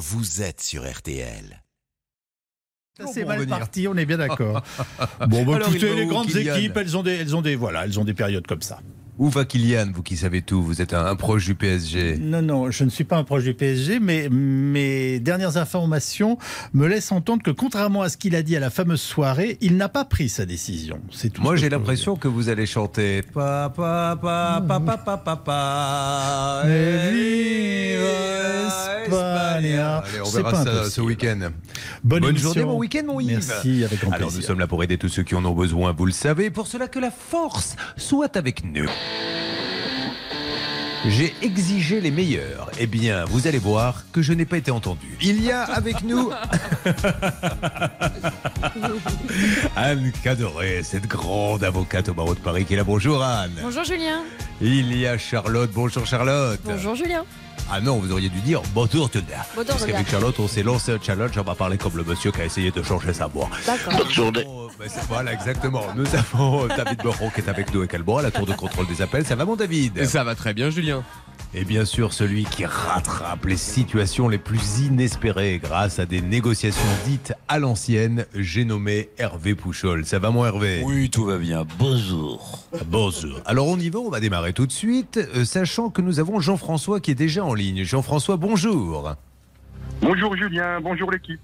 [0.00, 1.62] vous êtes sur RTL.
[3.12, 4.62] C'est mal parti, on est bien d'accord.
[5.28, 7.84] bon, bah, Alors, écoutez, les grandes Kylian équipes, elles ont des, elles ont des, voilà,
[7.84, 8.80] elles ont des périodes comme ça.
[9.20, 12.16] Où va Kylian, vous qui savez tout Vous êtes un, proche du PSG.
[12.18, 16.38] Non, non, je ne suis pas un proche du PSG, mais mes dernières informations
[16.72, 19.76] me laissent entendre que, contrairement à ce qu'il a dit à la fameuse soirée, il
[19.76, 21.00] n'a pas pris sa décision.
[21.10, 21.42] C'est tout.
[21.42, 23.20] Moi, j'ai l'impression que vous allez chanter.
[23.34, 26.62] Papa, papa, papa, papa, papa.
[30.24, 31.50] C'est pas ça ce week-end.
[32.04, 33.44] Bonne, journée, bon week-end, mon Yves.
[33.48, 35.92] Merci, avec grand Alors, nous sommes là pour aider tous ceux qui en ont besoin,
[35.92, 36.50] vous le savez.
[36.50, 38.88] Pour cela, que la force soit avec nous.
[41.06, 42.70] J'ai exigé les meilleurs.
[42.78, 45.16] Eh bien, vous allez voir que je n'ai pas été entendu.
[45.22, 46.30] Il y a avec nous
[49.76, 52.84] Anne Cadoré, cette grande avocate au barreau de Paris qui est là.
[52.84, 53.52] Bonjour Anne.
[53.62, 54.20] Bonjour Julien.
[54.60, 55.70] Il y a Charlotte.
[55.72, 56.60] Bonjour Charlotte.
[56.64, 57.24] Bonjour Julien.
[57.72, 59.46] Ah non, vous auriez dû dire bonjour Tunda.
[59.54, 61.30] Bonjour, Parce qu'avec Charlotte, on s'est lancé un challenge.
[61.38, 63.48] On va parler comme le monsieur qui a essayé de changer sa voix.
[63.64, 63.92] D'accord.
[64.48, 65.82] Oh, ben, c'est- voilà, exactement.
[65.94, 69.00] Nous avons David Beron qui est avec nous également à la tour de contrôle des
[69.02, 69.24] appels.
[69.24, 70.04] Ça va, mon David?
[70.06, 71.04] Ça va très bien, Julien.
[71.52, 76.80] Et bien sûr, celui qui rattrape les situations les plus inespérées grâce à des négociations
[77.06, 80.06] dites à l'ancienne, j'ai nommé Hervé Pouchol.
[80.06, 80.80] Ça va, mon Hervé?
[80.84, 81.66] Oui, tout va bien.
[81.76, 82.64] Bonjour.
[82.86, 83.40] Bonjour.
[83.46, 86.38] Alors on y va, on va démarrer tout de suite, euh, sachant que nous avons
[86.38, 87.82] Jean-François qui est déjà en ligne.
[87.82, 89.16] Jean-François, bonjour.
[90.00, 91.40] Bonjour Julien, bonjour l'équipe.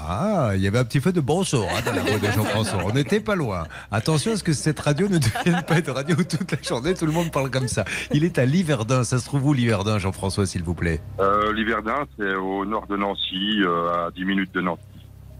[0.00, 2.82] Ah, il y avait un petit feu de bonjour hein, dans la voix de Jean-François.
[2.84, 3.64] On n'était pas loin.
[3.90, 6.94] Attention à ce que cette radio ne devienne pas une radio où toute la journée
[6.94, 7.84] tout le monde parle comme ça.
[8.12, 9.02] Il est à Liverdun.
[9.02, 11.00] Ça se trouve où Liverdun, Jean-François, s'il vous plaît?
[11.18, 14.82] Euh, L'Hiverdin, c'est au nord de Nancy, euh, à 10 minutes de Nancy.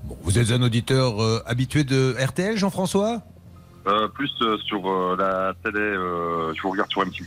[0.05, 3.23] Bon, Vous êtes un auditeur euh, habitué de RTL, Jean-François?
[3.87, 4.31] Euh, plus
[4.67, 5.79] sur la télé,
[6.55, 7.23] je vous regarde sur M6.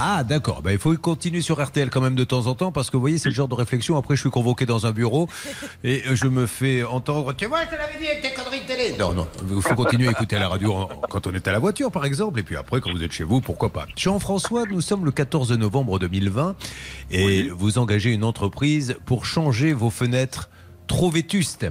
[0.00, 0.62] Ah, d'accord.
[0.62, 3.00] Ben, il faut continuer sur RTL quand même de temps en temps parce que vous
[3.00, 3.96] voyez, c'est le genre de réflexion.
[3.96, 5.28] Après, je suis convoqué dans un bureau
[5.82, 7.32] et je me fais entendre.
[7.32, 8.94] Tu vois, je te l'avais dit avec tes conneries de télé.
[8.98, 9.26] Non, non.
[9.54, 11.90] Il faut continuer à écouter à la radio en- quand on est à la voiture,
[11.90, 12.38] par exemple.
[12.38, 13.86] Et puis après, quand vous êtes chez vous, pourquoi pas.
[13.96, 16.54] Jean-François, nous sommes le 14 novembre 2020
[17.10, 20.48] et vous engagez une entreprise pour changer vos fenêtres
[20.86, 21.66] trop vétustes.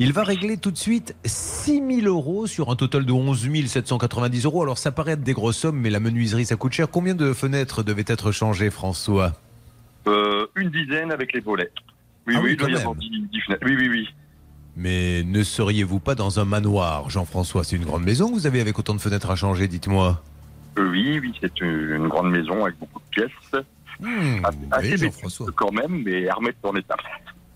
[0.00, 4.44] Il va régler tout de suite 6 000 euros sur un total de 11 790
[4.44, 4.62] euros.
[4.62, 6.90] Alors ça paraît être des grosses sommes, mais la menuiserie ça coûte cher.
[6.90, 9.32] Combien de fenêtres devaient être changées, François?
[10.08, 11.70] Euh, une dizaine avec les volets.
[12.26, 12.80] Oui, Ah oui, oui, il doit quand y même.
[12.80, 13.62] avoir 10, 10 fenêtres.
[13.64, 14.08] Oui, oui, oui.
[14.76, 17.62] Mais ne seriez-vous pas dans un manoir, Jean-François?
[17.62, 20.20] C'est une grande maison que vous avez avec autant de fenêtres à changer, dites-moi.
[20.76, 23.30] Euh, oui, oui, c'est une, grande maison avec beaucoup de pièces.
[23.52, 23.64] Assez,
[24.02, 24.40] oui,
[24.72, 25.46] assez vétuste Jean-François.
[25.54, 26.96] quand même, mais à remettre en état.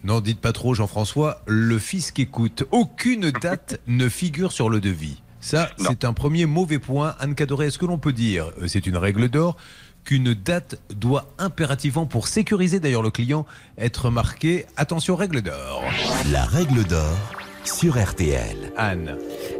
[0.04, 1.42] Non, dites pas trop, Jean-François.
[1.46, 2.64] Le fisc écoute.
[2.70, 5.22] Aucune date ne figure sur le devis.
[5.40, 7.14] Ça, c'est un premier mauvais point.
[7.20, 9.56] Anne Cadoré, est-ce que l'on peut dire, euh, c'est une règle d'or,
[10.04, 15.84] qu'une date doit impérativement, pour sécuriser d'ailleurs le client, être marquée attention règle d'or
[16.32, 17.16] La règle d'or
[17.64, 18.72] sur RTL.
[18.76, 19.16] Anne.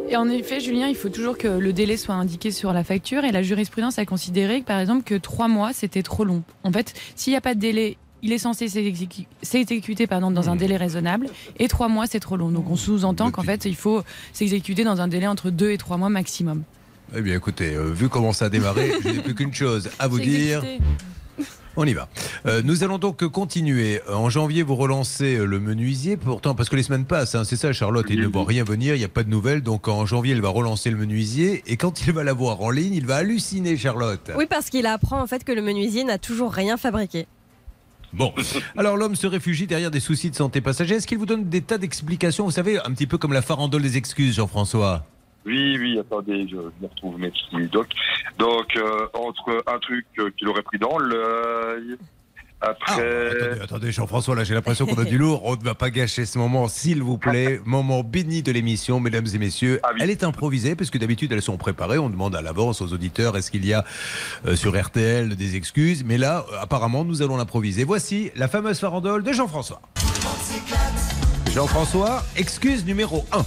[0.09, 3.25] Et en effet, Julien, il faut toujours que le délai soit indiqué sur la facture.
[3.25, 6.43] Et la jurisprudence a considéré, par exemple, que trois mois, c'était trop long.
[6.65, 10.49] En fait, s'il n'y a pas de délai, il est censé s'exécu- s'exécuter pardon, dans
[10.51, 11.29] un délai raisonnable.
[11.59, 12.51] Et trois mois, c'est trop long.
[12.51, 14.03] Donc on sous-entend qu'en fait, il faut
[14.33, 16.63] s'exécuter dans un délai entre deux et trois mois maximum.
[17.17, 20.09] Eh bien écoutez, euh, vu comment ça a démarré, je n'ai plus qu'une chose à
[20.09, 20.59] vous dire.
[20.65, 20.83] exécuté.
[21.81, 22.09] On y va.
[22.47, 24.01] Euh, nous allons donc continuer.
[24.09, 26.17] Euh, En janvier, vous relancez le menuisier.
[26.17, 28.05] Pourtant, parce que les semaines passent, hein, c'est ça, Charlotte.
[28.11, 29.63] Il ne voit rien venir, il n'y a pas de nouvelles.
[29.63, 31.63] Donc en janvier, il va relancer le menuisier.
[31.69, 34.33] Et quand il va l'avoir en ligne, il va halluciner, Charlotte.
[34.37, 37.29] Oui, parce qu'il apprend en fait que le menuisier n'a toujours rien fabriqué.
[38.13, 38.33] Bon.
[38.77, 40.97] Alors l'homme se réfugie derrière des soucis de santé passager.
[40.97, 43.83] Est-ce qu'il vous donne des tas d'explications Vous savez, un petit peu comme la farandole
[43.83, 45.05] des excuses, Jean-François?
[45.47, 47.71] Oui, oui, attendez, je me retrouve mes petits.
[48.39, 51.97] Donc, euh, entre un truc euh, qu'il aurait pris dans l'œil,
[52.61, 55.43] Ah, attendez, attendez, Jean-François, là j'ai l'impression qu'on a du lourd.
[55.45, 57.61] On ne va pas gâcher ce moment, s'il vous plaît.
[57.65, 59.79] Moment béni de l'émission, mesdames et messieurs.
[59.85, 60.01] Ah oui.
[60.03, 61.99] Elle est improvisée, parce que d'habitude elles sont préparées.
[61.99, 63.85] On demande à l'avance aux auditeurs est-ce qu'il y a
[64.47, 66.03] euh, sur RTL des excuses?
[66.05, 67.85] Mais là, euh, apparemment, nous allons l'improviser.
[67.85, 69.81] Voici la fameuse farandole de Jean-François.
[71.53, 73.45] Jean-François, excuse numéro 1.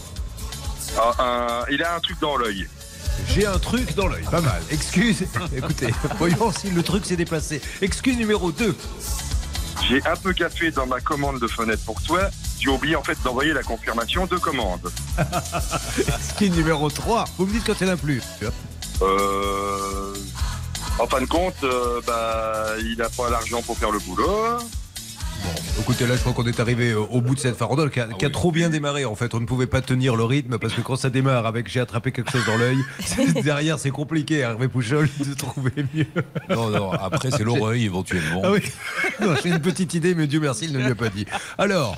[0.98, 2.68] Ah, il a un truc dans l'œil.
[3.28, 4.24] J'ai un truc dans l'œil.
[4.30, 4.62] Pas mal.
[4.72, 5.24] Excuse.
[5.56, 7.62] Écoutez, voyons si le truc s'est déplacé.
[7.82, 8.76] Excuse numéro 2.
[9.88, 12.30] J'ai un peu café dans ma commande de fenêtre pour toi.
[12.60, 14.92] J'ai oublié en fait d'envoyer la confirmation de commande.
[15.98, 17.26] Excuse numéro 3.
[17.38, 18.22] Vous me dites quand il n'y en a plus.
[19.02, 20.14] Euh,
[21.00, 24.60] en fin de compte, euh, bah, il n'a pas l'argent pour faire le boulot.
[25.80, 28.08] Écoutez, là, je crois qu'on est arrivé au au bout de cette farandole qui a,
[28.08, 29.04] qui a trop bien démarré.
[29.06, 31.68] En fait, on ne pouvait pas tenir le rythme parce que quand ça démarre avec
[31.70, 32.78] j'ai attrapé quelque chose dans l'œil,
[33.44, 36.06] derrière, c'est compliqué, Hervé Pouchol, de trouver mieux.
[36.50, 38.42] Non, non, après, c'est l'oreille éventuellement.
[38.44, 38.62] Ah oui,
[39.44, 41.26] j'ai une petite idée, mais Dieu merci, il ne lui a pas dit.
[41.58, 41.98] Alors.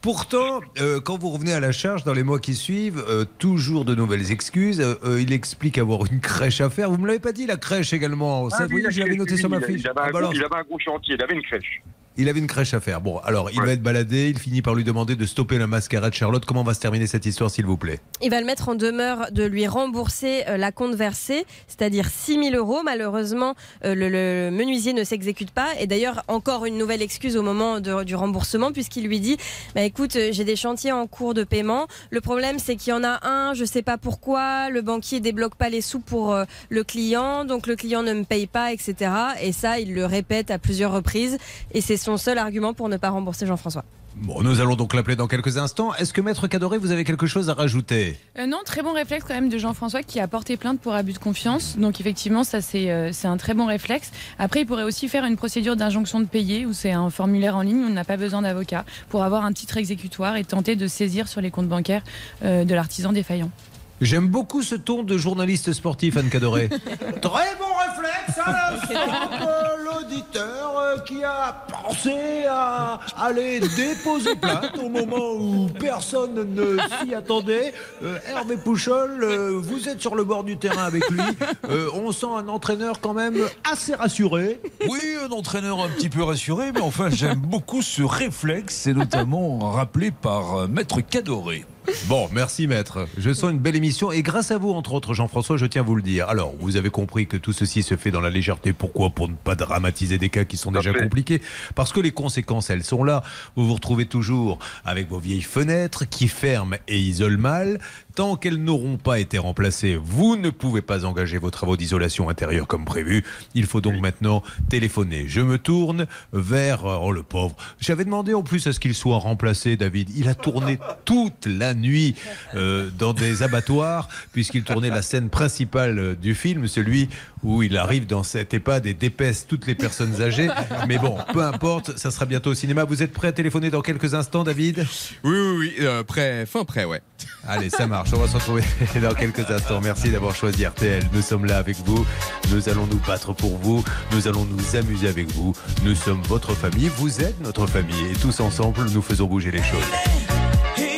[0.00, 3.84] Pourtant, euh, quand vous revenez à la charge dans les mois qui suivent, euh, toujours
[3.84, 4.80] de nouvelles excuses.
[4.80, 6.88] Euh, euh, il explique avoir une crèche à faire.
[6.88, 8.48] Vous me l'avez pas dit, la crèche également.
[8.48, 9.80] Ça, Ah vous oui, voyez, je l'avais il noté sur ma fiche.
[9.80, 11.82] Il avait, Ah, un bah alors, il avait un gros chantier, il avait une crèche.
[12.18, 13.00] Il avait une crèche à faire.
[13.00, 13.66] Bon, alors, il Ouais.
[13.66, 14.28] va être baladé.
[14.28, 16.12] Il finit par lui demander de stopper la mascarade.
[16.12, 18.00] Charlotte, comment va se terminer cette histoire, s'il vous plaît?
[18.20, 22.34] Il va le mettre en demeure de lui rembourser euh, la compte versée, c'est-à-dire 6
[22.50, 22.80] 000 euros.
[22.84, 23.54] Malheureusement,
[23.84, 25.68] euh, le, le menuisier ne s'exécute pas.
[25.80, 29.36] Et d'ailleurs, encore une nouvelle excuse au moment de- du remboursement, puisqu'il lui dit
[29.74, 31.86] bah, Écoute, euh, j'ai des chantiers en cours de paiement.
[32.10, 35.54] Le problème, c'est qu'il y en a un, je sais pas pourquoi, le banquier débloque
[35.54, 38.94] pas les sous pour euh, le client, donc le client ne me paye pas, etc.
[39.40, 41.38] Et ça, il le répète à plusieurs reprises.
[41.72, 43.84] Et c'est son seul argument pour ne pas rembourser Jean-François.
[44.16, 45.94] Bon, nous allons donc l'appeler dans quelques instants.
[45.94, 48.18] Est-ce que Maître Cadoré, vous avez quelque chose à rajouter?
[48.38, 51.12] Euh, non, très bon réflexe quand même de Jean-François qui a porté plainte pour abus
[51.12, 51.76] de confiance.
[51.76, 54.10] Donc effectivement, ça c'est euh, c'est un très bon réflexe.
[54.38, 57.62] Après, il pourrait aussi faire une procédure d'injonction de payer où c'est un formulaire en
[57.62, 60.86] ligne où on n'a pas besoin d'avocat pour avoir un titre exécutoire et tenter de
[60.86, 62.02] saisir sur les comptes bancaires
[62.42, 63.50] euh, de l'artisan défaillant.
[64.00, 66.68] J'aime beaucoup ce ton de journaliste sportif, Anne Cadoré.
[67.20, 74.78] Très bon réflexe à l'instant de l'auditeur euh, qui a pensé à aller déposer plainte
[74.78, 77.74] au moment où personne ne s'y attendait.
[78.04, 81.20] Euh, Hervé Pouchol, euh, vous êtes sur le bord du terrain avec lui.
[81.68, 83.36] Euh, on sent un entraîneur quand même
[83.70, 84.60] assez rassuré.
[84.88, 88.76] Oui, un entraîneur un petit peu rassuré, mais enfin, j'aime beaucoup ce réflexe.
[88.76, 91.64] C'est notamment rappelé par Maître Cadoré.
[92.06, 93.06] Bon, merci maître.
[93.16, 95.84] Je sens une belle émission et grâce à vous, entre autres, Jean-François, je tiens à
[95.84, 96.28] vous le dire.
[96.28, 98.72] Alors, vous avez compris que tout ceci se fait dans la légèreté.
[98.72, 99.10] Pourquoi?
[99.10, 101.40] Pour ne pas dramatiser des cas qui sont déjà compliqués.
[101.74, 103.22] Parce que les conséquences, elles sont là.
[103.56, 107.80] Vous vous retrouvez toujours avec vos vieilles fenêtres qui ferment et isolent mal.
[108.14, 112.66] Tant qu'elles n'auront pas été remplacées, vous ne pouvez pas engager vos travaux d'isolation intérieure
[112.66, 113.24] comme prévu.
[113.54, 115.24] Il faut donc maintenant téléphoner.
[115.28, 116.84] Je me tourne vers...
[116.84, 117.54] Oh le pauvre.
[117.78, 120.10] J'avais demandé en plus à ce qu'il soit remplacé, David.
[120.16, 122.14] Il a tourné toute la nuit
[122.54, 127.08] euh, dans des abattoirs, puisqu'il tournait la scène principale euh, du film, celui
[127.42, 130.48] où il arrive dans cette EHPAD et dépèce toutes les personnes âgées.
[130.88, 132.84] Mais bon, peu importe, ça sera bientôt au cinéma.
[132.84, 134.86] Vous êtes prêt à téléphoner dans quelques instants, David?
[135.24, 137.00] Oui, oui, oui, euh, prêt, fin prêt, ouais.
[137.46, 138.10] Allez, ça marche.
[138.12, 138.62] On va se retrouver
[139.02, 139.80] dans quelques instants.
[139.80, 141.04] Merci d'avoir choisi RTL.
[141.12, 142.06] Nous sommes là avec vous.
[142.50, 143.84] Nous allons nous battre pour vous.
[144.12, 145.54] Nous allons nous amuser avec vous.
[145.84, 146.90] Nous sommes votre famille.
[146.96, 148.06] Vous êtes notre famille.
[148.12, 150.97] Et tous ensemble, nous faisons bouger les choses.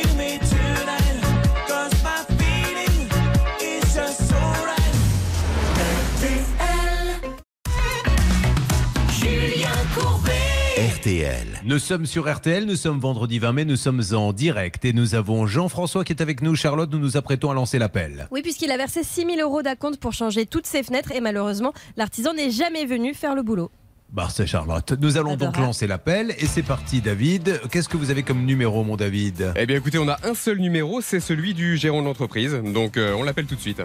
[11.01, 11.61] RTL.
[11.65, 15.15] Nous sommes sur RTL, nous sommes vendredi 20 mai, nous sommes en direct et nous
[15.15, 16.55] avons Jean-François qui est avec nous.
[16.55, 18.27] Charlotte, nous nous apprêtons à lancer l'appel.
[18.29, 21.73] Oui, puisqu'il a versé 6 000 euros d'acompte pour changer toutes ses fenêtres et malheureusement,
[21.97, 23.71] l'artisan n'est jamais venu faire le boulot.
[24.11, 24.93] Bah, c'est Charlotte.
[25.01, 27.59] Nous allons donc lancer l'appel et c'est parti, David.
[27.71, 29.53] Qu'est-ce que vous avez comme numéro, mon David?
[29.55, 32.53] Eh bien, écoutez, on a un seul numéro, c'est celui du gérant de l'entreprise.
[32.63, 33.81] Donc, euh, on l'appelle tout de suite.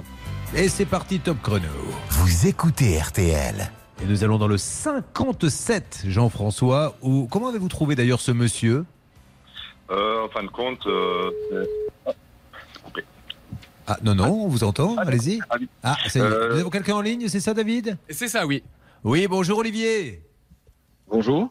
[0.54, 1.64] Et c'est parti, top chrono.
[2.10, 3.70] Vous écoutez RTL.
[4.02, 6.96] Et nous allons dans le 57, Jean-François.
[7.02, 7.26] Où...
[7.30, 8.84] Comment avez-vous trouvé d'ailleurs ce monsieur?
[9.90, 11.64] Euh, en fin de compte, euh, euh,
[12.84, 13.02] coupé.
[13.86, 15.40] Ah non, non, on vous entend, allez-y.
[15.48, 15.56] ah.
[15.82, 16.24] Ah, ça y est.
[16.24, 17.96] Euh, Nous avons quelqu'un en ligne, c'est ça, David?
[18.10, 18.62] C'est ça, oui.
[19.04, 20.22] Oui, bonjour Olivier.
[21.08, 21.50] Bonjour.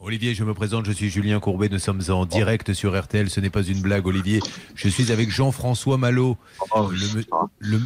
[0.00, 3.40] Olivier, je me présente, je suis Julien Courbet, nous sommes en direct sur RTL, ce
[3.40, 4.40] n'est pas une blague Olivier.
[4.74, 6.36] Je suis avec Jean-François Malo
[6.74, 7.24] Oh, Le me-
[7.58, 7.80] le-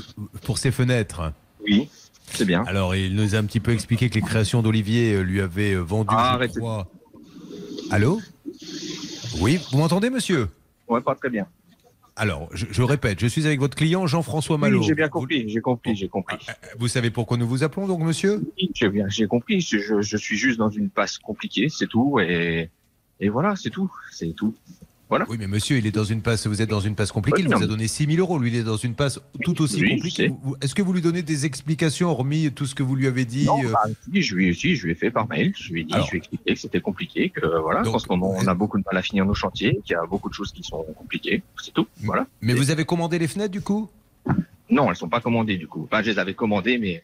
[0.45, 1.33] pour ses fenêtres.
[1.65, 1.89] Oui,
[2.35, 2.63] c'est bien.
[2.67, 5.75] Alors, il nous a un petit peu expliqué que les créations d'Olivier euh, lui avaient
[5.75, 6.59] euh, vendu, Ah, je arrêtez.
[6.61, 6.87] crois.
[7.91, 8.21] Allô?
[9.41, 10.49] Oui, vous m'entendez, monsieur?
[10.89, 11.47] Ouais, pas très bien.
[12.17, 14.81] Alors, je, je répète, je suis avec votre client Jean-François Malo.
[14.81, 16.37] Oui, j'ai bien Vous- compris, j'ai compris, j'ai compris.
[16.79, 18.43] Vous savez pourquoi nous vous appelons donc, monsieur?
[18.61, 19.61] Oui, J'ai bien, j'ai compris.
[19.61, 22.19] Je suis juste dans une passe compliquée, c'est tout.
[22.19, 22.71] Et,
[23.21, 24.53] et voilà, c'est tout, c'est tout.
[25.11, 27.49] Oui, mais monsieur, il est dans une passe, vous êtes dans une passe compliquée, il
[27.49, 29.97] vous a donné 6 000 euros, lui, il est dans une passe tout aussi Oui,
[29.97, 30.31] compliquée.
[30.61, 33.47] Est-ce que vous lui donnez des explications, hormis tout ce que vous lui avez dit
[33.47, 33.81] Non, euh, bah,
[34.13, 35.53] si, je lui, si, je lui ai fait par mail.
[35.57, 36.07] Je lui ai dit, Alors.
[36.07, 38.55] je lui ai expliqué que c'était compliqué, que voilà, Donc, en ce moment, on a
[38.55, 40.83] beaucoup de mal à finir nos chantiers, qu'il y a beaucoup de choses qui sont
[40.97, 41.43] compliquées.
[41.63, 41.87] C'est tout.
[42.03, 42.27] Voilà.
[42.43, 43.89] Mais vous avez commandé les fenêtres, du coup?
[44.71, 45.89] Non, elles sont pas commandées du coup.
[45.91, 47.03] Enfin, je les avais commandées, mais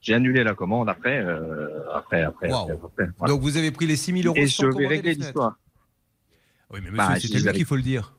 [0.00, 2.56] j'ai annulé la commande après, euh, après, après, Wow.
[2.62, 3.34] après, après, voilà.
[3.34, 5.58] Donc vous avez pris les 6 000 euros Et je vais régler l'histoire.
[6.72, 8.12] Oui, mais monsieur, Bah, je lui qu'il faut le dire.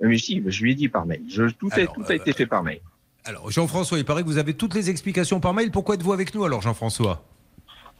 [0.00, 1.22] Mais si, je lui ai dit par mail.
[1.28, 2.80] Je, tout a, Alors, tout a euh, été fait par mail.
[3.24, 5.70] Alors, Jean-François, il paraît que vous avez toutes les explications par mail.
[5.70, 7.24] Pourquoi êtes-vous avec nous alors, Jean-François?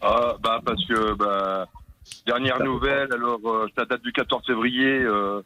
[0.01, 1.69] Ah, bah, parce que bah,
[2.27, 4.85] Dernière Ça nouvelle, alors euh, ça date du 14 février.
[4.85, 5.41] euh,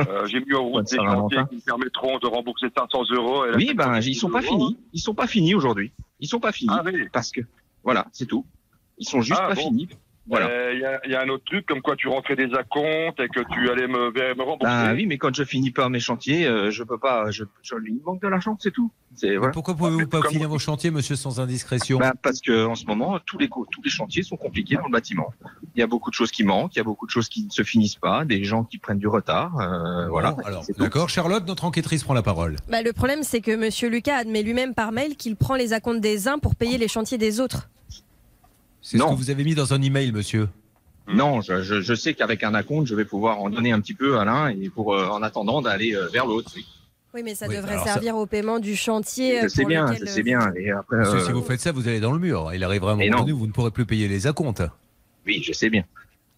[0.00, 3.46] euh, J'ai mis en route des chantiers qui me permettront de rembourser 500 euros.
[3.46, 4.58] et Oui, ben ils sont pas 10 euros.
[4.58, 4.78] finis.
[4.92, 5.92] Ils sont pas finis aujourd'hui.
[6.18, 7.08] Ils sont pas finis Ah oui.
[7.12, 7.40] parce que
[7.84, 8.44] voilà, c'est tout.
[8.98, 9.68] Ils sont juste Ah, pas bon.
[9.68, 9.88] finis.
[10.28, 10.72] Voilà.
[10.72, 13.28] Il y, a- y a un autre truc, comme quoi tu rentrais des acomptes et
[13.28, 14.72] que tu allais me, me rembourser.
[14.72, 17.30] Ben oui, mais quand je finis pas mes chantiers, euh, je peux pas.
[17.30, 18.90] Je, me manque de l'argent, c'est tout.
[19.20, 19.50] Voilà.
[19.52, 23.18] Pourquoi pouvez-vous pas finir vos chantiers, monsieur, sans indiscrétion Ben, parce que en ce moment,
[23.26, 25.34] tous les co- tous les chantiers sont compliqués dans le bâtiment.
[25.74, 27.44] Il y a beaucoup de choses qui manquent, il y a beaucoup de choses qui
[27.44, 29.58] ne se finissent pas, des gens qui prennent du retard.
[29.60, 30.32] euh, voilà.
[30.32, 31.08] Bon, alors, d'accord.
[31.10, 32.56] Charlotte, notre enquêtrice prend la parole.
[32.70, 36.00] Bah, le problème, c'est que Monsieur Lucas admet lui-même par mail qu'il prend les acomptes
[36.00, 37.68] des uns pour payer les chantiers des autres.
[38.82, 39.10] C'est ce Non.
[39.14, 40.48] que vous avez mis dans un email, monsieur.
[41.08, 43.94] Non, je, je, je sais qu'avec un acompte, je vais pouvoir en donner un petit
[43.94, 46.50] peu à l'un et pour euh, en attendant d'aller euh, vers l'autre.
[46.56, 46.64] oui.
[47.14, 49.40] Oui, mais ça Oui, devrait servir au paiement du chantier.
[49.42, 50.50] Je sais bien, lequel, je euh, sais bien.
[50.56, 52.50] Et après, Parce que euh, si vous faites ça, vous allez dans le mur.
[52.54, 54.62] Il arrivera un moment donné où vous ne pourrez plus payer les acomptes.
[55.26, 55.84] oui, je sais bien.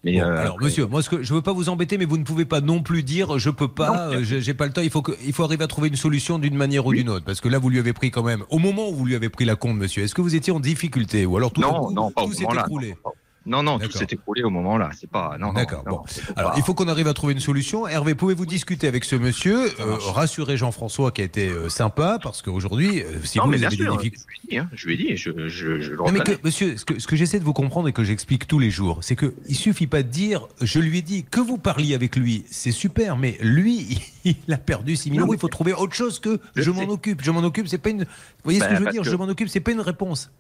[0.05, 2.05] Mais Bon, euh, alors, après- monsieur, moi, ce que, je veux pas vous embêter, mais
[2.05, 4.83] vous ne pouvez pas non plus dire je peux pas, euh, j'ai pas le temps.
[4.83, 6.99] Il faut, que, il faut arriver à trouver une solution d'une manière ou Oui.
[6.99, 7.25] d'une autre.
[7.25, 8.45] Parce que là, vous lui avez pris quand même.
[8.51, 10.61] Au moment où vous lui avez pris la compte, monsieur, est-ce que vous étiez en
[10.61, 11.25] difficulté?
[11.25, 12.95] Ou alors tout, non, non, tout s'est écroulé?
[13.05, 13.13] Non,
[13.47, 13.99] non, tout D'accord.
[14.01, 14.91] s'est écroulé au moment-là.
[14.99, 15.37] C'est pas.
[15.39, 16.05] Non, non, D'accord, non, bon.
[16.37, 17.87] Alors, pas- il faut qu'on arrive à trouver une solution.
[17.87, 20.05] Hervé, pouvez-vous discuter avec ce monsieur euh, marche.
[20.13, 23.77] Rassurer Jean-François qui a été euh, sympa, parce qu'aujourd'hui, euh, si non, vous mais avez
[23.77, 23.97] sûr.
[23.97, 24.25] des difficultés.
[24.35, 26.21] Je lui ai dit, hein, je lui ai dit, je, je, je le Non, mais
[26.21, 28.71] que, monsieur, ce que, ce que j'essaie de vous comprendre et que j'explique tous les
[28.71, 31.95] jours, c'est que il suffit pas de dire, je lui ai dit que vous parliez
[31.95, 35.73] avec lui, c'est super, mais lui, il a perdu 6 000 euros, il faut trouver
[35.75, 37.23] autre chose que je, m'en occupe.
[37.23, 38.05] Je m'en occupe, c'est pas une.
[38.05, 38.07] Vous
[38.45, 40.31] voyez ce Ben, que je veux dire que- Je m'en occupe, c'est pas une réponse.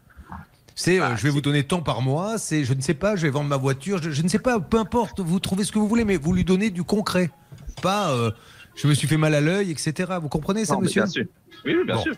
[0.75, 3.16] C'est, euh, Bah, je vais vous donner tant par mois, c'est, je ne sais pas,
[3.16, 5.73] je vais vendre ma voiture, je, je ne sais pas, peu importe, vous trouvez ce
[5.73, 7.31] que vous voulez, mais vous lui donnez du concret.
[7.83, 8.31] Pas, euh,
[8.75, 10.14] je me suis fait mal à l'œil, etc.
[10.21, 11.02] Vous comprenez ça, Non, monsieur?
[11.02, 11.25] bien sûr.
[11.64, 12.02] Oui, oui, bien Bon.
[12.02, 12.14] sûr.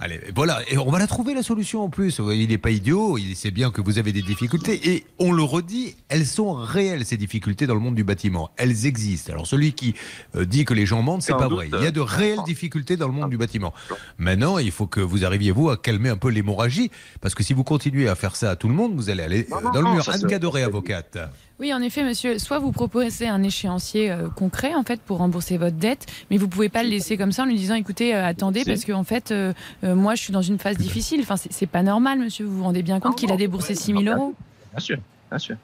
[0.00, 2.20] Allez, voilà, et on va la trouver la solution en plus.
[2.32, 5.42] Il n'est pas idiot, il sait bien que vous avez des difficultés et on le
[5.42, 8.50] redit, elles sont réelles ces difficultés dans le monde du bâtiment.
[8.56, 9.32] Elles existent.
[9.32, 9.94] Alors celui qui
[10.36, 11.70] euh, dit que les gens mentent, c'est pas doute, vrai.
[11.72, 13.74] Il y a de euh, réelles difficultés dans le monde du bâtiment.
[14.18, 17.52] Maintenant, il faut que vous arriviez vous à calmer un peu l'hémorragie parce que si
[17.52, 19.70] vous continuez à faire ça à tout le monde, vous allez aller Non, euh, non,
[19.72, 20.08] dans le mur.
[20.08, 21.18] Anne Cadoré, avocate.
[21.60, 22.38] Oui, en effet, monsieur.
[22.38, 26.46] Soit vous proposez un échéancier euh, concret, en fait, pour rembourser votre dette, mais vous
[26.46, 29.04] pouvez pas le laisser comme ça en lui disant, écoutez, euh, attendez, parce que en
[29.04, 29.52] fait, euh,
[29.84, 31.20] euh, moi, je suis dans une phase difficile.
[31.22, 32.44] Enfin, c'est pas normal, monsieur.
[32.46, 34.34] Vous vous rendez bien compte qu'il a déboursé 6 000 euros.
[34.72, 34.98] Bien sûr,
[35.30, 35.56] bien sûr.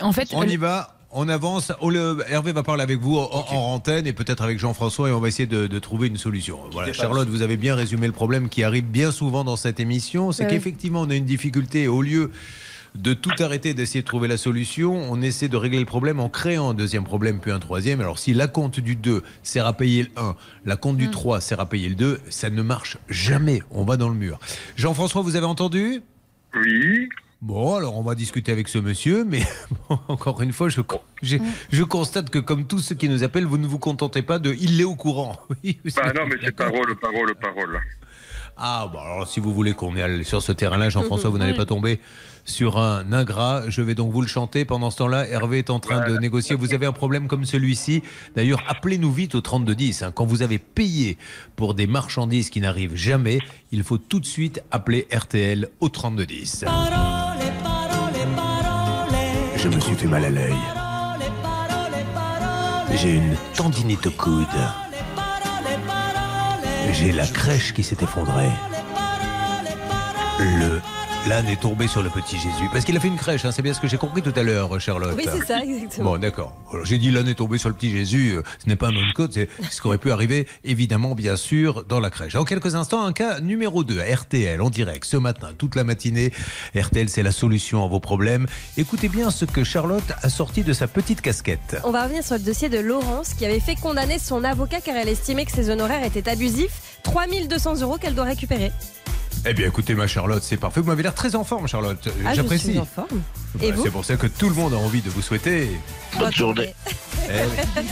[0.00, 0.94] En fait, On y va.
[1.10, 1.72] On avance.
[1.82, 5.20] Le- Hervé va parler avec vous en, en antenne et peut-être avec Jean-François et on
[5.20, 6.58] va essayer de, de trouver une solution.
[6.70, 10.32] Voilà, Charlotte, vous avez bien résumé le problème qui arrive bien souvent dans cette émission.
[10.32, 10.50] C'est Ouais.
[10.50, 12.30] qu'effectivement, on a une difficulté au lieu
[12.94, 16.28] de tout arrêter, d'essayer de trouver la solution, on essaie de régler le problème en
[16.28, 18.00] créant un deuxième problème puis un troisième.
[18.00, 21.12] Alors si la compte du 2 sert à payer le 1, la compte du Mm.
[21.12, 23.62] 3 sert à payer le 2, ça ne marche jamais.
[23.70, 24.38] On va dans le mur.
[24.76, 26.02] Jean-François, vous avez entendu?
[26.54, 27.08] Oui.
[27.40, 29.42] Bon, alors on va discuter avec ce monsieur, mais
[29.88, 30.80] bon, encore une fois, je,
[31.22, 31.40] j'ai-
[31.70, 34.52] je constate que comme tous ceux qui nous appellent, vous ne vous contentez pas de
[34.60, 35.36] il est au courant.
[35.62, 37.80] Oui, Bah non, mais c'est parole, parole, parole.
[38.56, 41.56] Ah, bon, alors si vous voulez qu'on aille sur ce terrain-là, Jean-François, vous n'allez Oui.
[41.58, 42.00] pas tomber
[42.48, 43.62] sur un ingrat.
[43.68, 44.64] Je vais donc vous le chanter.
[44.64, 46.56] Pendant ce temps-là, Hervé est en train de négocier.
[46.56, 48.02] Vous avez un problème comme celui-ci.
[48.34, 50.02] D'ailleurs, appelez-nous vite au 3210.
[50.02, 50.12] hein.
[50.14, 51.18] Quand vous avez payé
[51.56, 53.40] pour des marchandises qui n'arrivent jamais,
[53.70, 56.64] il faut tout de suite appeler RTL au 3210.
[59.56, 60.54] Je me suis fait mal à l'œil.
[62.94, 64.46] J'ai une tendinite au coude.
[66.92, 68.50] J'ai la crèche qui s'est effondrée.
[70.40, 70.80] Le
[71.28, 72.68] l'âne est tombé sur le petit Jésus.
[72.72, 74.42] Parce qu'il a fait une crèche, hein, c'est bien ce que j'ai compris tout à
[74.42, 75.12] l'heure, Charlotte.
[75.16, 76.12] Oui, c'est ça, exactement.
[76.12, 76.56] Bon, d'accord.
[76.84, 78.32] J'ai dit l'âne est tombé sur le petit Jésus.
[78.36, 81.14] euh, Ce n'est pas un nom de code, c'est ce qui aurait pu arriver, évidemment,
[81.14, 82.34] bien sûr, dans la crèche.
[82.34, 85.84] En quelques instants, un cas numéro 2 à RTL, en direct, ce matin, toute la
[85.84, 86.32] matinée.
[86.74, 88.46] RTL, c'est la solution à vos problèmes.
[88.78, 91.76] Écoutez bien ce que Charlotte a sorti de sa petite casquette.
[91.84, 94.96] On va revenir sur le dossier de Laurence qui avait fait condamner son avocat car
[94.96, 96.98] elle estimait que ses honoraires étaient abusifs.
[97.02, 98.72] 3200 euros qu'elle doit récupérer.
[99.46, 100.80] Eh bien, écoutez, ma Charlotte, c'est parfait.
[100.80, 102.06] Vous m'avez l'air très en forme, Charlotte.
[102.06, 102.70] Euh, Ah, je J'apprécie.
[102.70, 103.22] suis en forme.
[103.60, 105.70] Et Bah, vous c'est pour ça que tout le monde a envie de vous souhaiter.
[106.18, 106.74] Bonne journée.
[107.28, 107.82] Eh oui.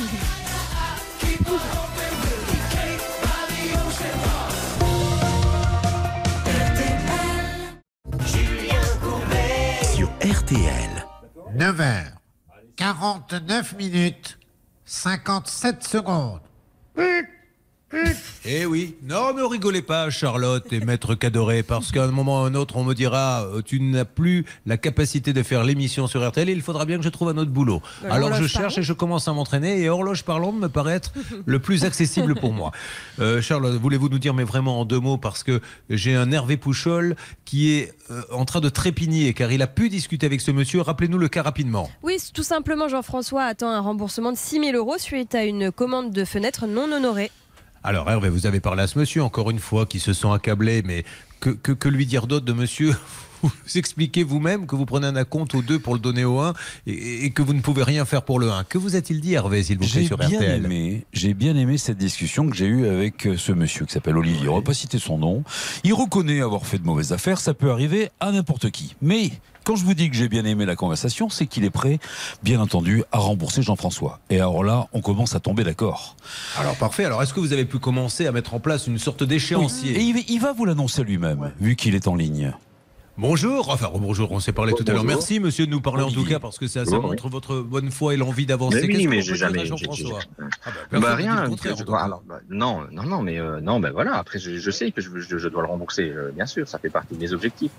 [9.95, 11.07] Sur RTL.
[11.57, 12.05] 9h.
[12.76, 14.38] 49 minutes.
[14.85, 16.40] 57 secondes.
[18.45, 22.45] Eh oui, non, ne rigolez pas, Charlotte et Maître Cadoré, parce qu'à un moment ou
[22.45, 26.09] à un autre, on me dira euh, tu n'as plus la capacité de faire l'émission
[26.09, 27.81] sur RTL et il faudra bien que je trouve un autre boulot.
[28.02, 31.12] Bah, Alors je cherche et je commence à m'entraîner et horloge parlante me paraît être
[31.45, 32.73] le plus accessible pour moi.
[33.21, 36.57] Euh, Charlotte, voulez-vous nous dire, mais vraiment en deux mots, parce que j'ai un Hervé
[36.57, 37.14] Pouchol
[37.45, 40.81] qui est euh, en train de trépigner car il a pu discuter avec ce monsieur.
[40.81, 41.88] Rappelez-nous le cas rapidement.
[42.02, 46.11] Oui, tout simplement, Jean-François attend un remboursement de 6 000 euros suite à une commande
[46.11, 47.31] de fenêtre non honorée.
[47.87, 50.83] Alors Hervé, vous avez parlé à ce monsieur, encore une fois, qui se sent accablé,
[50.85, 51.05] mais
[51.38, 52.97] que, que, que lui dire d'autre de monsieur
[53.43, 56.52] Vous expliquez vous-même que vous prenez un acompte au 2 pour le donner au 1
[56.88, 58.64] et, et que vous ne pouvez rien faire pour le 1.
[58.64, 61.55] Que vous a-t-il dit Hervé, s'il vous plaît, J'ai sur bien RTL aimé, j'ai bien
[61.55, 64.49] aimé cette discussion que j'ai eue avec euh, ce monsieur qui s'appelle Olivier.
[64.49, 65.45] On va pas citer son nom.
[65.85, 67.38] Il reconnaît avoir fait de mauvaises affaires.
[67.38, 68.97] Ça peut arriver à n'importe qui.
[69.00, 69.31] Mais
[69.66, 71.99] quand je vous dis que j'ai bien aimé la conversation, c'est qu'il est prêt,
[72.44, 74.20] bien entendu, à rembourser Jean-François.
[74.30, 76.14] Et alors là, on commence à tomber d'accord.
[76.56, 79.25] Alors parfait, alors est-ce que vous avez pu commencer à mettre en place une sorte
[79.25, 82.52] d'échéancier Et il va- il va vous l'annoncer lui-même, vu qu'il est en ligne.
[83.18, 85.04] Bonjour, enfin bonjour, on s'est parlé tout à l'heure.
[85.04, 87.90] Merci monsieur de nous parler en tout cas parce que ça, ça montre votre bonne
[87.90, 88.87] foi et l'envie d'avancer.
[88.87, 89.61] Mais oui, mais j'ai jamais.
[89.61, 91.46] j'ai- Jean-François j'ai- Ah bah, Bah rien.
[91.50, 94.16] je alors, bah, non, non, non, mais euh, non, ben voilà.
[94.16, 96.68] Après, je, je sais que je, je, dois le rembourser, euh, bien sûr.
[96.68, 97.73] Ça fait partie de mes objectifs.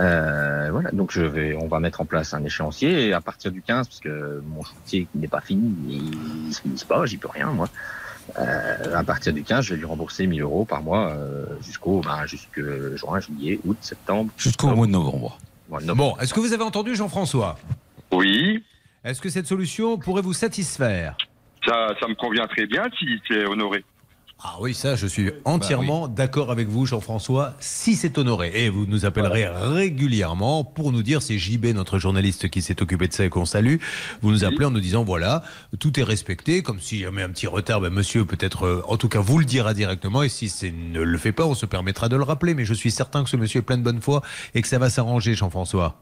[0.00, 0.90] Euh, voilà.
[0.92, 4.00] Donc, je vais, on va mettre en place un échéancier à partir du 15, parce
[4.00, 7.48] que mon chantier qui n'est pas fini, il, il se finisse pas, j'y peux rien,
[7.48, 7.68] moi.
[8.38, 12.00] Euh, à partir du 15, je vais lui rembourser 1000 euros par mois euh, jusqu'au,
[12.00, 14.30] ben, juin, juillet, août, septembre.
[14.36, 15.38] Jusqu'au mois de novembre.
[15.68, 16.16] mois de novembre.
[16.16, 17.58] Bon, est-ce que vous avez entendu Jean-François?
[18.12, 18.62] Oui,
[19.04, 21.16] Est-ce que cette solution pourrait vous satisfaire?
[21.66, 23.84] Ça, ça me convient très bien si c'est honoré.
[24.40, 28.52] Ah oui, ça, je suis entièrement d'accord avec vous, Jean-François, si c'est honoré.
[28.54, 33.08] Et vous nous appellerez régulièrement pour nous dire, c'est JB, notre journaliste qui s'est occupé
[33.08, 33.78] de ça et qu'on salue,
[34.22, 35.42] vous nous appelez en nous disant, voilà,
[35.80, 38.96] tout est respecté, comme s'il y avait un petit retard, ben, monsieur peut-être, euh, en
[38.96, 41.66] tout cas, vous le dira directement, et si c'est ne le fait pas, on se
[41.66, 44.00] permettra de le rappeler, mais je suis certain que ce monsieur est plein de bonne
[44.00, 44.22] foi
[44.54, 46.00] et que ça va s'arranger, Jean-François.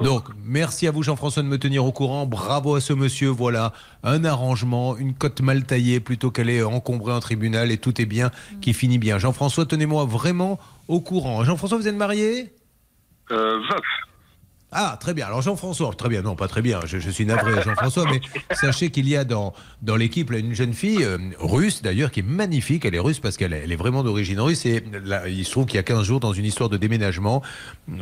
[0.00, 2.26] Donc, merci à vous, Jean-François, de me tenir au courant.
[2.26, 3.28] Bravo à ce monsieur.
[3.28, 8.00] Voilà, un arrangement, une cote mal taillée plutôt qu'elle est encombrée en tribunal et tout
[8.00, 8.30] est bien,
[8.60, 9.18] qui finit bien.
[9.18, 11.44] Jean-François, tenez-moi vraiment au courant.
[11.44, 12.54] Jean-François, vous êtes marié?
[13.30, 13.80] Euh, veuf.
[14.74, 15.26] Ah, très bien.
[15.26, 18.20] Alors Jean-François, très bien, non, pas très bien, je, je suis navré Jean-François, mais
[18.56, 22.24] sachez qu'il y a dans, dans l'équipe une jeune fille euh, russe d'ailleurs qui est
[22.24, 25.44] magnifique, elle est russe parce qu'elle est, elle est vraiment d'origine russe et là, il
[25.44, 27.42] se trouve qu'il y a 15 jours dans une histoire de déménagement,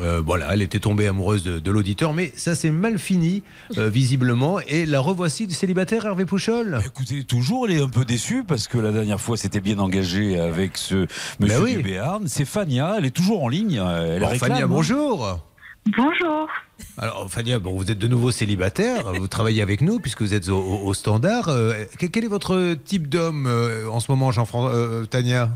[0.01, 3.43] euh, voilà, elle était tombée amoureuse de, de l'auditeur, mais ça s'est mal fini
[3.77, 6.81] euh, visiblement et la revoici de célibataire Hervé Pouchol.
[6.85, 10.39] Écoutez, toujours, elle est un peu déçue parce que la dernière fois, c'était bien engagé
[10.41, 11.07] avec ce
[11.39, 11.77] monsieur Ben oui.
[11.77, 12.27] du Béarn.
[12.27, 13.75] C'est Fania, elle est toujours en ligne.
[13.75, 14.69] Elle Bon, réclame, Fania, hein.
[14.69, 15.39] bonjour
[15.87, 16.49] Bonjour.
[16.97, 20.49] alors Fania, bon, vous êtes de nouveau célibataire, vous travaillez avec nous puisque vous êtes
[20.49, 21.49] au, au- au standard.
[21.49, 25.49] Euh, quel quel est votre type d'homme euh, en ce moment, Jean-François, euh, Tania?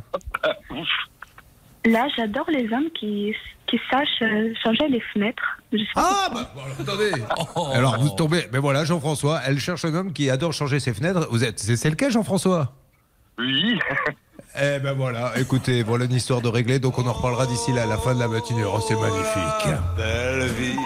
[1.85, 3.33] Là, j'adore les hommes qui,
[3.69, 4.19] qui sachent
[4.65, 5.61] changer les fenêtres.
[5.95, 7.13] Ah, bah, attendez.
[7.75, 11.29] Alors vous tombez, mais voilà, Jean-François, elle cherche un homme qui adore changer ses fenêtres.
[11.31, 12.73] Vous êtes, c'est c'est le cas, Jean-François?
[13.39, 13.79] Oui.
[14.59, 17.83] Eh ben voilà, écoutez, voilà une histoire de régler, donc on en reparlera d'ici là,
[17.83, 18.65] à la fin de la matinée.
[18.65, 19.75] Oh, c'est magnifique.
[19.97, 20.77] Belle vie.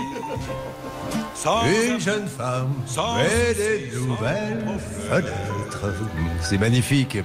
[1.93, 2.73] Une jeune femme
[3.21, 4.65] et des nouvelles
[5.09, 5.95] fenêtres.
[6.43, 7.19] C'est magnifique.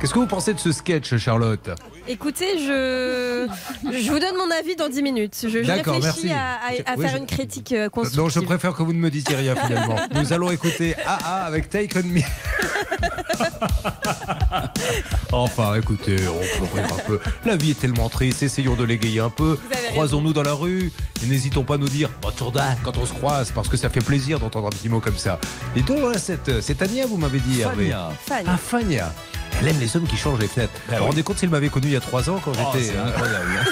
[0.00, 1.68] Qu'est-ce que vous pensez de ce sketch, Charlotte?
[2.10, 3.46] Écoutez, je,
[3.84, 5.36] je vous donne mon avis dans 10 minutes.
[5.42, 6.30] Je, je D'accord, réfléchis merci.
[6.30, 8.20] à, à- à Oui, faire je- une critique euh, constructive.
[8.22, 9.96] Non, je préfère que vous ne me disiez rien finalement.
[10.14, 12.20] Nous allons écouter AA avec Take On Me.
[15.32, 17.20] enfin, écoutez, on peut rire un peu.
[17.44, 19.58] La vie est tellement triste, essayons de l'égayer un peu.
[19.70, 19.90] avez raison.
[19.92, 20.90] Croisons-nous dans la rue
[21.22, 22.52] et n'hésitons pas à nous dire bonjour
[22.84, 25.38] quand on se croise, parce que ça fait plaisir d'entendre un petit mot comme ça.
[25.76, 27.90] Et donc, voilà, cette, cette Ania, vous m'avez dit, Hervé.
[27.90, 28.10] Fania.
[28.26, 28.50] Fania.
[28.54, 29.12] Ah, Fania.
[29.60, 30.72] Elle aime les hommes qui changent les fenêtres.
[30.86, 31.08] vous vous oui.
[31.08, 32.92] rendez compte s'il m'avait connu il y a trois ans quand Oh, j'étais.
[32.92, 33.48] c'est incroyable.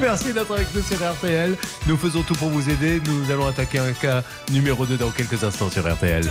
[0.00, 1.56] Merci d'être avec nous sur RTL.
[1.86, 3.00] Nous faisons tout pour vous aider.
[3.06, 6.30] Nous allons attaquer un cas numéro 2 dans quelques instants sur RTL.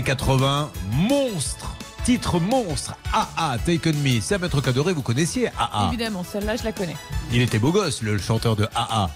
[0.00, 4.18] Années 80, monstre Titre monstre, AA, Taken Me.
[4.22, 5.88] C'est à Maître Cadoré, vous connaissiez AA.
[5.88, 6.96] Évidemment, celle-là, je la connais.
[7.34, 9.10] Il était beau gosse, le chanteur de AA.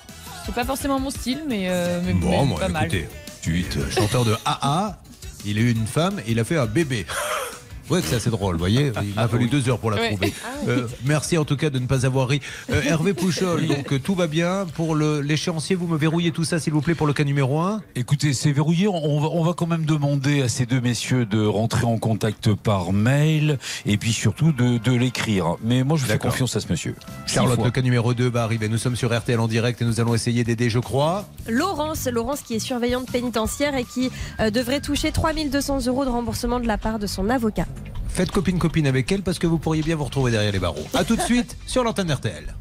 [0.45, 3.09] C'est pas forcément mon style, mais, euh, mais, Bon, mais moi, pas écoutez,
[3.93, 4.99] chanteur de AA,
[5.47, 7.07] il a eu une femme et il a fait un bébé.
[7.91, 8.93] Ouais, que c'est assez drôle, vous voyez.
[9.03, 10.09] Il m'a fallu deux heures pour la Ouais.
[10.11, 10.33] trouver.
[10.45, 12.41] Ah Euh, merci en tout cas de ne pas avoir ri.
[12.71, 14.67] Euh, Hervé Pouchol, donc euh, tout va bien.
[14.75, 17.61] Pour le- l'échéancier, vous me verrouillez tout ça, s'il vous plaît, pour le cas numéro
[17.61, 18.89] 1 Écoutez, c'est verrouillé.
[18.89, 22.55] On va, on va quand même demander à ces deux messieurs de rentrer en contact
[22.55, 25.57] par mail et puis surtout de, de l'écrire.
[25.63, 26.95] Mais moi, je fais confiance à ce monsieur.
[27.27, 28.69] Charlotte, le cas numéro 2 va arriver.
[28.69, 31.27] Nous sommes sur RTL en direct et nous allons essayer d'aider, je crois.
[31.49, 36.61] Laurence, Laurence qui est surveillante pénitentiaire et qui euh, devrait toucher 3200 euros de remboursement
[36.61, 37.67] de la part de son avocat.
[38.09, 40.87] Faites copine-copine avec elle parce que vous pourriez bien vous retrouver derrière les barreaux.
[40.95, 42.55] A tout de suite sur l'antenne RTL.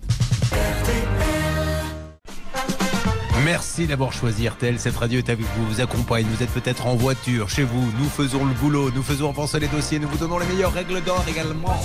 [3.45, 4.79] Merci d'avoir choisi RTL.
[4.79, 6.25] Cette radio est avec vous, vous accompagne.
[6.25, 7.91] Vous êtes peut-être en voiture, chez vous.
[7.99, 11.03] Nous faisons le boulot, nous faisons avancer les dossiers, nous vous donnons les meilleures règles
[11.03, 11.75] d'or également.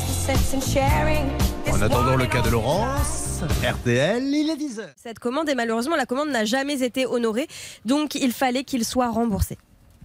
[1.72, 4.86] En attendant le cas de Laurence, RTL, il est 10h.
[4.96, 7.48] Cette commande et malheureusement la commande n'a jamais été honorée,
[7.84, 9.58] donc il fallait qu'il soit remboursé.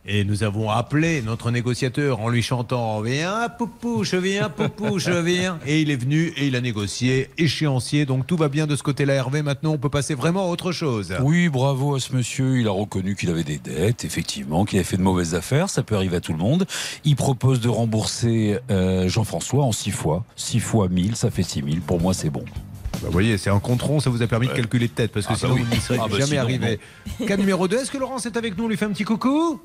[0.06, 5.60] Et nous avons appelé notre négociateur en lui chantant Viens, poupouche, viens, poupouche, viens.
[5.66, 8.06] Et il est venu et il a négocié, échéancier.
[8.06, 9.42] Donc tout va bien de ce côté-là, Hervé.
[9.44, 11.14] Maintenant, on peut passer vraiment à autre chose.
[11.22, 12.60] Oui, bravo à ce monsieur.
[12.60, 15.70] Il a reconnu qu'il avait des dettes, effectivement, qu'il avait fait de mauvaises affaires.
[15.70, 16.66] Ça peut arriver à tout le monde.
[17.06, 20.26] Il propose de rembourser euh, Jean-François en six fois.
[20.36, 21.80] Six fois 1000, ça fait 6000.
[21.80, 22.44] Pour moi, c'est bon.
[22.44, 25.26] Bah, vous voyez, c'est un contron, ça vous a permis de calculer de tête, parce
[25.26, 25.62] que Ah, bah sinon oui.
[25.64, 26.80] vous n'y serez Ah, bah, jamais sinon, arrivé.
[27.26, 28.66] Cas numéro 2, est-ce que Laurence est avec nous?
[28.66, 29.62] On lui fait un petit coucou?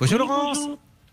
[0.00, 0.58] Bonjour Laurence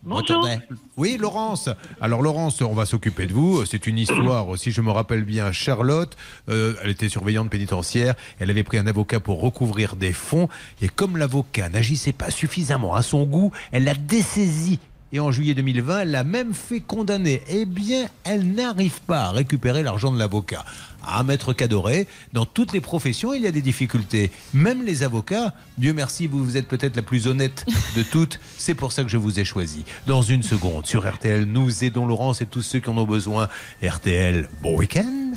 [0.10, 0.60] Attendez.
[0.96, 1.68] Oui, Laurence.
[2.00, 3.66] Alors, Laurence, on va s'occuper de vous.
[3.66, 6.16] C'est une histoire, si je me rappelle bien, Charlotte,
[6.48, 8.16] euh, elle était surveillante pénitentiaire.
[8.40, 10.48] Elle avait pris un avocat pour recouvrir des fonds.
[10.82, 14.80] Et comme l'avocat n'agissait pas suffisamment à son goût, elle l'a dessaisi.
[15.14, 17.42] Et en juillet 2020, elle l'a même fait condamner.
[17.48, 20.66] Eh bien, elle n'arrive pas à récupérer l'argent de l'avocat.
[21.06, 24.32] À maître Cadoré, dans toutes les professions, il y a des difficultés.
[24.54, 27.66] Même les avocats, Dieu merci, vous, vous êtes peut-être la plus honnête
[27.96, 28.42] de toutes.
[28.58, 29.86] C'est pour ça que je vous ai choisi.
[30.08, 33.48] Dans une seconde, sur RTL, nous aidons Laurence et tous ceux qui en ont besoin.
[33.82, 35.32] RTL, bon week-end.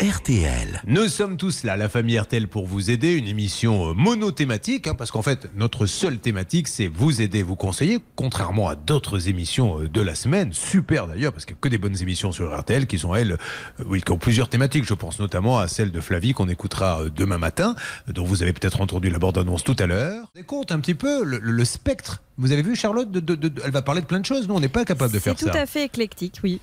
[0.00, 0.80] RTL.
[0.86, 3.12] Nous sommes tous là, la famille RTL, pour vous aider.
[3.12, 7.54] Une émission euh, monothématique, hein, parce qu'en fait, notre seule thématique, c'est vous aider, vous
[7.54, 10.54] conseiller, contrairement à d'autres émissions euh, de la semaine.
[10.54, 13.32] Super d'ailleurs, parce qu'il n'y a que des bonnes émissions sur RTL qui sont, elles,
[13.32, 14.84] euh, oui, qui ont plusieurs thématiques.
[14.86, 17.74] Je pense notamment à celle de Flavie qu'on écoutera demain matin,
[18.08, 20.24] dont vous avez peut-être entendu la bande-annonce tout à l'heure.
[20.34, 22.22] Vous compte un petit peu le, le- le spectre.
[22.38, 24.48] Vous avez vu, Charlotte, de- de- de- elle va parler de plein de choses.
[24.48, 25.52] Nous, on n'est pas capable de C'est faire tout ça.
[25.60, 26.58] à fait éclectique, oui.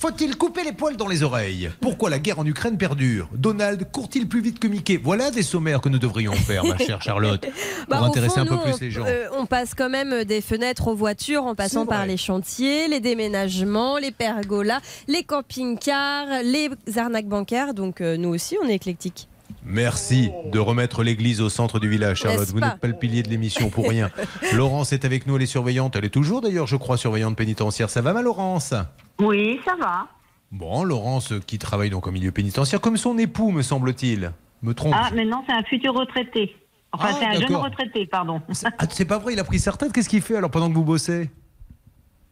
[0.00, 4.26] Faut-il couper les poils dans les oreilles Pourquoi la guerre en Ukraine perdure Donald court-il
[4.28, 7.42] plus vite que Mickey Voilà des sommaires que nous devrions faire, ma chère Charlotte,
[7.88, 9.04] pour Bah, intéresser fond, un peu nous, plus on, les gens.
[9.06, 13.00] euh, on passe quand même des fenêtres aux voitures en passant par les chantiers, les
[13.00, 17.74] déménagements, les pergolas, les camping-cars, les arnaques bancaires.
[17.74, 19.28] Donc euh, nous aussi, on est éclectique.
[19.64, 22.48] Merci de remettre l'église au centre du village, Charlotte.
[22.48, 24.10] Vous n'êtes pas le pilier de l'émission pour rien.
[24.54, 25.96] Laurence est avec nous, elle est surveillante.
[25.96, 27.90] Elle est toujours d'ailleurs, je crois, surveillante pénitentiaire.
[27.90, 28.74] Ça va, ma Laurence?
[29.20, 30.06] Oui, ça va.
[30.50, 34.32] Bon, Laurence qui travaille donc au milieu pénitentiaire, comme son époux, me semble-t-il.
[34.62, 36.56] Me trompe Ah, mais non, c'est un futur retraité.
[36.92, 38.40] Enfin, Ah, c'est un jeune retraité, pardon.
[38.78, 39.92] Ah, c'est pas vrai, il a pris sa retraite.
[39.92, 41.30] Qu'est-ce qu'il fait alors pendant que vous bossez?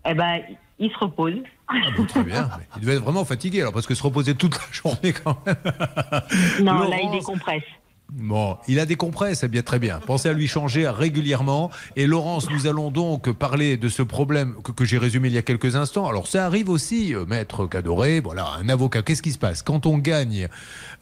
[0.09, 0.41] Eh ben,
[0.79, 1.35] il se repose.
[1.69, 2.49] Ah bon, Très bien.
[2.77, 5.57] Il devait être vraiment fatigué alors, parce que se reposer toute la journée quand même.
[6.63, 7.19] Non, là, il Laurence.
[7.19, 7.63] décompresse.
[8.11, 10.01] Bon, il a des compresses, c'est bien très bien.
[10.01, 11.71] Pensez à lui changer régulièrement.
[11.95, 15.39] Et Laurence, nous allons donc parler de ce problème que, que j'ai résumé il y
[15.39, 16.09] a quelques instants.
[16.09, 19.03] Alors ça arrive aussi, euh, maître Cadoré, voilà, un avocat.
[19.03, 19.63] Qu'est-ce qui se passe?
[19.63, 20.49] Quand on gagne,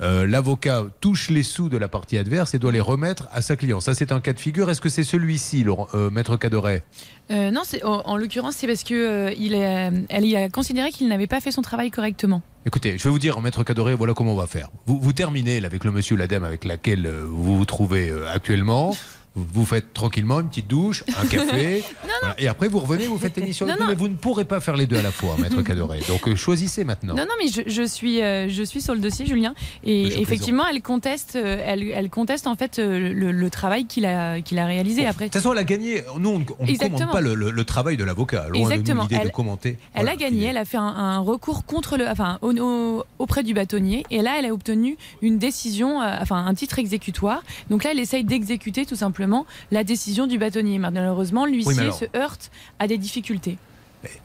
[0.01, 3.55] euh, l'avocat touche les sous de la partie adverse et doit les remettre à sa
[3.55, 3.83] cliente.
[3.83, 4.69] Ça, c'est un cas de figure.
[4.69, 6.83] Est-ce que c'est celui-ci, euh, maître Cadoré?
[7.31, 10.49] Euh, non, c'est- en, en l'occurrence, c'est parce que euh, il est- elle y a
[10.49, 12.43] considéré qu'il n'avait pas fait son travail correctement.
[12.67, 14.69] Écoutez, je vais vous dire, maître Cadoré, voilà comment on va faire.
[14.87, 18.29] Vous, vous terminez avec le monsieur la dame avec laquelle euh, vous vous trouvez euh,
[18.33, 18.97] actuellement.
[19.37, 22.35] Vous faites tranquillement une petite douche, un café, voilà.
[22.39, 23.67] et après vous revenez, vous faites l'émission.
[23.87, 26.01] Mais vous ne pourrez pas faire les deux à la fois, maître Cadoré.
[26.09, 27.15] Donc euh, choisissez maintenant.
[27.15, 29.55] Non, non, mais je, je suis, euh, je suis sur le dossier, Julien.
[29.85, 34.07] Et effectivement, elle conteste, euh, elle, elle conteste en fait euh, le, le travail qu'il
[34.07, 35.27] a, qu'il a réalisé après.
[35.27, 36.03] De toute façon, elle a gagné.
[36.19, 38.47] Nous, on, ne commande pas le, le- le travail de l'avocat.
[38.49, 39.05] Loin Exactement.
[39.05, 39.79] de l'idée de Elle- commenter.
[39.95, 40.13] Elle Voilà.
[40.13, 43.53] a gagné, elle a fait un, un recours contre le, enfin, au- au- auprès du
[43.53, 47.43] bâtonnier, et là, elle a obtenu une décision, enfin, un titre exécutoire.
[47.69, 49.26] Donc là, elle essaye d'exécuter tout simplement
[49.71, 50.79] la décision du bâtonnier.
[50.79, 53.59] Malheureusement, l'huissier Oui, alors- se heurte à des difficultés.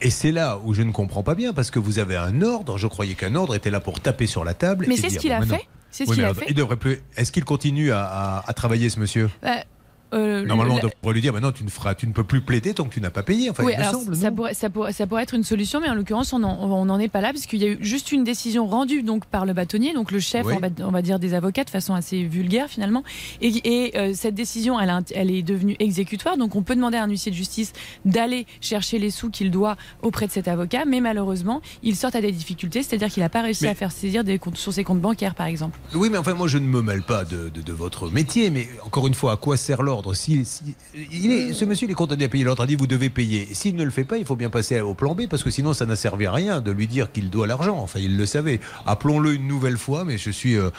[0.00, 2.78] Et c'est là où je ne comprends pas bien, parce que vous avez un ordre.
[2.78, 4.84] Je croyais qu'un ordre était là pour taper sur la table.
[4.88, 5.66] Mais c'est ce qu'il bon, a maintenant- fait.
[5.90, 6.46] C'est ce Oui, qu'il mais a alors, fait.
[6.48, 7.00] Il devrait plus.
[7.16, 9.28] Est-ce qu'il continue à, à- à travailler, ce monsieur?
[9.42, 9.64] Bah,
[10.12, 12.74] euh, Normalement, on devrait lui dire maintenant, tu ne feras, tu ne peux plus plaider
[12.74, 13.50] tant que tu n'as pas payé.
[13.50, 14.16] Enfin, oui, il me alors semble.
[14.16, 16.38] ça, pourrait, ça, pourrait, ça, pourrait, ça pourrait être une solution, mais en l'occurrence, on
[16.84, 19.46] n'en est pas là, parce qu'il y a eu juste une décision rendue donc, par
[19.46, 20.54] le bâtonnier, donc le chef, Oui.
[20.56, 23.02] on, va, on va dire, des avocats, de façon assez vulgaire finalement.
[23.40, 27.08] Et, et, euh, cette décision, elle, est devenue exécutoire, donc on peut demander à un
[27.08, 27.72] huissier de justice
[28.04, 32.20] d'aller chercher les sous qu'il doit auprès de cet avocat, mais malheureusement, il sort à
[32.20, 34.84] des difficultés, c'est-à-dire qu'il n'a pas réussi Mais- à faire saisir des comptes, sur ses
[34.84, 35.78] comptes bancaires, par exemple.
[35.94, 38.68] Oui, mais enfin, moi, je ne me mêle pas de, de- de votre métier, mais
[38.84, 40.01] encore une fois, à quoi sert l'ordre?
[40.14, 40.74] Si, si-
[41.12, 42.44] il est, Ce monsieur, il est condamné à payer.
[42.44, 43.48] L'ordre a dit, vous devez payer.
[43.52, 45.72] S'il ne le fait pas, il faut bien passer au plan B, parce que sinon,
[45.74, 47.78] ça n'a servi à rien de lui dire qu'il doit l'argent.
[47.78, 48.60] Enfin, il le savait.
[48.86, 50.70] Appelons-le une nouvelle fois, mais je suis euh,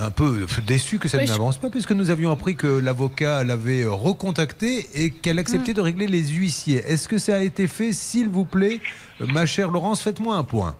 [0.00, 2.66] un peu déçu que ça Oui, ne je- n'avance pas, puisque nous avions appris que
[2.66, 6.82] l'avocat l'avait recontacté et qu'elle acceptait de régler les huissiers.
[6.86, 8.80] Est-ce que ça a été fait, s'il vous plaît
[9.20, 10.76] Ma chère Laurence, faites-moi un point.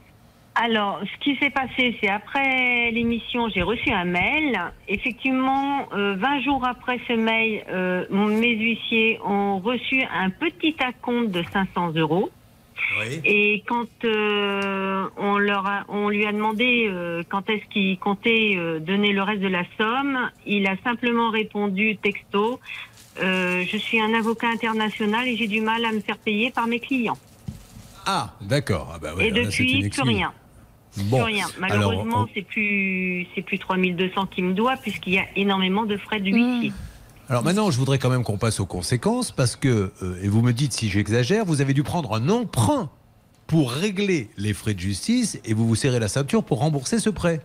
[0.55, 4.61] Alors, ce qui s'est passé, c'est après l'émission, j'ai reçu un mail.
[4.87, 11.31] Effectivement, euh, 20 jours après ce mail, euh, mes huissiers ont reçu un petit acompte
[11.31, 12.31] de 500 euros.
[13.25, 18.55] Et quand euh, on, leur a- on lui a demandé euh, quand est-ce qu'il comptait
[18.81, 22.61] donner le reste de la somme, il a simplement répondu texto
[23.17, 26.81] Je suis un avocat international et j'ai du mal à me faire payer par mes
[26.81, 27.19] clients.
[28.05, 28.91] Ah, d'accord.
[28.95, 30.33] Ah bah ouais, et depuis, plus rien.
[30.97, 31.17] Bon.
[31.25, 31.47] Plus rien.
[31.59, 35.97] Malheureusement, on- c'est plus c'est plus 3200 qui me doit puisqu'il y a énormément de
[35.97, 36.73] frais de huissier.
[37.29, 40.43] Alors maintenant, je voudrais quand même qu'on passe aux conséquences parce que, euh, et vous
[40.43, 42.91] me dites si j'exagère, vous avez dû prendre un emprunt
[43.47, 47.09] pour régler les frais de justice et vous vous serrez la ceinture pour rembourser ce
[47.11, 47.41] prêt.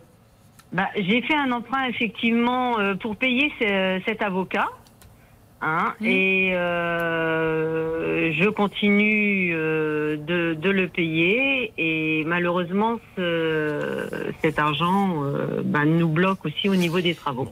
[0.73, 4.67] Bah, j'ai fait un emprunt effectivement euh, pour payer ce- cet avocat.
[5.61, 15.23] Hein, Et euh, je continue euh, de, de le payer et malheureusement ce- cet argent
[15.23, 17.51] euh, bah, nous bloque aussi au niveau des travaux.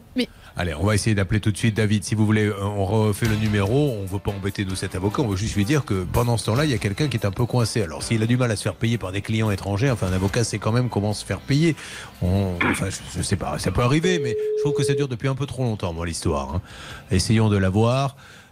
[0.57, 2.05] Allez, on va essayer d'appeler tout de suite David.
[2.05, 3.91] Si vous voulez, on refait le numéro.
[3.99, 5.21] On ne veut pas embêter nous cet avocat.
[5.21, 7.25] On veut juste lui dire que pendant ce temps-là, il y a quelqu'un qui est
[7.25, 7.81] un peu coincé.
[7.81, 10.13] Alors, s'il a du mal à se faire payer par des clients étrangers, enfin, un
[10.13, 11.75] avocat sait quand même comment se faire payer.
[12.21, 15.09] On- enfin, je, je sais pas, ça peut arriver, mais je trouve que ça dure
[15.09, 16.55] depuis un peu trop longtemps, moi, l'histoire.
[16.55, 16.61] hein.
[17.11, 17.69] Essayons de la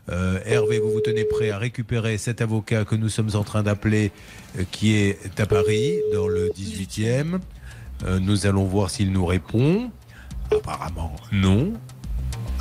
[0.10, 3.64] Euh, Hervé, vous vous tenez prêt à récupérer cet avocat que nous sommes en train
[3.64, 4.12] d'appeler,
[4.60, 7.40] euh, qui est à Paris, dans le 18e.
[8.06, 9.92] Euh, nous allons voir s'il nous répond.
[10.52, 11.74] Apparemment, non.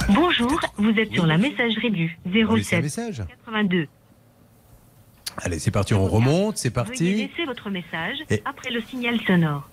[0.09, 2.16] Bonjour, vous êtes sur la messagerie du
[2.49, 3.23] On laisse un 07 message.
[3.45, 3.87] 82.
[5.38, 7.14] Allez, c'est parti, on remonte, c'est Veuillez parti.
[7.14, 9.68] laisser votre message Et- après le signal sonore.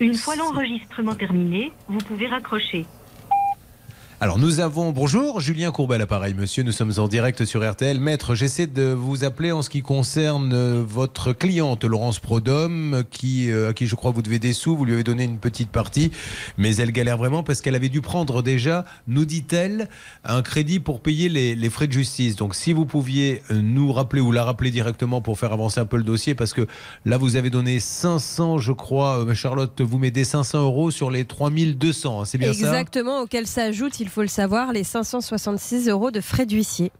[0.00, 2.86] Une fois l'enregistrement terminé, vous pouvez raccrocher.
[4.22, 7.98] Alors nous avons, bonjour, Julien Courbet à l'appareil, monsieur, nous sommes en direct sur RTL.
[7.98, 13.50] Maître, j'essaie de vous appeler en ce qui concerne euh, votre cliente, Laurence Prodhomme, qui,
[13.50, 15.70] euh, à qui je crois vous devez des sous, vous lui avez donné une petite
[15.70, 16.12] partie,
[16.56, 19.88] mais elle galère vraiment parce qu'elle avait dû prendre déjà, nous dit-elle,
[20.22, 22.36] un crédit pour payer les, les frais de justice.
[22.36, 25.86] Donc si vous pouviez euh, nous rappeler ou la rappeler directement pour faire avancer un
[25.86, 26.68] peu le dossier, parce que
[27.04, 32.20] là vous avez donné 500, je crois, Charlotte, vous mettez 500 euros sur les 3200,
[32.20, 32.68] hein, c'est bien ça?
[32.68, 36.92] Exactement, auquel s'ajoute, il faut le savoir, les 566 euros de frais d'huissier.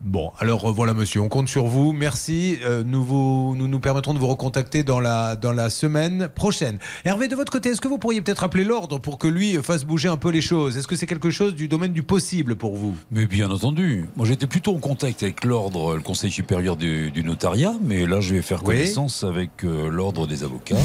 [0.00, 1.92] Bon, alors euh, voilà, monsieur, on compte sur vous.
[1.92, 2.56] Merci.
[2.64, 6.78] Euh, nous, vous, nous nous permettrons de vous recontacter dans la, dans la semaine prochaine.
[7.04, 9.84] Hervé, de votre côté, est-ce que vous pourriez peut-être appeler l'ordre pour que lui fasse
[9.84, 10.76] bouger un peu les choses?
[10.76, 12.94] Est-ce que c'est quelque chose du domaine du possible pour vous?
[13.10, 14.08] Mais bien entendu.
[14.14, 18.20] Moi, j'étais plutôt en contact avec l'ordre, le Conseil supérieur du, du notariat, mais là,
[18.20, 18.76] je vais faire Oui.
[18.76, 20.76] connaissance avec euh, l'ordre des avocats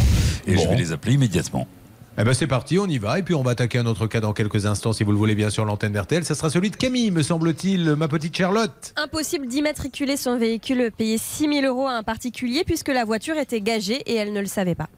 [0.48, 1.68] et je vais les appeler immédiatement.
[2.16, 3.18] Eh ben c'est parti, on y va.
[3.18, 5.34] Et puis on va attaquer un autre cas dans quelques instants, si vous le voulez
[5.34, 6.24] bien, sur l'antenne d'RTL.
[6.24, 8.94] Ça sera celui de Camille, me semble-t-il, ma petite Charlotte.
[8.98, 13.62] Impossible d'immatriculer son véhicule payé 6 000 euros à un particulier puisque la voiture était
[13.62, 14.90] gagée et elle ne le savait pas.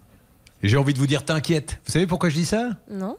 [0.61, 1.79] J'ai envie de vous dire, t'inquiète.
[1.85, 2.71] Vous savez pourquoi je dis ça?
[2.91, 3.15] Non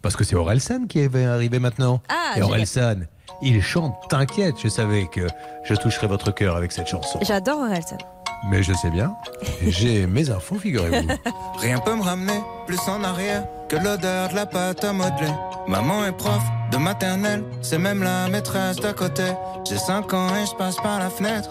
[0.00, 2.00] Parce que c'est Orelsan qui est arrivé maintenant.
[2.08, 2.42] Ah, Et.
[2.42, 3.00] Orelsan,
[3.42, 4.54] il chante T'inquiète.
[4.62, 5.26] Je savais que
[5.64, 7.18] je toucherais votre cœur avec cette chanson.
[7.22, 7.98] J'adore Orelsan.
[8.44, 9.14] Mais je sais bien.
[9.66, 11.08] J'ai mes infos, figurez-vous.
[11.60, 15.32] Rien peut me ramener plus en arrière que l'odeur de la pâte à modeler.
[15.66, 19.24] Maman est prof de maternelle, c'est même la maîtresse d'à côté.
[19.68, 21.50] J'ai 5 ans et je passe par la fenêtre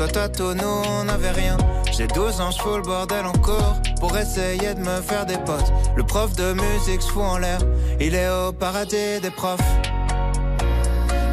[0.00, 1.58] Toi, toi, tout, nous, on n'avait rien.
[1.92, 5.36] J'ai 12 ans, je fous le bordel en cours pour essayer de me faire des
[5.36, 5.70] potes.
[5.94, 7.58] Le prof de musique se fout en l'air,
[8.00, 9.60] il est au paradis des profs.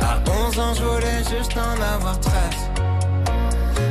[0.01, 2.33] À 11 ans, je voulais juste en avoir 13.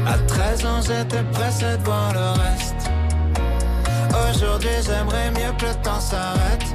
[0.07, 2.91] À 13 ans, j'étais pressé de voir le reste.
[4.29, 6.67] Aujourd'hui, j'aimerais mieux que le temps s'arrête.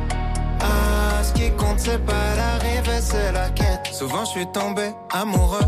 [0.59, 3.93] Ah, ce qui compte, c'est pas l'arrivée, c'est la quête.
[3.93, 5.67] Souvent, je suis tombé amoureux,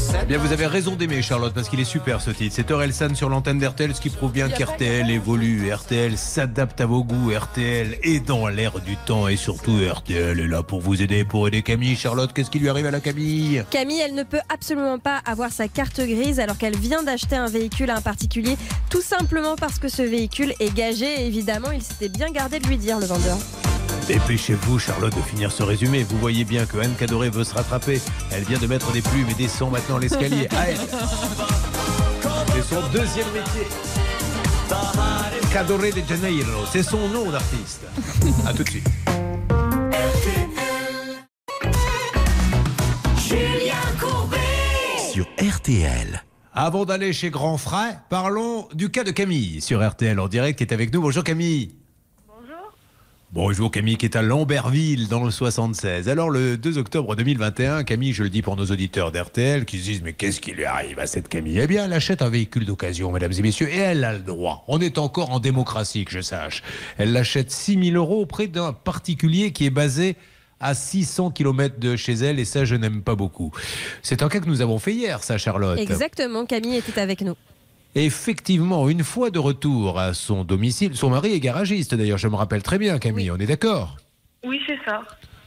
[0.00, 2.54] 17 Eh Bien, vous avez raison d'aimer Charlotte parce qu'il est super ce titre.
[2.56, 5.70] C'est Orelsan sur l'antenne d'RTL, ce qui prouve bien qu'RTL évolue.
[5.72, 7.30] RTL s'adapte à vos goûts.
[7.36, 11.46] RTL est dans l'air du temps et surtout RTL est là pour vous aider, pour
[11.48, 11.96] aider Camille.
[11.96, 13.62] Charlotte, qu'est-ce qui lui arrive à la Camille?
[13.70, 17.48] Camille, elle ne peut absolument pas avoir sa carte grise alors qu'elle vient d'acheter un
[17.48, 18.56] véhicule à un particulier,
[18.88, 21.20] tout simplement parce que ce véhicule est gagé.
[21.20, 23.36] Et évidemment, il s'était bien gardé de lui dire, le vendeur.
[24.10, 26.02] Dépêchez-vous, Charlotte, de finir ce résumé.
[26.02, 28.00] Vous voyez bien que Anne Cadoré veut se rattraper.
[28.32, 30.48] Elle vient de mettre des plumes et descend maintenant l'escalier.
[30.56, 30.78] À elle.
[32.52, 33.68] C'est son deuxième métier.
[35.52, 37.82] Cadoré de Janeiro, c'est son nom d'artiste.
[38.48, 38.88] A tout de suite.
[43.16, 44.38] Julien Courbet
[45.12, 46.24] Sur RTL.
[46.52, 50.64] Avant d'aller chez Grand Frère, parlons du cas de Camille sur RTL en direct qui
[50.64, 51.00] est avec nous.
[51.00, 51.79] Bonjour Camille.
[53.32, 56.08] Bonjour Camille qui est à Lamberville dans le 76.
[56.08, 59.84] Alors le 2 octobre 2021, Camille, je le dis pour nos auditeurs d'RTL qui se
[59.84, 61.60] disent mais qu'est-ce qui lui arrive à cette Camille?
[61.60, 64.64] Eh bien elle achète un véhicule d'occasion, mesdames et messieurs, et elle a le droit.
[64.66, 66.64] On est encore en démocratie, que je sache.
[66.98, 70.16] Elle l'achète 6 000 euros auprès d'un particulier qui est basé
[70.58, 73.52] à 600 km de chez elle et ça je n'aime pas beaucoup.
[74.02, 75.78] C'est un cas que nous avons fait hier, ça Charlotte.
[75.78, 77.36] Exactement, Camille était avec nous.
[77.94, 82.36] Effectivement, une fois de retour à son domicile, son mari est garagiste d'ailleurs, je me
[82.36, 83.96] rappelle très bien Camille, on est d'accord?
[84.44, 85.02] Oui, c'est ça.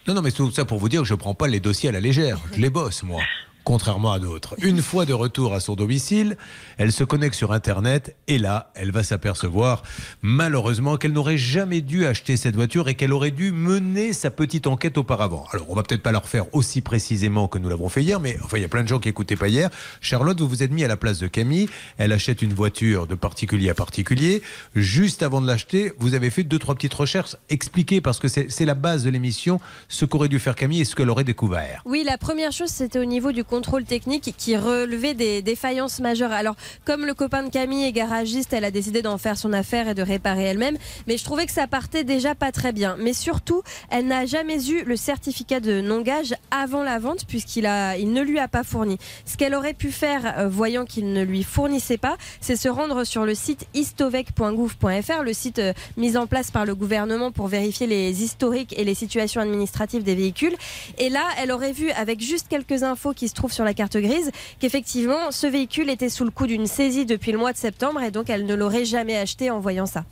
[0.07, 1.91] Non, non, mais tout ça pour vous dire que je prends pas les dossiers à
[1.93, 3.21] la légère, je les bosse moi.
[3.63, 4.55] Contrairement à d'autres.
[4.61, 6.37] Une fois de retour à son domicile,
[6.77, 9.83] elle se connecte sur Internet et là, elle va s'apercevoir
[10.21, 14.67] malheureusement qu'elle n'aurait jamais dû acheter cette voiture et qu'elle aurait dû mener sa petite
[14.67, 15.45] enquête auparavant.
[15.51, 18.37] Alors, on va peut-être pas la refaire aussi précisément que nous l'avons fait hier, mais
[18.43, 19.69] enfin, il y a plein de gens qui n'écoutaient pas hier.
[20.01, 21.69] Charlotte, vous vous êtes mis à la place de Camille.
[21.97, 24.41] Elle achète une voiture de particulier à particulier.
[24.75, 27.35] Juste avant de l'acheter, vous avez fait deux, trois petites recherches.
[27.49, 30.85] Expliquez, parce que c'est c'est la base de l'émission, ce qu'aurait dû faire Camille et
[30.85, 31.81] ce qu'elle aurait découvert.
[31.85, 36.31] Oui, la première chose, c'était au niveau du contrôle technique qui relevait des défaillances majeures.
[36.31, 39.87] Alors, comme le copain de Camille est garagiste, elle a décidé d'en faire son affaire
[39.87, 40.75] et de réparer elle-même.
[41.05, 42.95] Mais je trouvais que ça partait déjà pas très bien.
[42.97, 48.11] Mais surtout, elle n'a jamais eu le certificat de non-gage avant la vente puisqu'il il
[48.11, 48.97] ne lui a pas fourni.
[49.25, 53.03] Ce qu'elle aurait pu faire, euh, voyant qu'il ne lui fournissait pas, c'est se rendre
[53.03, 57.85] sur le site istovec.gouv.fr, le site euh, mis en place par le gouvernement pour vérifier
[57.85, 60.55] les historiques et les situations administratives des véhicules.
[60.97, 63.97] Et là, elle aurait vu, avec juste quelques infos qui se trouvent sur la carte
[63.97, 68.01] grise, qu'effectivement, ce véhicule était sous le coup d'une saisie depuis le mois de septembre
[68.01, 70.05] et donc elle ne l'aurait jamais acheté en voyant ça.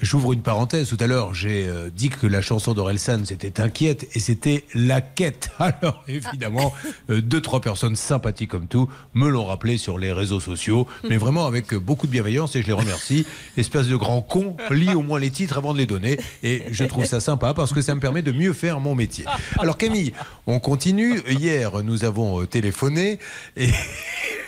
[0.00, 0.88] J'ouvre une parenthèse.
[0.88, 5.00] Tout à l'heure, j'ai euh, dit que la chanson d'Orelsan, c'était inquiète et c'était la
[5.00, 5.50] quête.
[5.58, 6.72] Alors, évidemment,
[7.10, 11.16] euh, deux, trois personnes sympathiques comme tout me l'ont rappelé sur les réseaux sociaux, mais
[11.16, 13.26] vraiment avec euh, beaucoup de bienveillance et je les remercie.
[13.56, 16.84] Espèce de grand con, lis au moins les titres avant de les donner et je
[16.84, 19.24] trouve ça sympa parce que ça me permet de mieux faire mon métier.
[19.58, 20.12] Alors, Camille,
[20.46, 21.20] on continue.
[21.28, 23.18] Hier, nous avons téléphoné
[23.56, 23.70] et.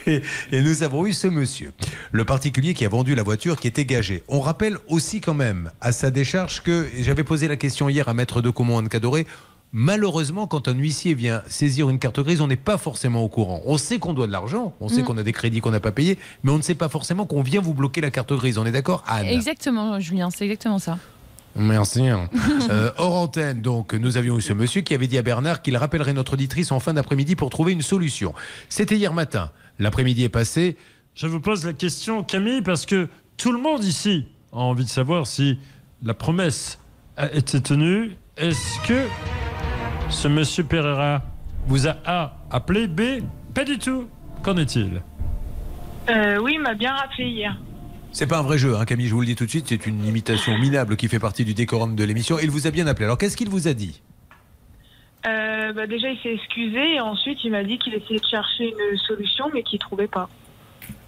[0.07, 1.72] Et, et nous avons eu ce monsieur,
[2.11, 4.22] le particulier qui a vendu la voiture qui était gagée.
[4.28, 5.39] On rappelle aussi quand même
[5.80, 9.26] à sa décharge que j'avais posé la question hier à Maître de Comont Anne Cadoré.
[9.72, 13.62] Malheureusement, quand un huissier vient saisir une carte grise, on n'est pas forcément au courant.
[13.66, 15.05] On sait qu'on doit de l'argent, on sait Mm.
[15.05, 17.43] qu'on a des crédits qu'on n'a pas payés, mais on ne sait pas forcément qu'on
[17.43, 18.59] vient vous bloquer la carte grise.
[18.59, 20.99] On est d'accord, Anne Exactement, Julien, c'est exactement ça.
[21.57, 22.07] Merci.
[22.09, 22.28] hein.
[22.70, 25.76] Euh, hors antenne, donc, nous avions eu ce monsieur qui avait dit à Bernard qu'il
[25.76, 28.34] rappellerait notre auditrice en fin d'après-midi pour trouver une solution.
[28.68, 29.51] C'était hier matin.
[29.78, 30.76] L'après-midi est passé.
[31.14, 34.88] Je vous pose la question, Camille, parce que tout le monde ici a envie de
[34.88, 35.59] savoir si
[36.03, 36.78] la promesse
[37.16, 38.16] a été tenue.
[38.36, 39.07] Est-ce que
[40.09, 41.22] ce monsieur Pereira
[41.66, 43.22] vous a A appelé, B
[43.55, 44.09] Pas du tout.
[44.42, 45.03] Qu'en est-il?
[46.09, 47.57] Euh, oui, il m'a bien rappelé hier.
[48.12, 49.86] C'est pas un vrai jeu, hein, Camille, je vous le dis tout de suite, c'est
[49.86, 52.38] une imitation minable qui fait partie du décorum de l'émission.
[52.42, 53.05] Il vous a bien appelé.
[53.05, 54.03] Alors qu'est-ce qu'il vous a dit?
[55.26, 58.74] Euh, bah, déjà, il s'est excusé et ensuite, il m'a dit qu'il essayait de chercher
[58.90, 60.28] une solution, mais qu'il trouvait pas.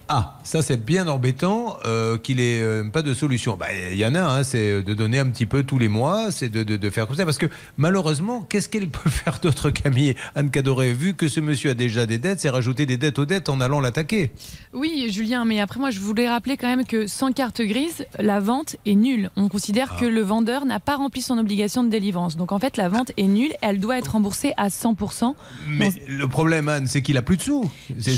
[0.09, 3.55] Ah, ça c'est bien embêtant euh, qu'il ait euh, pas de solution.
[3.57, 6.31] Bah, Il y en a, hein, c'est de donner un petit peu tous les mois,
[6.31, 7.25] c'est de, de- de faire comme ça.
[7.25, 7.45] Parce que
[7.77, 12.05] malheureusement, qu'est-ce qu'elle peut faire d'autre, Camille Anne Cadoré, vu que ce monsieur a déjà
[12.05, 14.31] des dettes, c'est rajouter des dettes aux dettes en allant l'attaquer?
[14.73, 18.39] Oui, Julien, mais après moi, je voulais rappeler quand même que sans carte grise, la
[18.39, 19.29] vente est nulle.
[19.35, 19.99] On considère Ah.
[19.99, 22.35] que le vendeur n'a pas rempli son obligation de délivrance.
[22.37, 25.35] Donc en fait, la vente est nulle, elle doit être remboursée à 100%.
[25.67, 27.69] Mais le problème, Anne, c'est qu'il a plus de sous.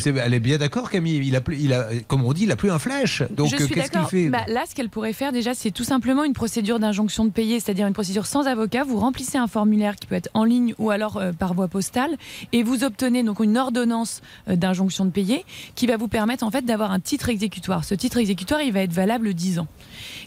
[0.05, 1.21] Elle est bien d'accord, Camille.
[1.25, 1.74] Il a, il a,
[2.07, 3.23] comme on dit, il a plus un flèche.
[3.31, 5.83] Donc je suis qu'est-ce qu'il fait Bah, là, ce qu'elle pourrait faire déjà, c'est tout
[5.83, 8.83] simplement une procédure d'injonction de payer, c'est-à-dire une procédure sans avocat.
[8.83, 12.15] Vous remplissez un formulaire qui peut être en ligne ou alors euh, par voie postale,
[12.53, 15.45] et vous obtenez donc une ordonnance euh, d'injonction de payer
[15.75, 17.83] qui va vous permettre en fait d'avoir un titre exécutoire.
[17.83, 19.67] Ce titre exécutoire, il va être valable 10 ans.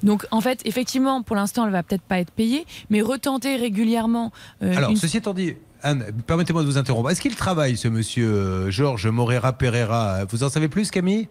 [0.03, 4.33] Donc en fait, effectivement, pour l'instant, elle va peut-être pas être payée, mais retenter régulièrement.
[4.63, 7.11] euh, Alors, une- ceci étant dit, Anne, permettez-moi de vous interrompre.
[7.11, 10.25] Est-ce qu'il travaille, ce monsieur euh, Georges Morera Pereira?
[10.29, 11.29] Vous en savez plus, Camille?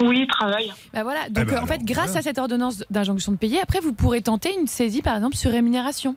[0.00, 0.72] Oui, il travaille.
[0.92, 2.20] Bah voilà, Ah donc bah euh, en fait, grâce voilà.
[2.20, 5.50] à cette ordonnance d'injonction de payer, après, vous pourrez tenter une saisie, par exemple, sur
[5.50, 6.14] rémunération.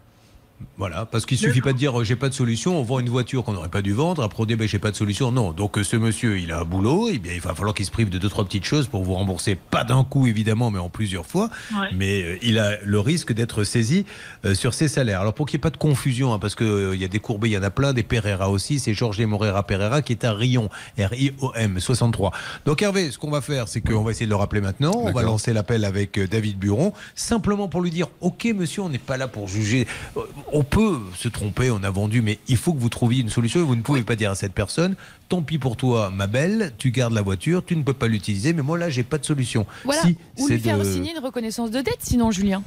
[0.77, 3.09] Voilà, parce qu'il suffit pas de dire euh, j'ai pas de solution, on vend une
[3.09, 5.31] voiture qu'on n'aurait pas dû vendre, après on dit ben, j'ai pas de solution.
[5.31, 7.85] Non, donc euh, ce monsieur il a un boulot, et bien il va falloir qu'il
[7.85, 10.79] se prive de deux trois petites choses pour vous rembourser, pas d'un coup évidemment, mais
[10.79, 11.49] en plusieurs fois.
[11.71, 11.87] Ouais.
[11.93, 14.05] Mais euh, il a le risque d'être saisi
[14.45, 15.21] euh, sur ses salaires.
[15.21, 17.49] Alors pour qu'il n'y ait pas de confusion, hein, parce qu'il y a des courbés,
[17.49, 20.33] il y en a plein, des Pereira aussi, c'est Georges Morera Pereira qui est à
[20.33, 22.31] Rion, R-I-O-M 63.
[22.65, 25.11] Donc Hervé, ce qu'on va faire, c'est qu'on va essayer de le rappeler maintenant, on
[25.11, 29.17] va lancer l'appel avec David Buron, simplement pour lui dire ok monsieur, on n'est pas
[29.17, 29.87] là pour juger,
[30.17, 30.21] Euh,
[30.53, 33.59] on peut se tromper, on a vendu, mais il faut que vous trouviez une solution
[33.59, 34.95] et vous ne pouvez pas dire à cette personne
[35.29, 38.51] tant pis pour toi ma belle, tu gardes la voiture, tu ne peux pas l'utiliser,
[38.53, 39.65] mais moi là j'ai pas de solution.
[39.85, 40.01] Voilà.
[40.01, 42.63] Si, Ou c'est lui faire de- signer une reconnaissance de dette, sinon, Julien.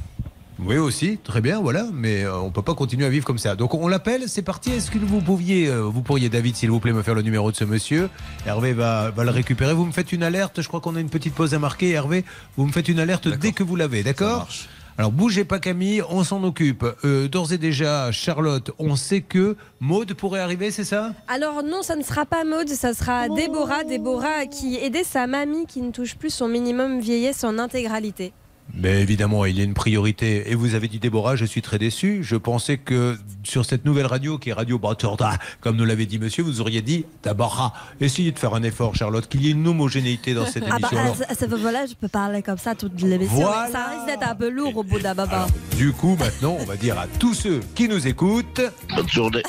[0.61, 3.55] oui aussi, très bien, voilà, mais euh, on peut pas continuer à vivre comme ça.
[3.57, 4.71] Donc on l'appelle, c'est parti.
[4.71, 7.51] Est-ce que vous pouviez, euh, vous pourriez, David, s'il vous plaît, me faire le numéro
[7.51, 8.09] de ce monsieur?
[8.47, 9.75] Hervé va, va le récupérer.
[9.75, 10.63] Vous me faites une alerte.
[10.63, 11.91] Je crois qu'on a une petite pause à marquer.
[11.91, 12.25] Hervé,
[12.57, 14.49] vous me faites une alerte dès que vous l'avez, d'accord?
[14.97, 16.85] Alors bougez pas Camille, on s'en occupe.
[17.05, 21.13] Euh, D'ores et déjà, Charlotte, on sait que Maude pourrait arriver, c'est ça?
[21.27, 23.83] Alors non, ça ne sera pas Maude, ça sera Déborah.
[23.83, 28.33] Déborah qui aidait sa mamie qui ne touche plus son minimum vieillesse en intégralité.
[28.73, 30.51] Mais évidemment, il y a une priorité.
[30.51, 32.21] Et vous avez dit Déborah, je suis très déçu.
[32.23, 36.19] Je pensais que sur cette nouvelle radio, qui est Radio Bratorda, comme nous l'avait dit
[36.19, 37.73] monsieur, vous auriez dit Déborah.
[38.01, 40.89] Essayez de faire un effort, Charlotte, qu'il y ait une homogénéité dans cette Ah bah,
[40.91, 40.99] émission.
[40.99, 43.37] Alors, ça- ça- voilà, je peux parler comme ça toute l'émission.
[43.37, 43.69] Voilà.
[43.71, 45.47] Ça risque d'être un peu lourd au bout d'un moment.
[45.77, 48.63] du coup, maintenant, on va dire à tous ceux qui nous écoutent.
[48.97, 49.43] Bonne journée.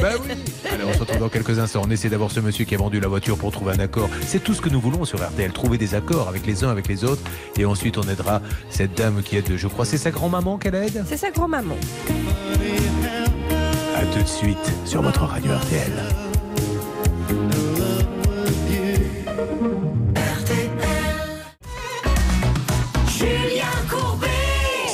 [0.00, 0.34] Bah oui.
[0.70, 1.82] Allez, on se retrouve dans quelques instants.
[1.84, 4.08] On essaie d'avoir ce monsieur qui a vendu la voiture pour trouver un accord.
[4.26, 6.88] C'est tout ce que nous voulons sur RTL, trouver des accords avec les uns, avec
[6.88, 7.22] les autres.
[7.56, 8.40] Et ensuite, on aidera
[8.70, 11.04] cette dame qui aide, je crois, c'est sa grand-maman qu'elle aide?
[11.08, 11.76] C'est sa grand-maman.
[13.96, 15.92] À tout de suite sur votre radio RTL.
[23.08, 24.26] Julien Courbet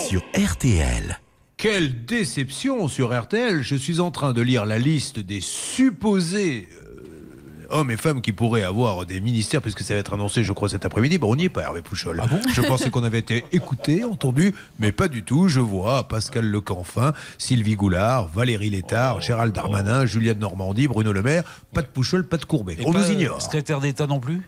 [0.09, 1.19] sur RTL.
[1.61, 7.67] Quelle déception sur RTL Je suis en train de lire la liste des supposés euh,
[7.69, 10.71] hommes et femmes qui pourraient avoir des ministères, puisque ça va être annoncé, je crois,
[10.71, 11.19] cet après-midi.
[11.19, 12.23] Bon, on n'y est pas, Hervé Pouchol.
[12.51, 15.49] je pensais qu'on avait été écouté, entendu, mais pas du tout.
[15.49, 21.21] Je vois Pascal Lecanfin, Sylvie Goulard, Valérie Létard, Gérald Darmanin, Julia de Normandie, Bruno Le
[21.21, 21.45] Maire.
[21.75, 22.79] Pas de Pouchol, pas de Courbet.
[22.81, 23.43] Et on nous ignore.
[23.43, 24.41] Secrétaire d'État non plus?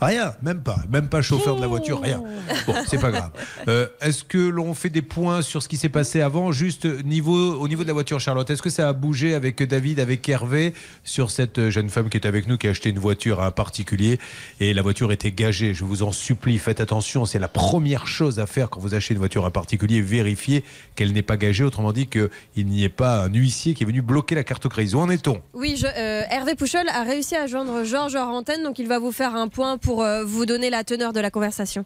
[0.00, 0.78] Rien, même pas.
[0.90, 2.22] Même pas chauffeur de la voiture, rien.
[2.66, 3.30] Bon, c'est pas grave.
[3.68, 7.54] Euh, Est-ce que l'on fait des points sur ce qui s'est passé avant, juste niveau,
[7.60, 10.72] au niveau de la voiture, Charlotte Est-ce que ça a bougé avec David, avec Hervé,
[11.04, 13.50] sur cette jeune femme qui est avec nous, qui a acheté une voiture à un
[13.50, 14.18] particulier
[14.58, 15.74] et la voiture était gagée?
[15.74, 17.26] Je vous en supplie, faites attention.
[17.26, 20.64] C'est la première chose à faire quand vous achetez une voiture à un particulier, vérifier
[20.94, 21.64] qu'elle n'est pas gagée.
[21.64, 22.30] Autrement dit, qu'il
[22.66, 24.94] n'y ait pas un huissier qui est venu bloquer la carte grise.
[24.94, 25.42] Où en est-on?
[25.52, 29.12] Oui, euh, Hervé Pouchol a réussi à joindre Georges hors antenne, donc il va vous
[29.12, 31.84] faire un point pour euh, vous donner la teneur de la conversation.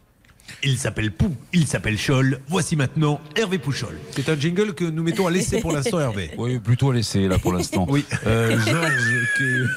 [0.63, 2.39] Il s'appelle Pou, il s'appelle Scholl.
[2.47, 3.97] Voici maintenant Hervé Pouchol.
[4.11, 6.31] C'est un jingle que nous mettons à l'essai pour l'instant, Hervé.
[6.37, 7.85] Oui, plutôt à laisser là pour l'instant.
[7.89, 8.05] Oui.
[8.25, 9.67] Euh, Georges, que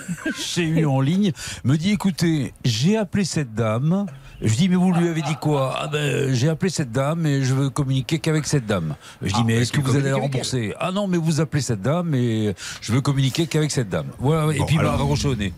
[0.55, 1.33] j'ai eu en ligne,
[1.64, 4.07] me dit écoutez, j'ai appelé cette dame.
[4.41, 5.74] Je dis mais vous lui avez dit quoi?
[5.76, 8.95] Ah ben j'ai appelé cette dame et je veux communiquer qu'avec cette dame.
[9.20, 10.74] Je dis Ah, mais mais est-ce que vous allez la rembourser?
[10.79, 14.07] Ah non mais vous appelez cette dame et je veux communiquer qu'avec cette dame.
[14.18, 15.53] Voilà et puis il m'a alors, raccroché au nez.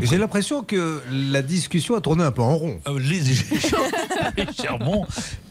[0.00, 2.80] J'ai l'impression que la discussion a tourné un peu en rond.
[2.88, 3.20] Euh, les-
[4.36, 5.06] légèrement.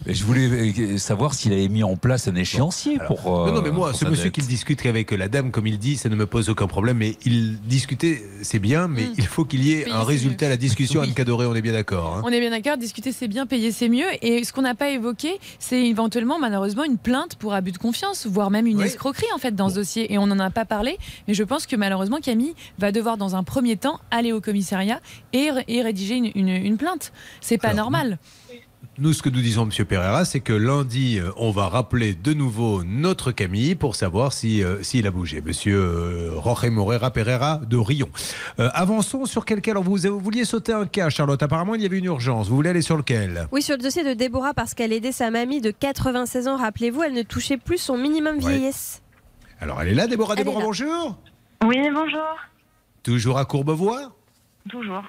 [0.06, 0.48] Mais je voulais
[0.80, 3.20] euh, savoir s'il avait mis en place un échéancier pour.
[3.40, 5.78] euh, non, non, mais moi, pour ce monsieur qui discute avec la dame, comme il
[5.78, 6.98] dit, ça ne me pose aucun problème.
[6.98, 10.50] Mais il discuter, c'est bien, mais il faut qu'il y ait Payer, un résultat à
[10.50, 11.02] la discussion.
[11.02, 11.08] Oui.
[11.08, 12.16] Anne Cadoré, on est bien d'accord.
[12.18, 14.08] hein On est bien d'accord, discuter c'est bien, payer c'est mieux.
[14.24, 18.26] Et ce qu'on n'a pas évoqué, c'est éventuellement, malheureusement, une plainte pour abus de confiance,
[18.26, 18.86] voire même une Oui.
[18.86, 20.12] escroquerie en fait dans ce dossier.
[20.12, 20.98] Et on n'en a pas parlé,
[21.28, 25.00] mais je pense que malheureusement Camille va devoir dans un premier temps aller au commissariat
[25.34, 27.12] et, et rédiger une, une- une plainte.
[27.40, 28.18] C'est pas Alors, normal.
[29.02, 32.34] Nous, ce que nous disons, Monsieur Pereira, c'est que lundi, euh, on va rappeler de
[32.34, 35.42] nouveau notre Camille pour savoir si euh, s'il a bougé.
[35.42, 38.10] Monsieur euh, Jorge Morera Pereira de Rion.
[38.60, 41.42] Euh, avançons sur quel cas Alors, vous, vous vouliez sauter un cas, Charlotte.
[41.42, 42.48] Apparemment, il y avait une urgence.
[42.48, 43.48] Vous voulez aller sur lequel?
[43.52, 47.02] Oui, sur le dossier de Déborah, parce qu'elle aidait sa mamie de 96 ans, rappelez-vous,
[47.02, 48.52] elle ne touchait plus son minimum Ouais.
[48.52, 49.02] vieillesse.
[49.60, 50.36] Alors, elle est là, Déborah.
[50.38, 50.66] Elle Déborah, là.
[50.68, 51.18] bonjour.
[51.66, 52.38] Oui, bonjour.
[53.02, 54.14] Toujours à Courbevoie?
[54.70, 55.02] Toujours.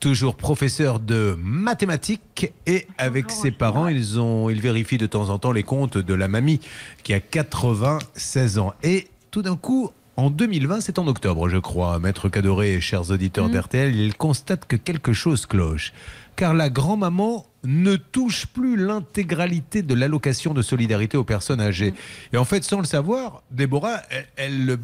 [0.00, 5.38] Toujours professeur de mathématiques et avec ses parents, ils ont, ils vérifient de temps en
[5.38, 6.60] temps les comptes de la mamie
[7.02, 8.72] qui a 96 ans.
[8.82, 13.10] Et tout d'un coup, en 2020, c'est en octobre, je crois, Maître Cadoré et chers
[13.10, 15.92] auditeurs d'RTL, ils constatent que quelque chose cloche.
[16.34, 21.92] Car la grand-maman ne touche plus l'intégralité de l'allocation de solidarité aux personnes âgées.
[22.32, 24.78] Et en fait, sans le savoir, Déborah, elle, elle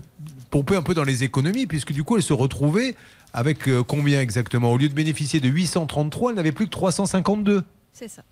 [0.51, 2.95] pompait un peu dans les économies, puisque du coup, elle se retrouvait
[3.37, 4.73] avec euh, combien exactement?
[4.73, 7.63] Au lieu de bénéficier de 833, elle n'avait plus que 352.
[7.93, 8.23] C'est ça.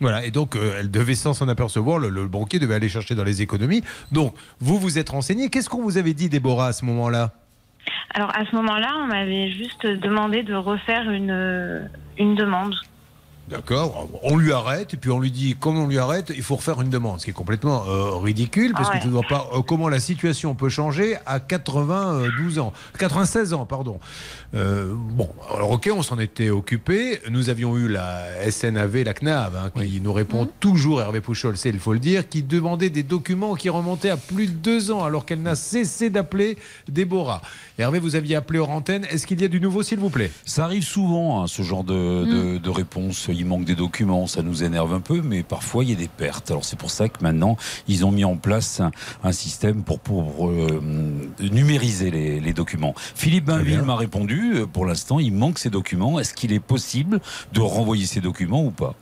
[0.00, 3.14] Voilà, et donc euh, elle devait sans s'en apercevoir, le, le banquier devait aller chercher
[3.14, 3.82] dans les économies.
[4.12, 5.48] Donc, vous vous êtes renseigné.
[5.48, 7.32] Qu'est-ce qu'on vous avait dit, Déborah, à ce moment-là?
[8.14, 11.84] Alors à ce moment-là, on m'avait juste demandé de refaire une, euh,
[12.18, 12.74] une demande.
[13.46, 16.56] D'accord, on lui arrête, et puis on lui dit, comme on lui arrête, il faut
[16.56, 19.26] refaire une demande, ce qui est complètement euh, ridicule, parce Ah que tu ne vois
[19.28, 24.00] pas euh, comment la situation peut changer à 92 ans, 96 ans, pardon.
[24.54, 29.56] Euh, bon, alors ok, on s'en était occupé, nous avions eu la SNAV, la CNAV,
[29.56, 33.02] hein, qui nous répond toujours, Hervé Pouchol, c'est il faut le dire, qui demandait des
[33.02, 36.56] documents qui remontaient à plus de deux ans, alors qu'elle n'a cessé d'appeler
[36.88, 37.42] Déborah.
[37.78, 40.30] Hervé, vous aviez appelé hors antenne, est-ce qu'il y a du nouveau, s'il vous plaît?
[40.46, 43.28] Ça arrive souvent, hein, ce genre de, de, de réponse.
[43.34, 46.08] Il manque des documents, ça nous énerve un peu, mais parfois il y a des
[46.08, 46.50] pertes.
[46.50, 47.56] Alors c'est pour ça que maintenant,
[47.88, 48.90] ils ont mis en place un,
[49.22, 50.80] un système pour, pour euh,
[51.40, 52.94] numériser les, les documents.
[53.14, 56.18] Philippe Bainville m'a répondu, euh, pour l'instant, il manque ces documents.
[56.18, 57.20] Est-ce qu'il est possible
[57.52, 58.94] de renvoyer ces documents ou pas?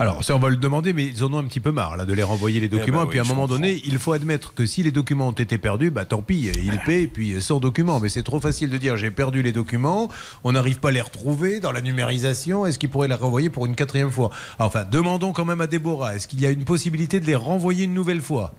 [0.00, 2.04] Alors, ça, on va le demander, mais ils en ont un petit peu marre là,
[2.04, 2.98] de les renvoyer les documents.
[2.98, 5.28] ben et puis, oui, à un moment donné, il faut admettre que si les documents
[5.28, 7.98] ont été perdus, bah tant pis, ils paient, et puis sans documents.
[7.98, 10.08] Mais c'est trop facile de dire j'ai perdu les documents,
[10.44, 12.64] on n'arrive pas à les retrouver dans la numérisation.
[12.64, 14.30] Est-ce qu'ils pourraient les renvoyer pour une quatrième fois?
[14.60, 17.84] Enfin, demandons quand même à Déborah est-ce qu'il y a une possibilité de les renvoyer
[17.86, 18.52] une nouvelle fois?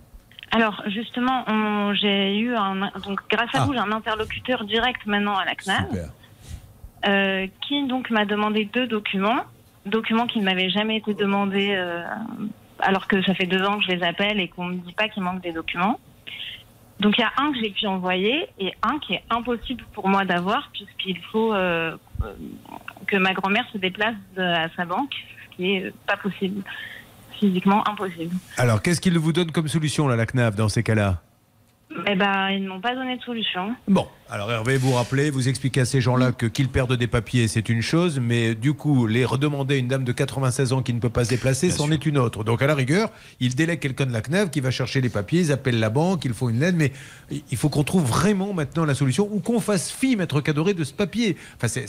[0.51, 3.65] Alors justement, on- j'ai eu un donc grâce à Ah.
[3.65, 6.09] vous, j'ai un interlocuteur direct maintenant à la CNAV Super.
[7.07, 9.43] euh, qui donc m'a demandé deux documents,
[9.85, 12.03] documents qui ne m'avaient jamais été demandés euh,
[12.79, 15.07] alors que ça fait deux ans que je les appelle et qu'on me dit pas
[15.09, 15.99] qu'il manque des documents.
[16.99, 20.09] Donc il y a un que j'ai pu envoyer et un qui est impossible pour
[20.09, 21.95] moi d'avoir puisqu'il faut euh,
[23.07, 25.13] que ma grand-mère se déplace de- à sa banque,
[25.51, 26.61] ce qui est pas possible,
[27.39, 28.35] physiquement impossible.
[28.57, 31.21] Alors, qu'est-ce qu'il vous donne comme solution, là, la CNAV, dans ces cas-là?
[32.05, 33.73] Eh ben, ils ne m'ont pas donné de solution.
[33.87, 37.47] Bon, alors Hervé, vous rappelez, vous expliquez à ces gens-là que qu'ils perdent des papiers,
[37.47, 40.93] c'est une chose, mais du coup, les redemander à une dame de 96 ans qui
[40.93, 42.43] ne peut pas se déplacer, c'en est une autre.
[42.43, 43.09] Donc à la rigueur,
[43.39, 46.25] ils délèguent quelqu'un de la CNAV qui va chercher les papiers, ils appellent la banque,
[46.25, 46.91] il faut une lettre, mais
[47.49, 50.83] il faut qu'on trouve vraiment maintenant la solution ou qu'on fasse fi, maître Cadoré, de
[50.83, 51.35] ce papier.
[51.55, 51.81] Enfin,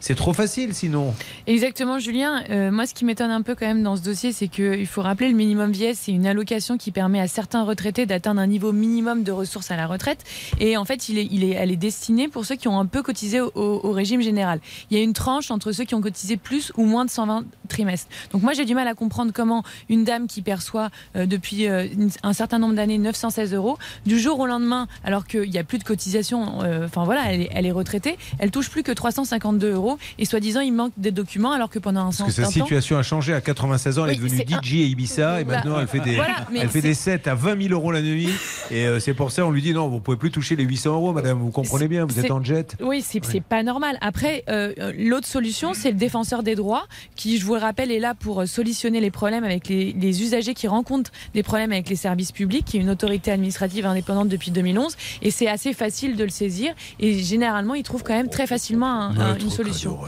[0.00, 1.14] c'est trop facile sinon.
[1.46, 2.44] Exactement, Julien.
[2.50, 5.02] Euh, moi, ce qui m'étonne un peu quand même dans ce dossier, c'est qu'il faut
[5.02, 8.72] rappeler le minimum vieillesse, c'est une allocation qui permet à certains retraités d'atteindre un niveau
[8.72, 10.24] minimum de ressources à la retraite.
[10.60, 12.86] Et en fait, il est, il est, elle est destiné pour ceux qui ont un
[12.86, 14.58] peu cotisé au, au- au régime général.
[14.90, 17.44] Il y a une tranche entre ceux qui ont cotisé plus ou moins de 120
[17.68, 18.08] trimestres.
[18.32, 21.86] Donc moi, j'ai du mal à comprendre comment une dame qui perçoit euh, depuis euh,
[21.92, 25.64] une- un certain nombre d'années 916 euros, du jour au lendemain, alors qu'il n'y a
[25.64, 28.92] plus de cotisation, euh, enfin voilà, elle est, elle est retraitée, elle touche plus que
[28.92, 32.42] 352 euros et soi-disant il manque des documents alors que pendant un Parce que sa
[32.44, 33.32] certain temps, situation a changé.
[33.34, 36.00] À 96 ans, elle est devenue un- DJ à Ibiza et Bah, maintenant elle fait
[36.00, 38.28] des, voilà, mais elle fait c'est- des sets à 20 000 euros la nuit.
[38.70, 41.12] Et c'est pour ça on lui dit non, vous pouvez plus toucher les 800 euros,
[41.12, 41.38] madame.
[41.38, 42.76] Vous comprenez bien, vous êtes en jet.
[42.80, 43.98] Oui, c'est pas normal.
[44.00, 47.90] Après, euh, euh, l'autre solution, c'est le défenseur des droits, qui, je vous le rappelle,
[47.92, 51.72] est là pour euh, solutionner les problèmes avec les, les usagers qui rencontrent des problèmes
[51.72, 54.96] avec les services publics, qui est une autorité administrative indépendante depuis 2011.
[55.22, 56.74] Et c'est assez facile de le saisir.
[57.00, 59.98] Et généralement, il trouve quand même très facilement un- un- une solution.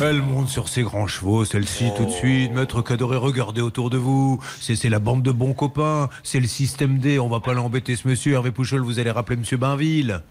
[0.00, 2.52] Elle monte sur ses grands chevaux, celle-ci tout de suite.
[2.52, 4.40] Maître Cadoré, regardez autour de vous.
[4.60, 6.08] C'est la bande de bons copains.
[6.22, 7.18] C'est le système D.
[7.18, 8.32] On va pas l'embêter, ce monsieur.
[8.34, 10.22] Hervé Pouchol, vous allez rappeler monsieur Bainville.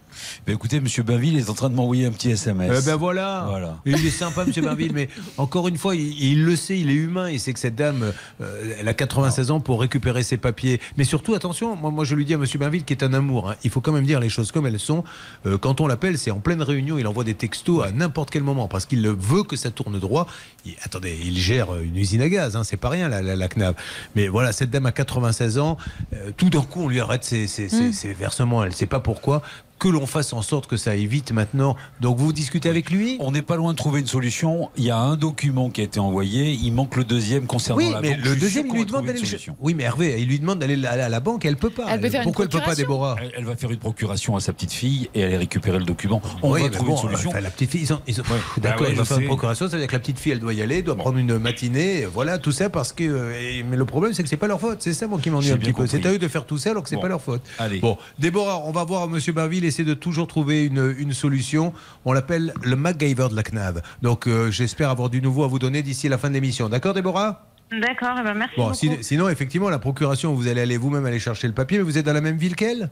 [0.46, 2.80] Ben écoutez, Monsieur Bainville est en train de m'envoyer un petit SMS.
[2.82, 3.44] Eh ben voilà.
[3.46, 3.76] Voilà.
[3.84, 6.94] Il est sympa, Monsieur Bainville, mais encore une fois, il, il le sait, il est
[6.94, 7.28] humain.
[7.28, 10.80] Il sait que cette dame, euh, elle a 96 ans pour récupérer ses papiers.
[10.96, 13.50] Mais surtout, attention, moi, moi je lui dis à Monsieur Bainville, qui est un amour,
[13.50, 15.04] hein, il faut quand même dire les choses comme elles sont.
[15.44, 18.42] Euh, quand on l'appelle, c'est en pleine réunion, il envoie des textos à n'importe quel
[18.42, 20.26] moment parce qu'il veut que ça tourne droit.
[20.64, 23.48] Il- attendez, il gère une usine à gaz, hein, c'est pas rien la, la, la
[23.48, 23.74] CNAV.
[24.16, 25.76] Mais voilà, cette dame a 96 ans,
[26.14, 27.92] euh, tout d'un coup, on lui arrête ses, ses- ses- Mm.
[27.92, 29.42] ses versements, elle ne sait pas pourquoi.
[29.78, 31.76] Que l'on fasse en sorte que ça aille vite maintenant.
[32.00, 33.16] Donc vous discutez avec lui?
[33.20, 34.70] On n'est pas loin de trouver une solution.
[34.76, 36.50] Il y a un document qui a été envoyé.
[36.52, 38.24] Il manque le deuxième concernant Oui, la mais banque.
[38.24, 39.56] Le deuxième, il lui demande d'aller une le solution.
[39.60, 41.84] Oui, mais Hervé, il lui demande d'aller à la banque, elle peut pas.
[41.90, 42.74] Elle peut faire une Pourquoi elle peut pas.
[42.74, 43.16] Déborah?
[43.22, 46.20] Elle, elle va faire une procuration à sa petite fille et aller récupérer le document.
[46.42, 47.30] On Oui, va trouver bon, une solution.
[47.30, 48.38] enfin, la petite fille, ils ont- ils ont- Ouais.
[48.58, 50.32] d'accord, Bah ouais, il va faire une procuration, ça veut dire que la petite fille,
[50.32, 53.04] elle doit y aller, doit prendre une matinée, voilà, tout ça parce que.
[53.04, 54.78] euh, mais le problème, c'est que c'est pas leur faute.
[54.80, 55.86] C'est ça, moi, qui m'ennuie un petit peu.
[55.86, 57.02] C'est à eux de faire tout ça, alors que c'est Bon.
[57.02, 57.42] pas leur faute.
[57.60, 57.78] Allez.
[57.78, 61.72] Bon, Déborah, on va voir Monsieur Bainville essayer de toujours trouver une, une solution.
[62.04, 63.82] On l'appelle le MacGyver de la CNAV.
[64.02, 66.68] Donc, euh, j'espère avoir du nouveau à vous donner d'ici la fin de l'émission.
[66.68, 67.46] D'accord, Déborah?
[67.70, 68.74] D'accord, eh ben merci Bon, beaucoup.
[68.76, 71.98] si- sinon, effectivement, la procuration, vous allez aller vous-même aller chercher le papier, mais vous
[71.98, 72.88] êtes dans la même ville qu'elle?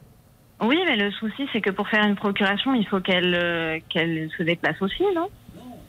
[0.62, 4.28] Oui, mais le souci, c'est que pour faire une procuration, il faut qu'elle euh, qu'elle
[4.36, 5.28] se déplace aussi, non?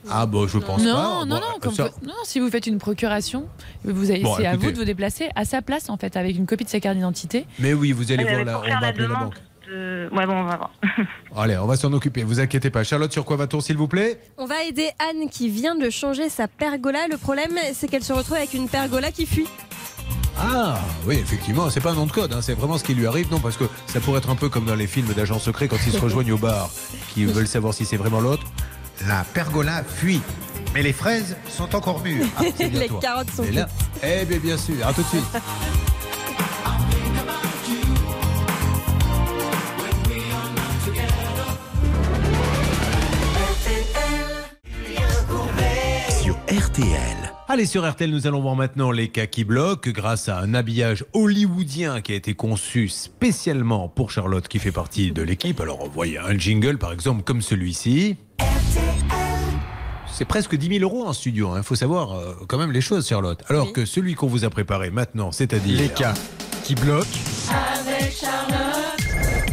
[0.09, 1.01] Ah, bon, je pense non, pas.
[1.03, 3.47] non, Bon, non, euh, comme ça- vous- non, si vous faites une procuration,
[3.83, 6.37] vous avez- Bon, c'est à vous de vous déplacer à sa place, en fait, avec
[6.37, 7.45] une copie de sa carte d'identité.
[7.59, 9.35] Mais oui, vous allez voir pour on va la appeler la banque.
[9.67, 10.71] De- Ouais, bon, on va voir.
[11.35, 12.23] Allez, on va s'en occuper.
[12.23, 12.83] Vous inquiétez pas.
[12.83, 14.19] Charlotte, sur quoi va-t-on, s'il vous plaît?
[14.37, 17.07] On va aider Anne qui vient de changer sa pergola.
[17.09, 19.47] Le problème, c'est qu'elle se retrouve avec une pergola qui fuit.
[20.39, 23.07] Ah, oui, effectivement, c'est pas un nom de code, hein, c'est vraiment ce qui lui
[23.07, 23.31] arrive.
[23.31, 25.77] Non, parce que ça pourrait être un peu comme dans les films d'agents secrets quand
[25.87, 26.69] ils se rejoignent au bar,
[27.13, 28.43] qui veulent savoir si c'est vraiment l'autre.
[29.07, 30.21] La pergola fuit,
[30.75, 32.27] mais les fraises sont encore mûres.
[32.37, 32.99] Ah, Les toi.
[33.01, 33.67] carottes sont Et là,
[34.03, 35.23] eh bien, bien sûr, à tout de suite.
[46.47, 47.33] RTL.
[47.49, 51.03] Allez, sur RTL, nous allons voir maintenant les cas qui bloquent grâce à un habillage
[51.11, 55.59] hollywoodien qui a été conçu spécialement pour Charlotte qui fait partie de l'équipe.
[55.59, 58.15] Alors, vous voyez un jingle par exemple comme celui-ci.
[60.09, 61.51] C'est presque 10 000 euros en studio.
[61.57, 63.43] Il faut savoir euh, quand même les choses, Charlotte.
[63.49, 65.77] Alors que celui qu'on vous a préparé maintenant, c'est-à-dire.
[65.77, 66.13] Les cas
[66.63, 67.07] qui bloquent.
[67.49, 68.66] Avec Charlotte.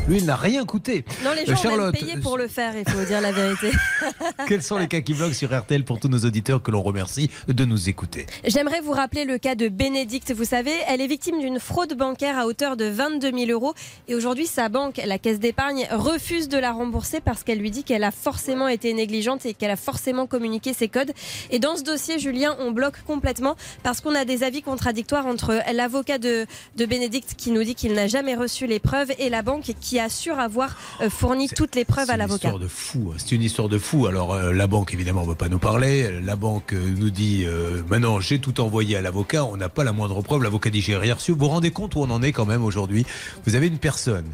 [0.06, 1.02] Lui, il n'a rien coûté.
[1.24, 3.70] Non, les Euh, gens ont même payé pour le faire, il faut dire la vérité.
[4.48, 7.30] quels sont les cas qui bloquent sur RTL pour tous nos auditeurs que l'on remercie
[7.48, 10.32] de nous écouter J'aimerais vous rappeler le cas de Bénédicte.
[10.32, 13.72] Vous savez, elle est victime d'une fraude bancaire à hauteur de 22 000 euros.
[14.06, 17.82] Et aujourd'hui, sa banque, la caisse d'épargne, refuse de la rembourser parce qu'elle lui dit
[17.82, 21.12] qu'elle a forcément été négligente et qu'elle a forcément communiqué ses codes.
[21.50, 25.62] Et dans ce dossier, Julien, on bloque complètement parce qu'on a des avis contradictoires entre
[25.72, 26.44] l'avocat de,
[26.76, 29.93] de Bénédicte qui nous dit qu'il n'a jamais reçu les preuves et la banque qui
[30.00, 32.48] assure avoir euh, fourni toutes les preuves à C'est une l'avocat.
[32.48, 33.10] histoire de fou.
[33.12, 33.16] hein.
[33.18, 34.06] C'est une histoire de fou.
[34.06, 36.20] Alors euh, la banque évidemment ne veut pas nous parler.
[36.20, 39.44] La banque euh, nous dit euh, maintenant j'ai tout envoyé à l'avocat.
[39.44, 40.42] On n'a pas la moindre preuve.
[40.42, 41.32] L'avocat dit j'ai rien reçu.
[41.32, 43.06] Vous vous rendez compte où on en est quand même aujourd'hui?
[43.46, 44.26] Vous avez une personne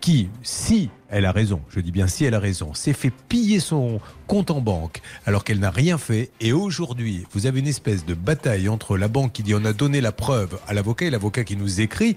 [0.00, 3.60] qui, si elle a raison, je dis bien si elle a raison, s'est fait piller
[3.60, 6.30] son compte en banque alors qu'elle n'a rien fait.
[6.40, 9.72] Et aujourd'hui, vous avez une espèce de bataille entre la banque qui dit on a
[9.72, 12.16] donné la preuve à l'avocat et l'avocat qui nous écrit.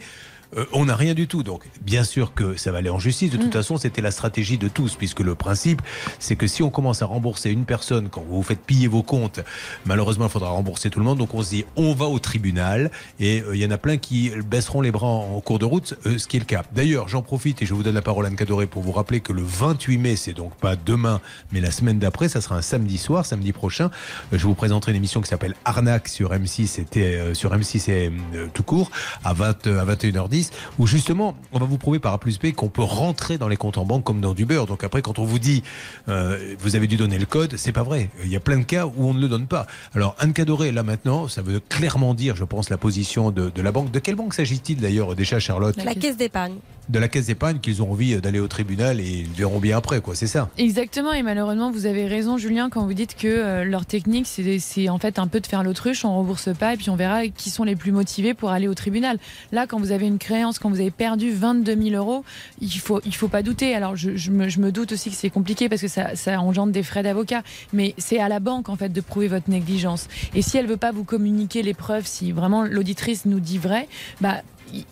[0.56, 1.44] Euh, on n'a rien du tout.
[1.44, 3.32] Donc, bien sûr que ça va aller en justice.
[3.32, 5.82] De toute façon, c'était la stratégie de tous, puisque le principe,
[6.20, 9.04] c'est que si on commence à rembourser une personne quand vous vous faites piller vos
[9.04, 9.40] comptes,
[9.86, 11.18] malheureusement, il faudra rembourser tout le monde.
[11.18, 12.92] Donc, on se dit, on va au tribunal.
[13.20, 15.66] Et euh, il y en a plein qui baisseront les bras en, en cours de
[15.66, 16.64] route, euh, ce qui est le cas.
[16.74, 19.34] D'ailleurs, j'en profite et je vous donne la parole, Anne Cadoré, pour vous rappeler que
[19.34, 22.98] le 28 mai, c'est donc pas demain, mais la semaine d'après, ça sera un samedi
[22.98, 23.90] soir, samedi prochain.
[24.32, 26.68] je vous présenterai une émission qui s'appelle Arnaque sur M6.
[26.68, 28.92] C'était sur M6 et euh, tout court
[29.24, 30.45] à, 20, à 21h10.
[30.46, 33.48] Justice où justement, on va vous prouver par A plus B qu'on peut rentrer dans
[33.48, 34.66] les comptes en banque comme dans du beurre.
[34.66, 35.64] Donc après, quand on vous dit,
[36.10, 38.10] euh, vous avez dû donner le code, c'est pas vrai.
[38.24, 39.68] Il y a plein de cas où on ne le donne pas.
[39.94, 43.62] Alors, Anne Cadoré, là maintenant, ça veut clairement dire, je pense, la position de, de
[43.62, 43.92] la banque.
[43.92, 45.76] De quelle banque s'agit-il d'ailleurs déjà, Charlotte?
[45.84, 46.56] La caisse d'épargne.
[46.90, 50.02] De la caisse d'épargne qu'ils ont envie d'aller au tribunal et ils verront bien après,
[50.02, 50.16] quoi.
[50.16, 50.50] C'est ça.
[50.58, 54.90] Exactement, et malheureusement, vous avez raison, Julien, quand vous dites que euh, leur technique, c'est
[54.90, 57.50] en fait un peu de faire l'autruche, on rembourse pas, et puis on verra qui
[57.50, 59.18] sont les plus motivés pour aller au tribunal.
[59.52, 62.24] Là, quand vous avez une créance, quand vous avez perdu 22 000 euros,
[62.62, 63.76] il faut, il faut pas douter.
[63.76, 66.40] Alors, je, je me, je me doute aussi que c'est compliqué parce que ça, ça
[66.40, 67.42] engendre des frais d'avocat,
[67.74, 70.08] mais c'est à la banque, en fait, de prouver votre négligence.
[70.34, 73.88] Et si elle veut pas vous communiquer les preuves, si vraiment l'auditrice nous dit vrai,
[74.22, 74.42] bah,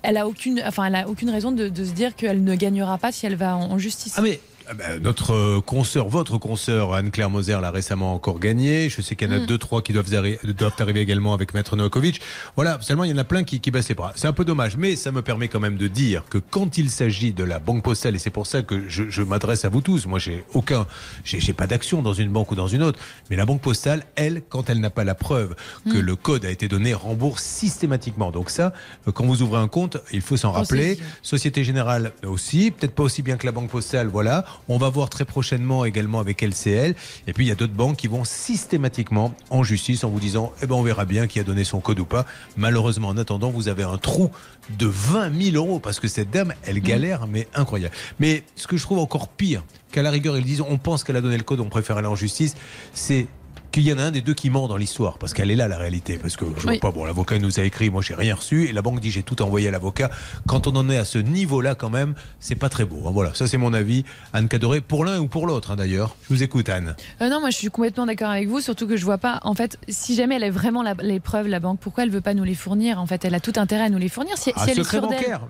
[0.01, 3.11] elle a aucune, enfin, elle a aucune raison de, se dire qu'elle ne gagnera pas
[3.11, 4.15] si elle va en, justice.
[4.17, 4.21] Ah
[4.69, 8.89] ah ben, notre euh, consoeur, votre consoeur Anne-Claire Moser l'a récemment encore gagné.
[8.89, 9.45] Je sais qu'il y en a Mm.
[9.45, 12.21] deux, trois qui doivent, arri- doivent arriver également avec Maître Novakovic.
[12.55, 14.13] Voilà, seulement il y en a plein qui, qui baissent les bras.
[14.15, 16.89] C'est un peu dommage, mais ça me permet quand même de dire que quand il
[16.89, 19.81] s'agit de la banque postale, et c'est pour ça que je, je m'adresse à vous
[19.81, 20.85] tous, moi j'ai aucun,
[21.25, 22.99] j'ai pas d'action dans une banque ou dans une autre,
[23.29, 25.55] mais la banque postale, elle, quand elle n'a pas la preuve
[25.89, 26.01] que Mm.
[26.01, 28.31] le code a été donné, rembourse systématiquement.
[28.31, 28.71] Donc ça,
[29.07, 30.97] euh, quand vous ouvrez un compte, il faut s'en rappeler.
[31.21, 34.45] Société Générale aussi, peut-être pas aussi bien que la Banque Postale, voilà.
[34.69, 36.95] On va voir très prochainement également avec LCL.
[37.27, 40.53] Et puis il y a d'autres banques qui vont systématiquement en justice en vous disant,
[40.61, 42.25] eh ben on verra bien qui a donné son code ou pas.
[42.57, 44.29] Malheureusement, en attendant, vous avez un trou
[44.77, 47.93] de 20 000 euros parce que cette dame, elle galère, mais incroyable.
[48.19, 51.17] Mais ce que je trouve encore pire, qu'à la rigueur ils disent, on pense qu'elle
[51.17, 52.55] a donné le code, on préfère aller en justice,
[52.93, 53.27] c'est
[53.73, 55.67] qu'il y en a un des deux qui ment dans l'histoire, parce qu'elle est là
[55.67, 56.17] la réalité.
[56.17, 58.71] Parce que je vois pas, bon, l'avocat nous a écrit, moi j'ai rien reçu, et
[58.71, 60.09] la banque dit j'ai tout envoyé à l'avocat.
[60.47, 63.01] Quand on en est à ce niveau-là, quand même, c'est pas très beau.
[63.07, 63.11] hein.
[63.11, 64.05] Voilà, ça c'est mon avis.
[64.31, 66.15] Anne Cadoré, pour l'un ou pour l'autre hein, d'ailleurs.
[66.29, 66.95] Je vous écoute, Anne.
[67.21, 69.55] Euh, non, moi je suis complètement d'accord avec vous, surtout que je vois pas, en
[69.55, 72.35] fait, si jamais elle a vraiment la- les preuves, la banque, pourquoi elle veut pas
[72.35, 74.37] nous les fournir En fait, elle a tout intérêt à nous les fournir.
[74.37, 75.09] Si, Ah, si elle est secret d'elle.
[75.09, 75.41] bancaire.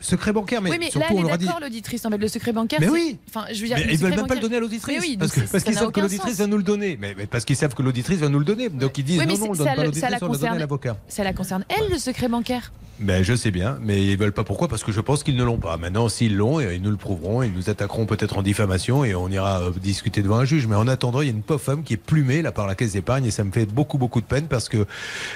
[0.00, 1.46] Secret bancaire, mais, oui, mais là, surtout elle on est a dit.
[1.46, 2.04] d'accord, l'auditrice.
[2.04, 2.80] En fait, le secret bancaire.
[2.80, 3.18] Mais oui.
[3.28, 5.00] Enfin, je veux dire, Mais ils veulent même pas le donner à l'auditrice.
[5.00, 6.96] Oui, parce qu'ils savent que l'auditrice va nous le donner.
[7.00, 8.68] Mais, mais parce qu'ils savent que l'auditrice va nous le donner.
[8.68, 10.48] Donc ils disent Oui, mais non, non, on ne donne pas l'auditrice, on le donne
[10.48, 10.96] à l'avocat.
[11.08, 12.72] Ça la concerne, elle, le secret bancaire.
[12.98, 14.68] Ben, je sais bien, mais ils veulent pas pourquoi?
[14.68, 15.76] Parce que je pense qu'ils ne l'ont pas.
[15.76, 19.14] Maintenant, s'ils l'ont, eh, ils nous le prouveront, ils nous attaqueront peut-être en diffamation et
[19.14, 20.66] on ira euh, discuter devant un juge.
[20.66, 22.74] Mais en attendant, il y a une pauvre femme qui est plumée là par la
[22.74, 24.86] caisse d'épargne et ça me fait beaucoup beaucoup de peine parce que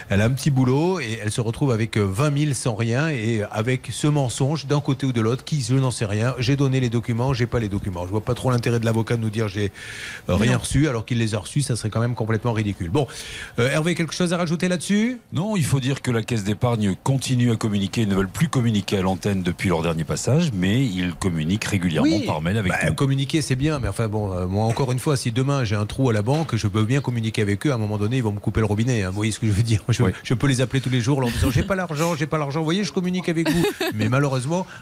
[0.08, 3.10] elle a un petit boulot et elle se retrouve avec euh, 20 000 sans rien
[3.10, 6.34] et avec ce mensonge d'un côté ou de l'autre qui je n'en sais rien.
[6.38, 8.04] J'ai donné les documents, j'ai pas les documents.
[8.06, 9.72] Je vois pas trop l'intérêt de l'avocat de nous dire j'ai
[10.28, 11.62] euh, rien reçu alors qu'il les a reçus.
[11.62, 12.90] Ça serait quand même complètement ridicule.
[12.90, 13.06] Bon,
[13.58, 15.18] euh, Hervé, quelque chose à rajouter là-dessus?
[15.32, 18.02] Non, il faut dire que la Caisse d'épargne continue à communiquer.
[18.02, 22.10] Ils ne veulent plus communiquer à l'antenne depuis leur dernier passage, mais ils communiquent régulièrement
[22.18, 22.26] Oui.
[22.26, 22.94] par mail avec Bah, nous.
[22.94, 25.86] communiquer, c'est bien, mais enfin bon, euh, moi encore une fois, si demain j'ai un
[25.86, 27.72] trou à la banque, je peux bien communiquer avec eux.
[27.72, 29.02] À un moment donné, ils vont me couper le robinet.
[29.02, 29.10] hein.
[29.10, 30.10] Vous voyez ce que je veux dire je, Oui.
[30.22, 32.60] je peux les appeler tous les jours en disant j'ai pas l'argent, j'ai pas l'argent.
[32.60, 33.64] Vous voyez, je communique avec vous.
[33.94, 34.39] mais malheureusement,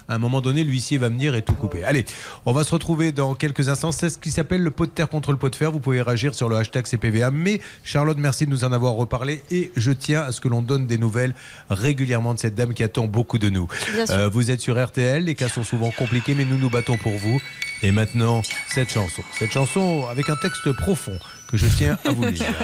[0.09, 1.85] à un moment donné, l'huissier va venir et tout couper.
[1.85, 2.05] Allez,
[2.47, 3.93] on va se retrouver dans quelques instants.
[3.93, 5.73] C'est ce qui s'appelle le pot de terre contre le pot de fer.
[5.73, 7.31] Vous pouvez réagir sur le hashtag CPVA.
[7.31, 10.63] Mais Charlotte, merci de nous en avoir reparlé et je tiens à ce que l'on
[10.63, 11.35] donne des nouvelles
[11.71, 13.69] régulièrement de cette dame qui attend beaucoup de nous.
[14.11, 17.17] Euh, vous êtes sur RTL, les cas sont souvent compliqués, mais nous nous battons pour
[17.17, 17.41] vous.
[17.83, 19.23] Et maintenant, cette chanson.
[19.39, 21.19] Cette chanson avec un texte profond
[21.51, 22.45] que je tiens à vous lire.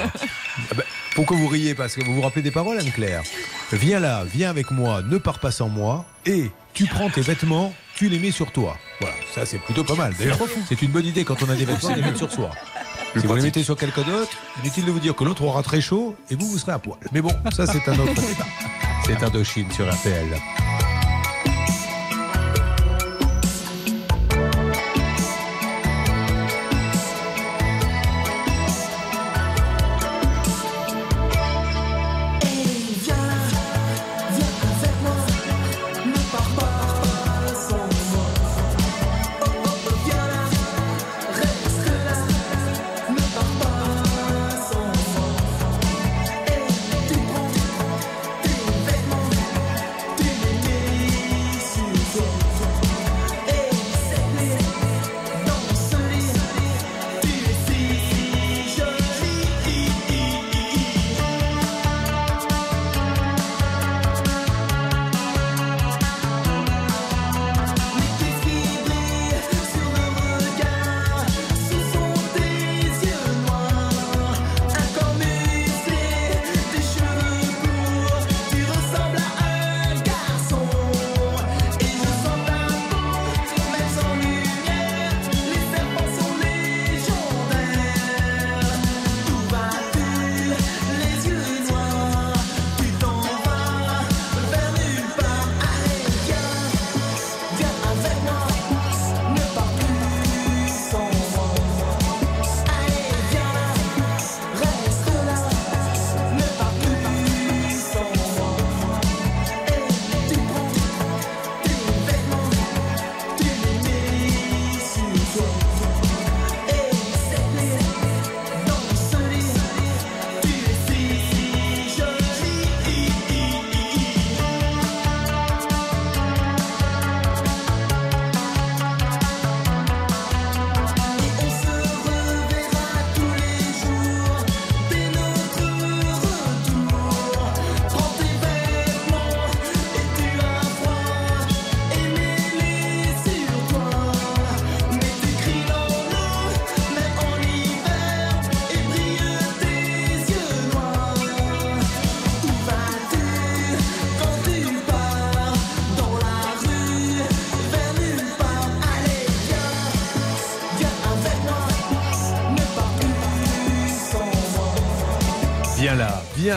[0.70, 0.84] Ah ben,
[1.16, 1.74] pourquoi vous riez?
[1.74, 3.22] Parce que vous vous rappelez des paroles, Anne-Claire?
[3.72, 7.72] Viens là, viens avec moi, ne pars pas sans moi, et tu prends tes vêtements,
[7.95, 8.77] tu les mets sur toi.
[9.01, 10.12] Voilà, ça c'est plutôt pas mal.
[10.18, 12.51] D'ailleurs, c'est une bonne idée quand on a des vêtements de les mettre sur soi.
[13.16, 15.81] Si vous les mettez sur quelqu'un d'autre, inutile de vous dire que l'autre aura très
[15.81, 16.99] chaud et vous, vous serez à poil.
[17.12, 18.47] Mais bon, ça c'est un autre débat.
[19.07, 20.27] C'est Indochine sur RTL.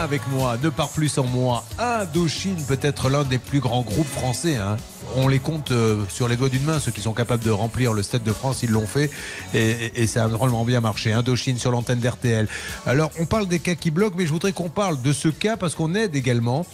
[0.02, 1.64] Avec moi, ne pars plus sans moi.
[1.80, 4.56] Indochine, peut-être l'un des plus grands groupes français.
[4.56, 4.78] hein.
[5.16, 7.94] On les compte euh, sur les doigts d'une main, ceux qui sont capables de remplir
[7.94, 9.10] le Stade de France, ils l'ont fait.
[9.54, 11.14] Et, ça a drôlement bien marché.
[11.14, 12.48] Indochine sur l'antenne d'RTL.
[12.86, 15.58] Alors, on parle des cas qui bloquent, mais je voudrais qu'on parle de ce cas
[15.58, 16.66] parce qu'on aide également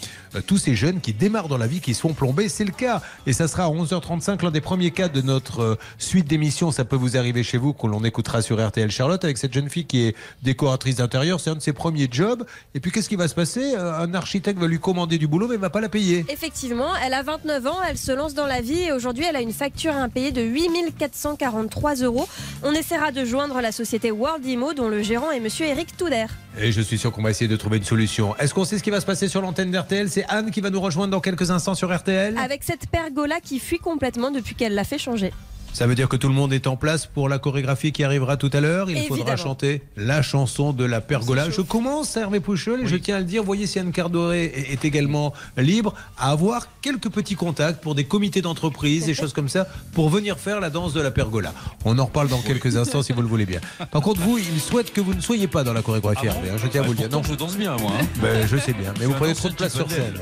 [0.42, 2.50] tous ces jeunes qui démarrent dans la vie, qui se font plomber.
[2.50, 3.02] C'est le cas.
[3.28, 6.72] Et ça sera à 11h35, l'un des premiers cas de notre euh, suite d'émissions.
[6.72, 9.70] Ça peut vous arriver chez vous, que l'on écoutera sur RTL Charlotte, avec cette jeune
[9.70, 11.40] fille qui est décoratrice d'intérieur.
[11.40, 12.46] C'est un de ses premiers jobs.
[12.76, 13.74] Et puis, qu'est-ce qui va se passer?
[13.76, 16.26] Euh, Un architecte va lui commander du boulot, mais il va pas la payer.
[16.30, 19.42] Effectivement, elle a 29 ans, elle se lance dans la vie et aujourd'hui elle a
[19.42, 22.28] une facture impayée de 8443 euros.
[22.64, 26.26] On essaiera de joindre la société World Imo dont le gérant est monsieur Eric Touder.
[26.60, 28.36] Et je suis sûr qu'on va essayer de trouver une solution.
[28.38, 30.70] Est-ce qu'on sait ce qui va se passer sur l'antenne d'RTL C'est Anne qui va
[30.70, 32.38] nous rejoindre dans quelques instants sur RTL.
[32.38, 35.32] Avec cette pergola qui fuit complètement depuis qu'elle l'a fait changer.
[35.74, 38.38] Ça veut dire que tout le monde est en place pour la chorégraphie qui arrivera
[38.38, 38.92] tout à l'heure.
[38.92, 39.38] Il faudra Évidemment.
[39.38, 41.50] chanter la chanson de la pergola.
[41.50, 43.44] Je commence, Hervé Pouchol, et je tiens à le dire.
[43.44, 48.42] Voyez si Anne Cardoré est également libre à avoir quelques petits contacts pour des comités
[48.42, 51.54] d'entreprise, des choses comme ça, pour venir faire la danse de la pergola.
[51.86, 53.60] On en reparle dans quelques instants si vous le voulez bien.
[53.92, 56.50] Par contre, vous, il souhaite que vous ne soyez pas dans la chorégraphie, Hervé.
[56.52, 57.10] hein, je tiens à vous le dire.
[57.10, 57.92] Non, je danse bien, moi.
[58.00, 58.06] hein.
[58.22, 60.14] ben, je sais bien, mais vous prenez trop de place sur scène.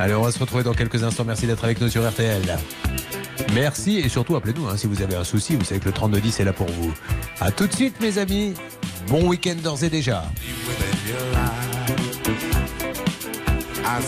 [0.00, 1.24] Allez, on va se retrouver dans quelques instants.
[1.24, 2.56] Merci d'être avec nous sur RTL.
[3.52, 5.56] Merci et surtout appelez-nous hein, si vous avez un souci.
[5.56, 6.94] Vous savez que le 3210 est là pour vous.
[7.40, 8.54] À tout de suite, mes amis.
[9.08, 10.24] Bon week-end d'ores et déjà.
[13.84, 14.00] A.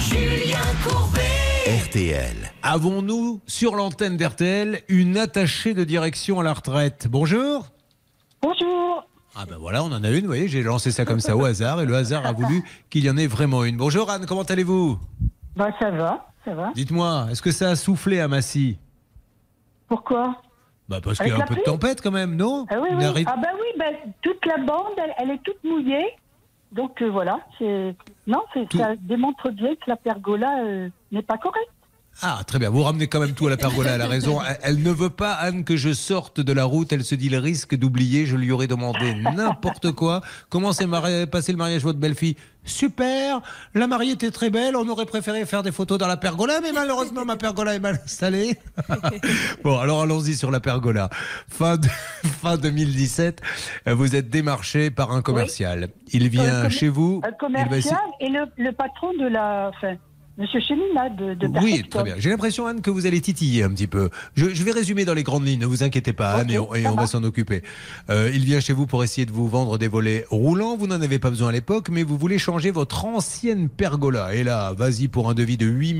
[0.00, 1.20] Julien Courbet.
[1.86, 2.52] RTL.
[2.62, 7.06] Avons-nous sur l'antenne d'RTL une attachée de direction à la retraite?
[7.10, 7.68] Bonjour.
[8.42, 9.04] Bonjour.
[9.36, 11.44] Ah ben voilà, on en a une, vous voyez, j'ai lancé ça comme ça au
[11.44, 13.76] hasard et le hasard a voulu qu'il y en ait vraiment une.
[13.76, 14.98] Bonjour Anne, comment allez-vous?
[15.56, 16.72] Bah ça va, ça va.
[16.74, 18.78] Dites-moi, est-ce que ça a soufflé à Massy?
[19.88, 20.42] Pourquoi?
[20.88, 22.66] Bah parce qu'il y a un peu de tempête quand même, non?
[22.68, 23.04] Ah oui, oui.
[23.04, 23.84] arrive- Ah bah oui, bah,
[24.22, 26.06] toute la bande, elle, elle est toute mouillée.
[26.72, 27.94] Donc euh, voilà, c'est
[28.26, 31.70] non, c'est- ça démontre bien que la pergola euh, n'est pas correcte.
[32.20, 32.70] Ah, très bien.
[32.70, 33.92] Vous ramenez quand même tout à la pergola.
[33.94, 34.38] Elle a raison.
[34.62, 36.92] Elle, ne veut pas, Anne, que je sorte de la route.
[36.92, 38.26] Elle se dit le risque d'oublier.
[38.26, 40.20] Je lui aurais demandé n'importe quoi.
[40.48, 42.36] Comment s'est mari- passé le mariage votre belle-fille?
[42.64, 43.40] Super.
[43.74, 44.76] La mariée était très belle.
[44.76, 48.00] On aurait préféré faire des photos dans la pergola, mais malheureusement, ma pergola est mal
[48.04, 48.56] installée.
[49.64, 51.08] bon, alors allons-y sur la pergola.
[51.48, 51.88] Fin, de-
[52.42, 53.40] fin 2017,
[53.88, 55.88] euh, vous êtes démarché par un commercial.
[56.12, 57.20] Il vient Euh, chez vous.
[57.24, 59.94] Un il va commercial et le, le patron de la, enfin,
[60.38, 62.14] Monsieur Chénina de, de Oui, très bien.
[62.16, 64.08] J'ai l'impression, Anne, que vous allez titiller un petit peu.
[64.34, 66.74] Je, je vais résumer dans les grandes lignes, ne vous inquiétez pas, Anne, et on,
[66.74, 67.06] et va.
[67.06, 67.62] s'en occuper.
[68.08, 70.76] Euh, il vient chez vous pour essayer de vous vendre des volets roulants.
[70.76, 74.34] Vous n'en avez pas besoin à l'époque, mais vous voulez changer votre ancienne pergola.
[74.34, 75.92] Et là, vas-y pour un devis de 8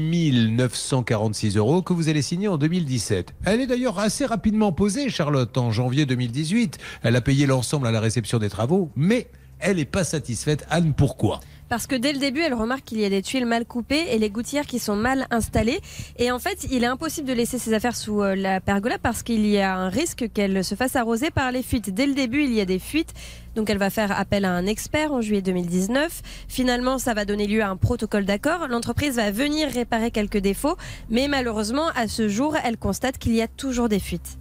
[0.57, 3.35] 946 euros que vous allez signer en 2017.
[3.45, 6.79] Elle est d'ailleurs assez rapidement posée, Charlotte, en janvier 2018.
[7.03, 9.29] Elle a payé l'ensemble à la réception des travaux, mais
[9.63, 10.67] elle n'est pas satisfaite.
[10.71, 11.41] Anne, pourquoi?
[11.73, 14.19] Parce que dès le début, elle remarque qu'il y a des tuiles mal coupées et
[14.19, 15.81] les gouttières qui sont mal installées.
[16.19, 19.23] Et en fait, il est impossible de laisser ses affaires sous euh, la pergola parce
[19.23, 21.89] qu'il y a un risque qu'elle se fasse arroser par les fuites.
[21.89, 23.15] Dès le début, il y a des fuites.
[23.55, 26.21] Donc elle va faire appel à un expert en juillet 2019.
[26.47, 28.69] Finalement, ça va donner lieu à un protocole d'accord.
[28.69, 30.77] L'entreprise va venir réparer quelques défauts.
[31.09, 34.37] Mais malheureusement, à ce jour, elle constate qu'il y a toujours des fuites.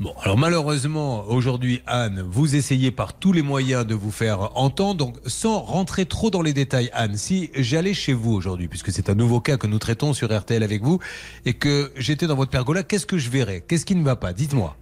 [0.00, 4.96] Bon, alors malheureusement, aujourd'hui, Anne, vous essayez par tous les moyens de vous faire entendre.
[4.96, 9.08] Donc, sans rentrer trop dans les détails, Anne, si j'allais chez vous aujourd'hui, puisque c'est
[9.08, 10.98] un nouveau cas que nous traitons sur RTL avec vous,
[11.46, 13.60] et que j'étais dans votre pergola, qu'est-ce que je verrais?
[13.66, 14.32] Qu'est-ce qui ne va pas?
[14.32, 14.76] Dites-moi.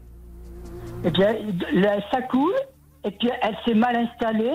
[1.04, 1.34] Eh bien,
[1.74, 2.54] là, ça coule,
[3.04, 4.50] et puis elle s'est mal installée.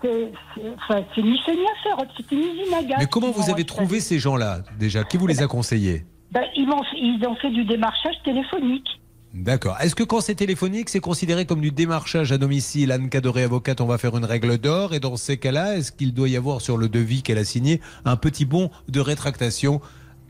[0.00, 0.30] C'est
[0.76, 2.96] enfin, c'est ni fait ni à faire, c'est une usine à gaz.
[3.00, 5.02] Mais comment vous avez trouvé ces gens-là, déjà?
[5.02, 6.04] Qui vous les a conseillés?
[6.30, 8.86] Ben, ils, m'ont- ils ont fait du démarchage téléphonique.
[9.34, 9.78] D'accord.
[9.80, 13.80] Est-ce que quand c'est téléphonique, c'est considéré comme du démarchage à domicile Anne Cadoré, avocate,
[13.80, 14.92] on va faire une règle d'or.
[14.92, 17.80] Et dans ces cas-là, est-ce qu'il doit y avoir sur le devis qu'elle a signé
[18.04, 19.80] un petit bon de rétractation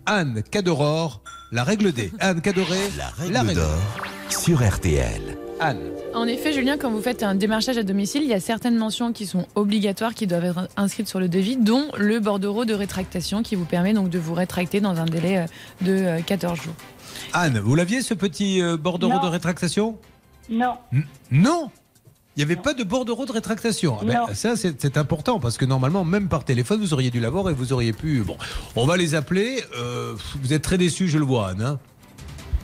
[0.06, 2.12] Anne Cadoror, la règle D.
[2.20, 3.78] Anne Cadoré, la règle, d'or
[4.28, 5.36] sur RTL.
[5.60, 5.90] Anne.
[6.14, 9.12] En effet, Julien, quand vous faites un démarchage à domicile, il y a certaines mentions
[9.12, 13.42] qui sont obligatoires, qui doivent être inscrites sur le devis, dont le bordereau de rétractation
[13.42, 15.46] qui vous permet donc de vous rétracter dans un délai euh,
[15.82, 16.74] de euh, 14 jours.
[17.32, 19.22] Anne, vous l'aviez ce petit euh, bordereau Non.
[19.22, 19.98] de rétractation?
[20.50, 20.74] Non.
[20.92, 21.70] N- Non
[22.34, 23.98] il n'y avait pas de bordereau de rétractation.
[24.00, 24.26] Ah ben, Non.
[24.32, 27.74] ça, c'est important parce que normalement, même par téléphone, vous auriez dû l'avoir et vous
[27.74, 28.22] auriez pu.
[28.22, 28.38] Bon,
[28.74, 29.62] on va les appeler.
[29.76, 31.60] Euh, vous êtes très déçus, je le vois, Anne.
[31.60, 31.78] hein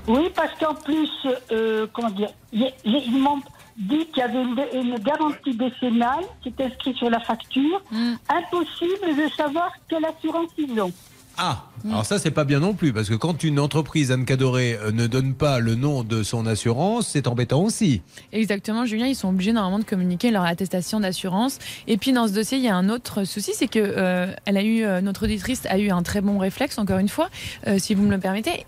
[0.06, 1.10] Oui, parce qu'en plus,
[1.52, 3.42] euh, comment dire, ils m'ont
[3.76, 7.82] dit qu'il y avait une, une garantie décennale qui est inscrite sur la facture.
[8.30, 10.92] Impossible de savoir quelle assurance ils ont.
[11.40, 14.76] Ah, alors ça c'est pas bien non plus, parce que quand une entreprise, Anne Cadoré,
[14.82, 18.02] euh, ne donne pas le nom de son assurance, c'est embêtant aussi.
[18.32, 21.58] Exactement, Julien, ils sont obligés normalement de communiquer leur attestation d'assurance.
[21.86, 24.56] Et puis dans ce dossier, il y a un autre souci, c'est que euh, elle
[24.56, 27.30] a eu, euh, notre auditrice a eu un très bon réflexe, encore une fois,
[27.78, 28.66] si vous me le permettez.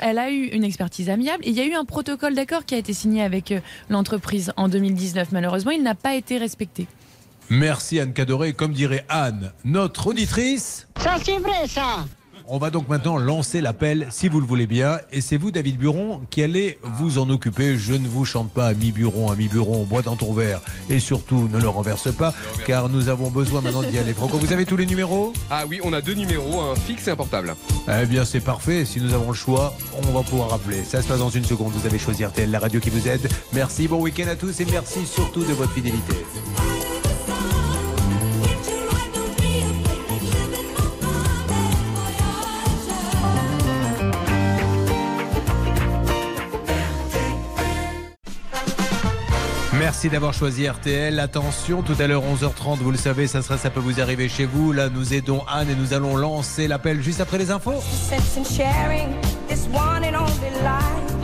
[0.00, 2.74] Elle a eu une expertise amiable et il y a eu un protocole d'accord qui
[2.74, 3.54] a été signé avec
[3.90, 5.30] l'entreprise en 2019.
[5.30, 6.88] Malheureusement, il n'a pas été respecté.
[7.50, 10.86] Merci Anne Cadoré, comme dirait Anne, notre auditrice.
[11.00, 12.04] Ça, c'est vrai, ça.
[12.50, 15.76] On va donc maintenant lancer l'appel, si vous le voulez bien, et c'est vous, David
[15.76, 17.76] Buron, qui allez vous en occuper.
[17.76, 21.46] Je ne vous chante pas à mi-buron, à mi-buron, bois dans ton verre, et surtout
[21.52, 22.32] ne le renverse pas,
[22.66, 24.14] car nous avons besoin maintenant d'y aller.
[24.14, 25.34] Franco, vous avez tous les numéros?
[25.50, 27.54] Ah oui, on a deux numéros, un fixe et un portable.
[27.86, 28.86] Eh bien, c'est parfait.
[28.86, 29.76] Si nous avons le choix,
[30.08, 30.84] on va pouvoir appeler.
[30.84, 31.72] Ça se passe dans une seconde.
[31.72, 33.28] Vous avez choisi RTL, la radio qui vous aide.
[33.52, 36.14] Merci, bon week-end à tous, et merci surtout de votre fidélité.
[49.88, 51.18] Merci d'avoir choisi RTL.
[51.18, 54.44] Attention, tout à l'heure 11h30, vous le savez, ça sera ça peut vous arriver chez
[54.44, 54.70] vous.
[54.70, 57.72] Là, nous aidons Anne et nous allons lancer l'appel juste après les infos.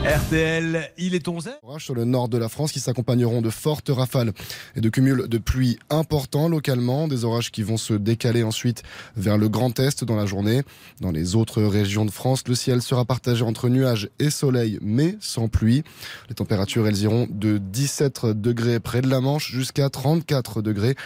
[0.05, 1.49] RTL, il est 11h.
[1.63, 4.33] Orages sur le nord de la France qui s'accompagneront de fortes rafales
[4.77, 7.09] et de cumuls de pluie importants localement.
[7.09, 8.83] Des orages qui vont se décaler ensuite
[9.17, 10.63] vers le Grand Est dans la journée.
[11.01, 15.17] Dans les autres régions de France, le ciel sera partagé entre nuages et soleil, mais
[15.21, 15.85] sans pluie.
[16.29, 20.97] Les températures, elles iront de 17 degrés près de la Manche jusqu'à 34 degrés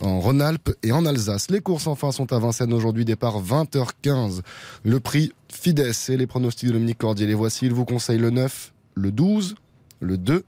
[0.00, 1.50] en Rhône-Alpes et en Alsace.
[1.50, 4.40] Les courses enfin sont à Vincennes aujourd'hui, départ 20h15.
[4.84, 7.26] Le prix Fides et les pronostics de Dominique Cordier.
[7.26, 9.56] Les voici, il vous conseille le 9, le 12,
[9.98, 10.44] le 2,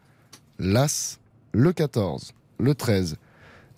[0.61, 1.19] l'As,
[1.53, 3.17] le 14, le 13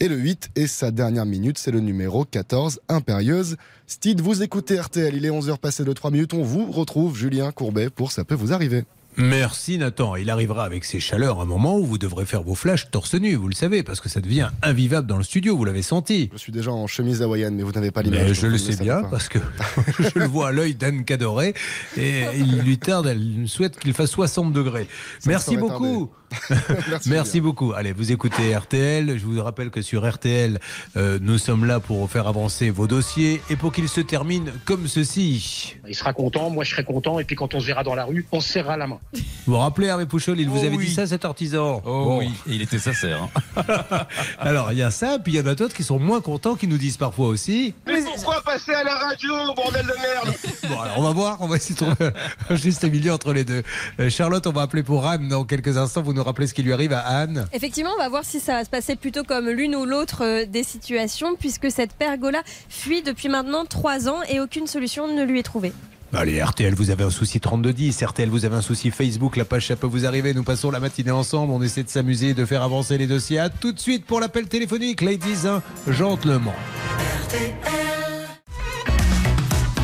[0.00, 0.50] et le 8.
[0.56, 3.56] Et sa dernière minute, c'est le numéro 14, Impérieuse.
[3.86, 6.34] Steve, vous écoutez RTL, il est 11h passé de 3 minutes.
[6.34, 8.84] On vous retrouve Julien Courbet pour Ça peut vous arriver.
[9.16, 10.16] Merci Nathan.
[10.16, 13.34] Il arrivera avec ses chaleurs un moment où vous devrez faire vos flashs torse nu,
[13.34, 16.30] vous le savez, parce que ça devient invivable dans le studio, vous l'avez senti.
[16.32, 18.32] Je suis déjà en chemise hawaïenne, mais vous n'avez pas l'image.
[18.32, 19.38] Je le sais bien parce que
[19.98, 21.54] je le vois à l'œil d'Anne Cadoré
[21.96, 24.88] et il lui tarde, elle souhaite qu'il fasse 60 degrés.
[25.18, 26.10] Ça Merci beaucoup.
[26.88, 27.72] Merci, Merci beaucoup.
[27.72, 29.18] Allez, vous écoutez RTL.
[29.18, 30.58] Je vous rappelle que sur RTL,
[30.96, 34.88] euh, nous sommes là pour faire avancer vos dossiers et pour qu'ils se terminent comme
[34.88, 35.76] ceci.
[35.88, 38.04] Il sera content, moi je serai content, et puis quand on se verra dans la
[38.04, 38.98] rue, on se serrera la main.
[39.14, 39.20] Vous
[39.54, 40.86] vous rappelez, Hervé Pouchol, il vous Oh avait oui.
[40.86, 43.28] dit ça, cet artisan Oh oui, et il était sincère.
[43.56, 44.06] hein.
[44.38, 46.54] Alors, il y a ça, puis il y en a d'autres qui sont moins contents,
[46.54, 47.74] qui nous disent parfois aussi.
[47.86, 50.36] Mais pourquoi passer à la radio, bordel de merde
[50.68, 52.10] Bon, alors on va voir, on va essayer de trouver
[52.50, 53.62] un juste milieu entre les deux.
[54.00, 56.02] Euh, Charlotte, on va appeler pour Anne dans quelques instants.
[56.02, 58.54] Vous nous rappelez ce qui lui arrive à Anne Effectivement, on va voir si ça
[58.54, 63.02] va se passer plutôt comme l'une ou l'autre euh, des situations, puisque cette pergola fuit
[63.02, 65.72] depuis maintenant trois ans et aucune solution ne lui est trouvée.
[66.14, 68.02] Allez, RTL, vous avez un souci 3210.
[68.04, 69.36] RTL, vous avez un souci Facebook.
[69.36, 70.34] La page, ça peut vous arriver.
[70.34, 71.52] Nous passons la matinée ensemble.
[71.52, 73.38] On essaie de s'amuser, de faire avancer les dossiers.
[73.38, 75.00] À tout de suite pour l'appel téléphonique.
[75.00, 76.52] Ladies and gentlemen.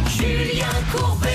[0.07, 1.29] Julien Courbet.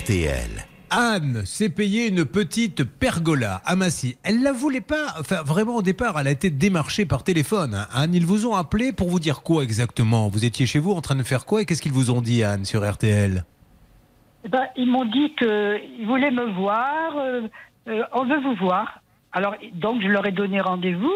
[0.00, 0.73] RTL.
[0.96, 4.16] Anne s'est payée une petite pergola à Massy.
[4.22, 5.14] Elle la voulait pas.
[5.18, 7.74] Enfin, vraiment, au départ, elle a été démarchée par téléphone.
[7.74, 7.88] hein.
[7.92, 10.28] Anne, ils vous ont appelé pour vous dire quoi exactement?
[10.28, 12.44] Vous étiez chez vous en train de faire quoi Et qu'est-ce qu'ils vous ont dit,
[12.44, 13.44] Anne, sur RTL
[14.44, 17.40] Eh ben, ils m'ont dit qu'ils voulaient me voir, euh,
[17.88, 19.00] euh, on veut vous voir.
[19.32, 21.10] Alors, donc, je leur ai donné rendez-vous.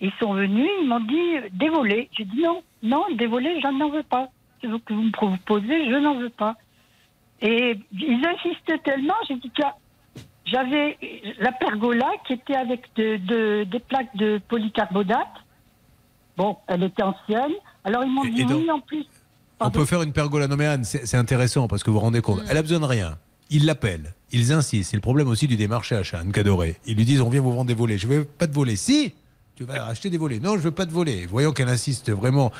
[0.00, 2.08] Ils sont venus, ils m'ont dit dévolé.
[2.18, 4.28] J'ai dit non, non, dévolé, je n'en veux pas.
[4.64, 6.56] Vous que vous me proposez, je n'en veux pas.
[7.46, 9.62] Et ils insistaient tellement, j'ai dit que
[10.46, 10.96] j'avais
[11.38, 15.28] la pergola qui était avec de- de- des plaques de polycarbonate.
[16.36, 17.52] Bon, elle était ancienne.
[17.84, 19.04] Alors, ils m'ont dit donc- oui, en plus.
[19.60, 20.48] On peut faire une pergola.
[20.48, 22.40] Mais Anne, c'est c'est intéressant parce que vous vous rendez compte.
[22.48, 23.18] Elle a besoin de rien.
[23.50, 24.90] Ils l'appellent, ils insistent.
[24.90, 26.76] C'est le problème aussi du démarchage, Anne Cadoré.
[26.86, 27.98] Ils lui disent on vient vous vendre des volets.
[27.98, 28.74] Je veux pas de volets.
[28.76, 29.14] Si
[29.54, 30.40] tu vas acheter des volets.
[30.40, 31.26] Non, je veux pas de volets.
[31.26, 32.50] Voyons qu'elle insiste vraiment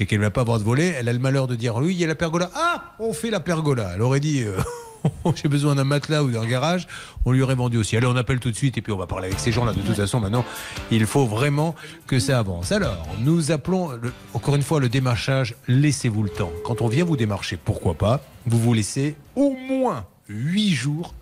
[0.00, 0.94] et qu'elle ne va pas avoir de volets.
[0.98, 2.50] Elle a le malheur de dire oui, il y a la pergola.
[2.54, 3.92] Ah, on fait la pergola.
[3.94, 4.42] Elle aurait dit.
[4.42, 4.56] euh,
[5.34, 6.86] J'ai besoin d'un matelas ou d'un garage,
[7.26, 7.94] on lui aurait vendu aussi.
[7.94, 9.74] Allez, on appelle tout de suite et puis on va parler avec ces gens-là.
[9.74, 10.46] De toute façon, maintenant,
[10.90, 11.74] il faut vraiment
[12.06, 12.72] que ça avance.
[12.72, 15.56] Alors, nous appelons, le- encore une fois, le démarchage.
[15.68, 16.50] Laissez-vous le temps.
[16.64, 21.12] Quand on vient vous démarcher, pourquoi pas Vous vous laissez au moins 8 jours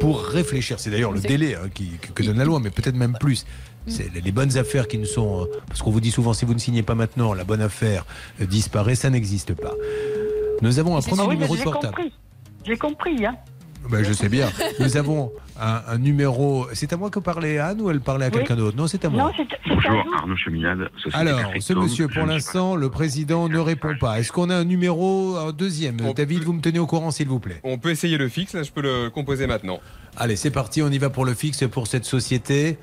[0.00, 0.80] pour réfléchir.
[0.80, 3.46] C'est d'ailleurs le délai hein, qui- que donne la loi, mais peut-être même plus.
[3.88, 5.42] C'est les- bonnes affaires qui ne sont.
[5.42, 8.04] euh, Parce qu'on vous dit souvent, si vous ne signez pas maintenant, la bonne affaire
[8.40, 9.72] euh, disparaît, ça n'existe pas.
[10.62, 11.94] Nous avons un premier Ah oui, mais numéro de j'ai portable.
[11.94, 12.12] compris.
[12.66, 13.36] J'ai compris, hein.
[13.90, 14.50] Ben, je sais bien.
[14.80, 16.66] Nous avons un, un numéro.
[16.74, 18.34] C'est à moi que parlait Anne ou elle parlait à Oui.
[18.34, 18.76] quelqu'un d'autre?
[18.76, 19.32] Non, c'est à moi.
[19.38, 20.04] Non, Bonjour.
[20.18, 24.18] Arnaud Cheminade, Société Alors, ce monsieur, pour l'instant, le président ne répond pas.
[24.18, 25.96] Est-ce qu'on a un numéro un deuxième?
[26.14, 27.60] David, vous me tenez au courant, s'il vous plaît.
[27.62, 29.80] On peut essayer le fixe, là je peux le composer maintenant.
[30.16, 32.76] Allez, c'est parti, on y va pour le fixe pour cette société.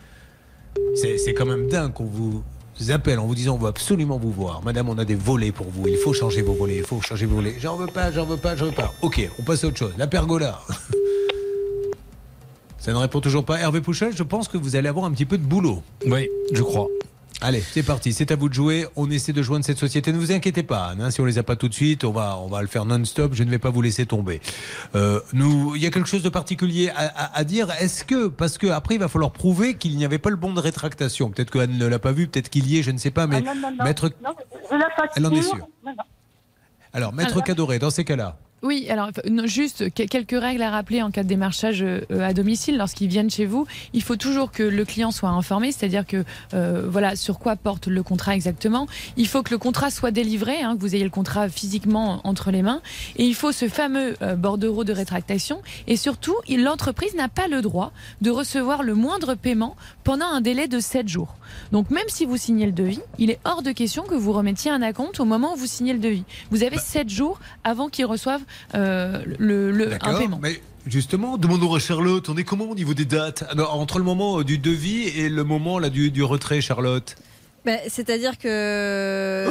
[0.96, 2.44] C'est quand même dingue qu'on vous
[2.90, 4.62] appelle en vous disant on va absolument vous voir.
[4.64, 5.88] Madame, on a des volets pour vous.
[5.88, 6.78] Il faut changer vos volets.
[6.78, 7.56] Il faut changer vos volets.
[7.60, 8.94] J'en veux pas, j'en veux pas, j'en veux pas.
[9.02, 9.94] Ok, on passe à autre chose.
[9.98, 10.60] La pergola.
[12.78, 13.60] Ça ne répond toujours pas.
[13.60, 15.82] Hervé Pouchel, je pense que vous allez avoir un petit peu de boulot.
[16.06, 16.88] Oui, je crois.
[17.48, 18.88] Allez, c'est parti, c'est à vous de jouer.
[18.96, 20.12] On essaie de joindre cette société.
[20.12, 22.12] Ne vous inquiétez pas, Anne, hein, si on les a pas tout de suite, on
[22.12, 23.34] va, on va le faire non-stop.
[23.36, 24.42] Je ne vais pas vous laisser tomber.
[24.96, 27.70] Euh, nous, il y a quelque chose de particulier à, à- à dire.
[27.80, 30.54] Est-ce que, parce que après, il va falloir prouver qu'il n'y avait pas le bon
[30.54, 31.30] de rétractation.
[31.30, 33.28] Peut-être que Anne ne l'a pas vu, peut-être qu'il y est, je ne sais pas.
[33.28, 33.84] Mais Ah, non, non, non.
[33.84, 34.12] maître.
[35.16, 35.68] Elle en est sûre.
[36.94, 38.38] Alors maître Alors- Cadoré, dans ces cas-là.
[38.66, 39.12] Oui, alors
[39.44, 43.30] juste que- quelques règles à rappeler en cas de démarchage euh, à domicile lorsqu'ils viennent
[43.30, 43.68] chez vous.
[43.94, 46.24] Il faut toujours que le client soit informé, c'est-à-dire que
[46.56, 48.88] euh, voilà sur quoi porte le contrat exactement.
[49.18, 52.50] Il faut que le contrat soit délivré, hein, que vous ayez le contrat physiquement entre
[52.50, 52.82] les mains,
[53.18, 55.62] et il faut ce fameux euh, bordereau de rétractation.
[55.86, 57.92] Et surtout, l'entreprise n'a pas le droit
[58.22, 61.36] de recevoir le moindre paiement pendant un délai de 7 jours.
[61.72, 64.72] Donc même si vous signez le devis, il est hors de question que vous remettiez
[64.72, 66.24] un acompte au moment où vous signez le devis.
[66.50, 68.42] Vous avez 7 jours avant qu'ils reçoivent
[68.74, 70.40] euh, le, le- un D'accord, paiement.
[70.42, 74.04] Mais justement, demandons à Charlotte, on est comment au niveau des dates Alors, Entre le
[74.04, 77.16] moment euh, du devis et le moment là, du, du retrait, Charlotte?
[77.66, 79.48] Ben, C'est-à-dire que.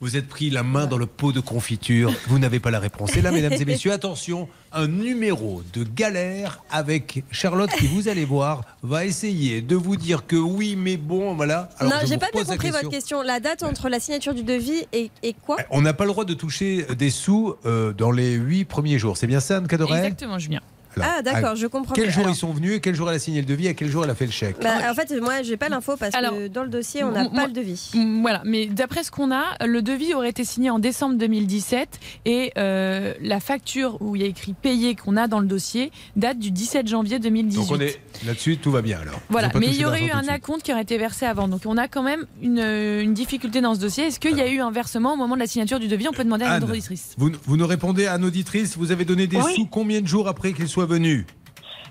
[0.00, 2.12] Vous êtes pris la main dans le pot de confiture.
[2.28, 3.16] Vous n'avez pas la réponse.
[3.16, 8.24] Et là, mesdames et messieurs, attention, un numéro de galère avec Charlotte qui, vous allez
[8.24, 11.68] voir, va essayer de vous dire que oui, mais bon, voilà.
[11.78, 13.22] Alors, non, je j'ai pas bien compris votre question.
[13.22, 15.56] La date entre la signature du devis et, et quoi?
[15.70, 19.16] On n'a pas le droit de toucher des sous euh, dans les huit premiers jours.
[19.16, 19.98] C'est bien ça, Anne Cadoret?
[19.98, 20.60] Exactement, Julien.
[20.96, 23.08] Alors, Ah, d'accord, à je comprends Quel jour Alors- ils sont venus et quel jour
[23.10, 24.94] elle a signé le devis et quel jour elle a fait le chèque Bah, en
[24.94, 27.46] fait, moi, j'ai pas l'info parce Alors, que dans le dossier, on n'a moi- pas
[27.46, 27.90] le devis.
[28.22, 31.88] Voilà, mais d'après ce qu'on a, le devis aurait été signé en décembre 2017
[32.24, 35.90] et euh, la facture où il y a écrit payé qu'on a dans le dossier
[36.16, 37.58] date du 17 janvier 2018.
[37.60, 39.20] Donc on est là-dessus, tout va bien alors.
[39.30, 41.48] Voilà, mais il y aurait eu un acompte qui aurait été versé avant.
[41.48, 44.04] Donc on a quand même une, une difficulté dans ce dossier.
[44.04, 46.08] Est-ce qu'il y a eu un versement au moment de la signature du devis?
[46.08, 47.14] On peut demander à Anne, notre auditrice.
[47.18, 49.54] Vous, vous nous répondez à nos auditrice, vous avez donné des Oui.
[49.54, 51.26] sous combien de jours après qu'il soit venu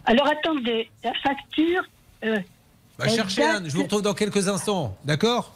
[0.05, 1.83] Alors attendez, la facture.
[2.24, 2.37] euh,
[2.97, 5.53] bah, Cherchez date Anne, je vous retrouve dans quelques instants, d'accord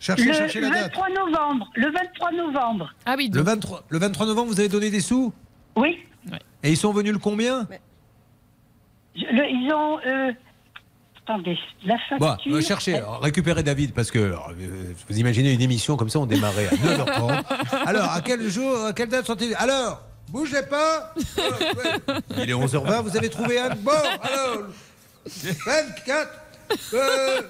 [0.00, 0.94] Cherchez, le, cherchez la le date.
[0.96, 1.68] 23 novembre.
[1.74, 2.92] Le 23 novembre.
[3.06, 5.32] Ah oui, Le 23, le 23 novembre, vous avez donné des sous
[5.76, 5.98] Oui.
[6.64, 7.66] Et ils sont venus le combien
[9.16, 9.98] Je- le- ils ont.
[10.06, 10.32] euh,
[11.24, 12.18] attendez, la facture.
[12.18, 16.08] Bon, euh, cherchez, alors, récupérez David, parce que alors, euh, vous imaginez une émission comme
[16.08, 17.44] ça, on démarrait à 9h30.
[17.86, 19.54] Alors, à quel jour, à quelle date sont-ils?
[19.56, 22.14] Alors, bougez pas ouais.
[22.42, 23.92] Il est 11h20, vous avez trouvé Anne Bon,
[24.22, 24.64] alors,
[25.66, 26.28] 24
[26.92, 27.40] euh,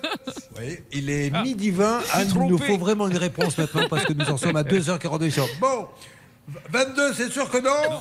[0.60, 2.00] oui, il est midi 20.
[2.12, 5.40] Anne, il nous faut vraiment une réponse maintenant parce que nous en sommes à 2h42.
[5.60, 5.88] Bon,
[6.70, 8.00] 22, c'est sûr que non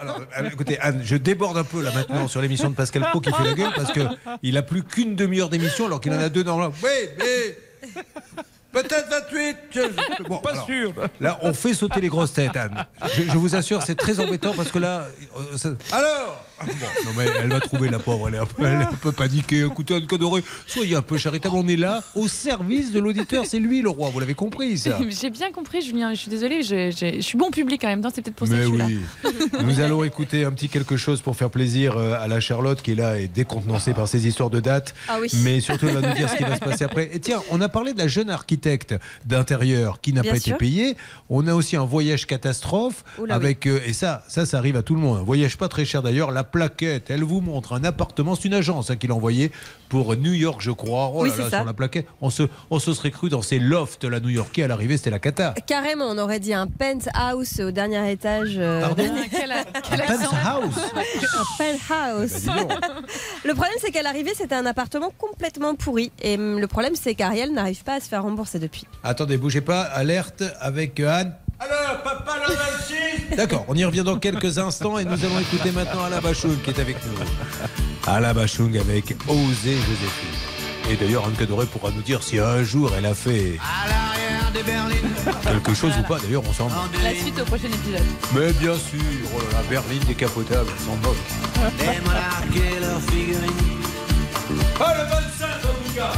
[0.00, 3.20] Alors, euh, écoutez, Anne, je déborde un peu là maintenant sur l'émission de Pascal Pro
[3.20, 4.00] qui fait la gueule parce que
[4.42, 6.66] il a plus qu'une demi-heure d'émission alors qu'il en a deux dans le.
[6.66, 7.94] Oui, mais.
[8.74, 12.84] Peut-être 28 je- Bon, Pas sûr Là, on fait sauter les grosses têtes, Anne.
[13.14, 15.06] Je, je vous assure, c'est très embêtant parce que là.
[15.38, 16.66] euh, ça- Alors Bon,
[17.04, 19.12] non, mais elle va trouver la pauvre, elle est un peu, elle est un peu
[19.12, 19.60] paniquée.
[19.64, 21.56] Écoutez, Anne Cadoré, soyez un peu charitable.
[21.56, 23.44] On est là au service de l'auditeur.
[23.46, 26.14] C'est lui le roi, vous l'avez compris, ça J'ai bien compris, Julien.
[26.14, 28.10] Je suis désolée, je, je- je suis bon public en même temps.
[28.14, 29.32] C'est peut-être pour ça que Mais je suis oui.
[29.52, 29.62] là.
[29.62, 32.92] Nous allons écouter un petit quelque chose pour faire plaisir euh, à la Charlotte qui
[32.92, 34.94] est là et décontenancée par ces histoires de dates.
[35.08, 35.28] Ah oui.
[35.42, 37.10] Mais surtout, elle va nous dire ce qui va se passer après.
[37.12, 38.94] Et tiens, on a parlé de la jeune architecte
[39.24, 40.54] d'intérieur qui n'a pas sûr.
[40.54, 40.96] été payée.
[41.28, 44.82] On a aussi un voyage catastrophe Oula, avec euh, et ça, ça, ça arrive à
[44.82, 45.18] tout le monde.
[45.18, 46.30] Un voyage pas très cher d'ailleurs.
[46.30, 48.34] La plaquette, elle vous montre un appartement.
[48.34, 49.50] C'est une agence hein, qui l'a envoyé
[49.88, 51.10] pour New York, je crois.
[51.14, 51.56] Oh Oui, là là, ça.
[51.58, 54.62] sur la plaquette, on se, on se serait cru dans ces lofts la New-Yorkais.
[54.64, 55.54] À l'arrivée, c'était la cata.
[55.66, 58.54] Carrément, on aurait dit un penthouse au dernier étage.
[58.58, 59.52] euh, Pardon dernier- Quel,
[59.88, 60.30] quel accent.
[60.30, 60.74] Penthouse.
[61.60, 62.42] un penthouse.
[62.44, 62.68] Eh ben,
[63.44, 66.10] le problème, c'est qu'à l'arrivée, c'était un appartement complètement pourri.
[66.22, 68.84] Et hum, le problème, c'est qu'Ariel n'arrive pas à se faire rembourser depuis.
[69.02, 71.34] Attendez, bougez pas, alerte avec euh, Anne.
[71.64, 75.70] Alors, papa le 26 D'accord, on y revient dans quelques instants et nous allons écouter
[75.70, 77.12] maintenant Alain Bachung qui est avec nous.
[78.06, 80.90] Alain Bachung avec Oser Joséphine.
[80.90, 83.58] Et d'ailleurs, Anne Cadoré pourra nous dire si un jour elle a fait
[85.42, 86.18] quelque chose ou pas.
[86.18, 87.02] D'ailleurs, on s'en moque.
[87.02, 88.02] La suite au prochain épisode.
[88.34, 89.00] Mais bien sûr,
[89.34, 91.16] oh là là, Berlin décapotable, on s'en moque.
[94.80, 96.12] Ah, le 25 en tout cas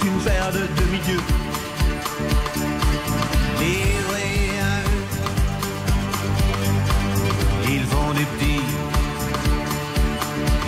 [0.00, 1.20] qu'une paire de demi-dieux.
[3.60, 4.88] Livrés à
[7.70, 8.66] ils font des petits,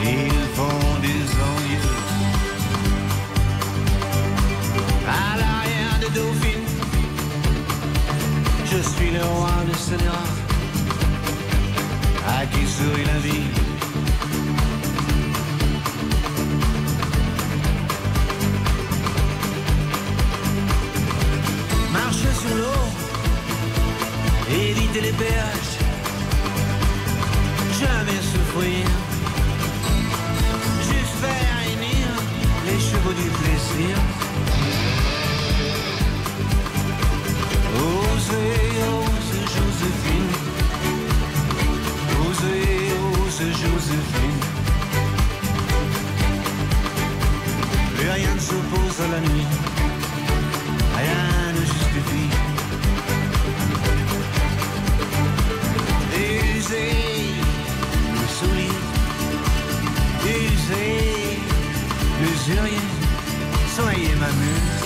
[0.03, 1.89] ils font des envieux.
[5.09, 6.67] À l'arrière de Dauphine,
[8.65, 10.27] je suis le roi de ce Sénat,
[12.29, 13.70] à qui sourit la vie.
[22.59, 22.85] L'eau,
[24.51, 25.77] éviter les péages,
[27.81, 28.87] jamais souffrir,
[30.89, 32.07] juste faire émir
[32.67, 33.97] les chevaux du plaisir.
[37.77, 40.33] Osez, ose Joséphine,
[42.27, 44.41] osez, ose Joséphine.
[47.97, 49.47] Plus rien ne s'oppose à la nuit,
[56.71, 57.35] Usez
[58.15, 58.27] le
[60.31, 61.39] usez
[62.21, 62.87] l'usurier,
[63.75, 64.85] soyez ma muse.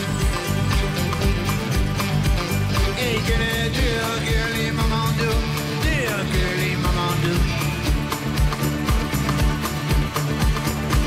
[2.99, 5.43] Et que ne durent que les moments doux,
[5.83, 7.45] durent que les moments doux.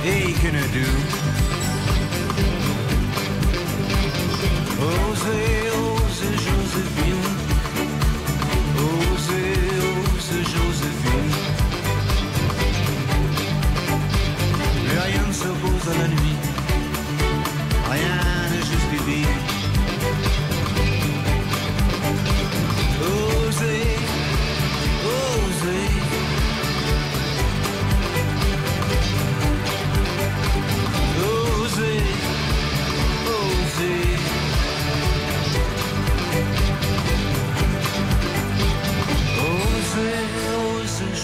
[0.06, 1.08] Et que ne durent
[4.80, 5.77] osez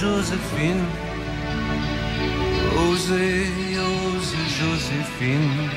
[0.03, 0.83] Joséphine.
[2.85, 3.47] Osez,
[3.79, 5.69] osez Joséphine.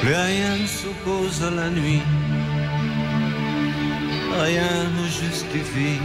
[0.00, 2.02] Plus rien ne s'oppose à la nuit.
[4.44, 6.00] Rien ne justifie.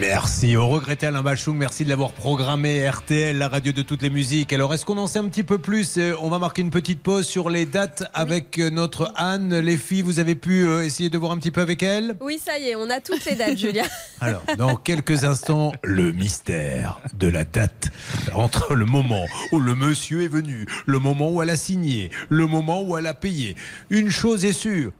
[0.00, 4.08] Merci, on regrettait Alain Bachung, merci de l'avoir programmé RTL, la radio de toutes les
[4.08, 4.50] musiques.
[4.50, 5.98] Alors est-ce qu'on en sait un petit peu plus?
[5.98, 9.58] Euh, On va marquer une petite pause sur les dates avec euh, notre Anne.
[9.58, 12.16] Les filles, vous avez pu euh, essayer de voir un petit peu avec elle?
[12.20, 13.84] Oui, ça y est, on a toutes les dates, Julia.
[14.22, 17.90] Alors, dans quelques instants, le mystère de la date
[18.32, 22.46] entre le moment où le monsieur est venu, le moment où elle a signé, le
[22.46, 23.54] moment où elle a payé.
[23.90, 24.92] Une chose est sûre.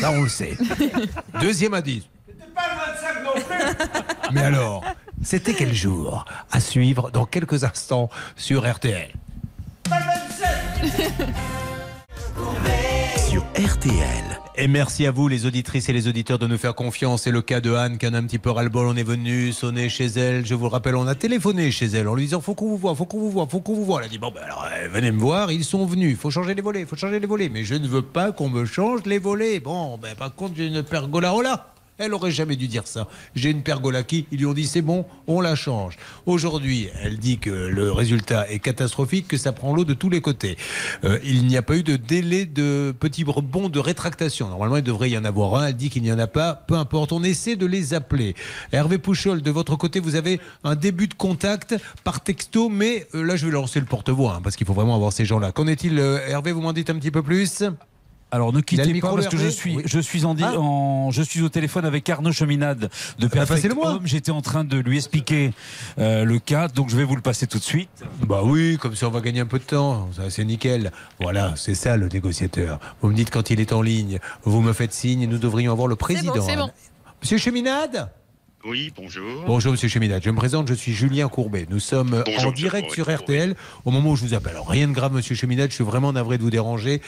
[0.00, 0.56] Ça, on le sait.
[1.42, 2.04] Deuxième indice.
[4.32, 4.84] Mais alors,
[5.22, 9.12] c'était quel jour À suivre dans quelques instants sur RTL.
[13.28, 14.40] Sur RTL.
[14.56, 17.22] Et merci à vous, les auditrices et les auditeurs, de nous faire confiance.
[17.22, 18.86] C'est le cas de Anne qui en a un petit peu ras-le-bol.
[18.86, 20.46] On est venu sonner chez elle.
[20.46, 22.76] Je vous le rappelle, on a téléphoné chez elle en lui disant Faut qu'on vous
[22.76, 23.98] voit, faut qu'on vous voit, faut qu'on vous voit.
[24.00, 25.50] Elle a dit Bon, ben alors, euh, venez me voir.
[25.50, 26.16] Ils sont venus.
[26.16, 27.48] Faut changer les volets, faut changer les volets.
[27.48, 29.58] Mais je ne veux pas qu'on me change les volets.
[29.58, 31.34] Bon, ben par contre, j'ai une pergola.
[31.34, 33.08] Oh là elle aurait jamais dû dire ça.
[33.34, 35.96] J'ai une pergola qui, ils lui ont dit c'est bon, on la change.
[36.26, 40.20] Aujourd'hui, elle dit que le résultat est catastrophique, que ça prend l'eau de tous les
[40.20, 40.56] côtés.
[41.04, 44.48] Euh, il n'y a pas eu de délai de petit rebond de rétractation.
[44.48, 45.68] Normalement, il devrait y en avoir un.
[45.68, 46.54] Elle dit qu'il n'y en a pas.
[46.54, 48.34] Peu importe, on essaie de les appeler.
[48.72, 53.22] Hervé Pouchol, de votre côté, vous avez un début de contact par texto, mais euh,
[53.22, 55.52] là, je vais lancer le porte-voix hein, parce qu'il faut vraiment avoir ces gens-là.
[55.52, 57.62] Qu'en est-il, euh, Hervé Vous m'en dites un petit peu plus?
[58.34, 59.82] Alors ne quittez micro, pas parce que je suis, Oui.
[59.86, 60.58] je suis en, di- Ah.
[60.58, 62.90] en- je suis au téléphone avec Arnaud Cheminade
[63.20, 63.92] de Perfect passez-le-moi.
[63.92, 64.06] Home.
[64.06, 65.52] J'étais en train de lui expliquer
[66.00, 68.02] euh, le cas, donc je vais vous le passer tout de suite.
[68.26, 70.08] Bah oui, comme ça on va gagner un peu de temps.
[70.16, 70.90] Ça, c'est nickel.
[71.20, 72.80] Voilà, c'est ça le négociateur.
[73.02, 75.70] Vous me dites quand il est en ligne, vous me faites signe et nous devrions
[75.70, 76.34] avoir le président.
[76.44, 76.70] c'est bon.
[77.22, 78.10] Monsieur Cheminade?
[78.66, 79.44] Oui, bonjour.
[79.46, 81.66] Bonjour Monsieur Cheminade, je me présente, je suis Julien Courbet.
[81.68, 83.54] Nous sommes Bonjour, en direct sur RTL
[83.84, 84.52] au moment où je vous appelle.
[84.52, 87.02] Alors rien de grave Monsieur Cheminade, je suis vraiment navré de vous déranger.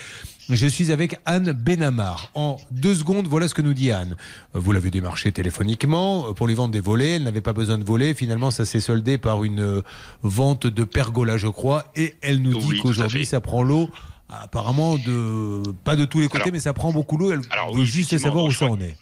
[0.50, 2.30] Je suis avec Anne Benamar.
[2.34, 4.16] En deux secondes, voilà ce que nous dit Anne.
[4.52, 7.12] Vous l'avez démarché téléphoniquement euh, pour lui vendre des volets.
[7.16, 8.12] Elle n'avait pas besoin de volets.
[8.12, 9.82] Finalement, ça s'est soldé par une euh,
[10.22, 11.86] vente de pergola, je crois.
[11.96, 13.88] Et elle nous dit Oui, qu'aujourd'hui, ça prend l'eau.
[14.28, 17.32] Apparemment, de pas de tous les côtés, Alors- mais ça prend beaucoup l'eau.
[17.32, 18.96] Elle Alors, veut oui, juste savoir où ça en est.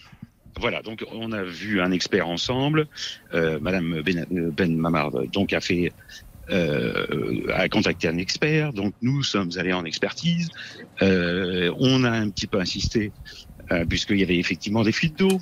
[0.60, 2.86] Voilà, donc on a vu un expert ensemble.
[3.32, 5.92] Euh, Madame Ben, ben Mamard donc a fait
[6.50, 8.72] euh, a contacté un expert.
[8.72, 10.50] Donc nous sommes allés en expertise.
[11.02, 13.12] Euh, on a un petit peu insisté
[13.72, 15.40] euh, puisqu'il y avait effectivement des fuites d'eau.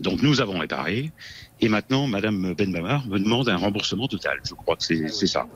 [0.00, 1.12] Donc nous avons réparé.
[1.60, 4.38] Et maintenant, Madame Ben Mamard me demande un remboursement total.
[4.44, 5.46] Je crois que c'est c'est ça.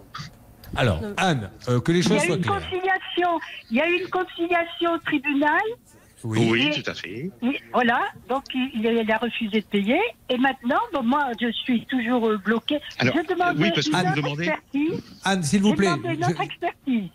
[0.77, 2.61] Alors, Anne, euh, que les Il y choses a eu soient une claires.
[2.61, 3.41] conciliation.
[3.71, 5.61] Il y a eu une conciliation au tribunal.
[6.25, 7.31] Oui, Et- tout à fait.
[7.43, 9.99] Et Voilà, donc il, il a refusé de payer.
[10.29, 12.79] Et maintenant, bon, moi, je suis toujours euh, bloqué.
[12.99, 15.03] Alors, je demande oui, parce une vous autre demandez- expertise.
[15.25, 17.11] Anne, s'il vous Je plaît, demande une je- autre expertise.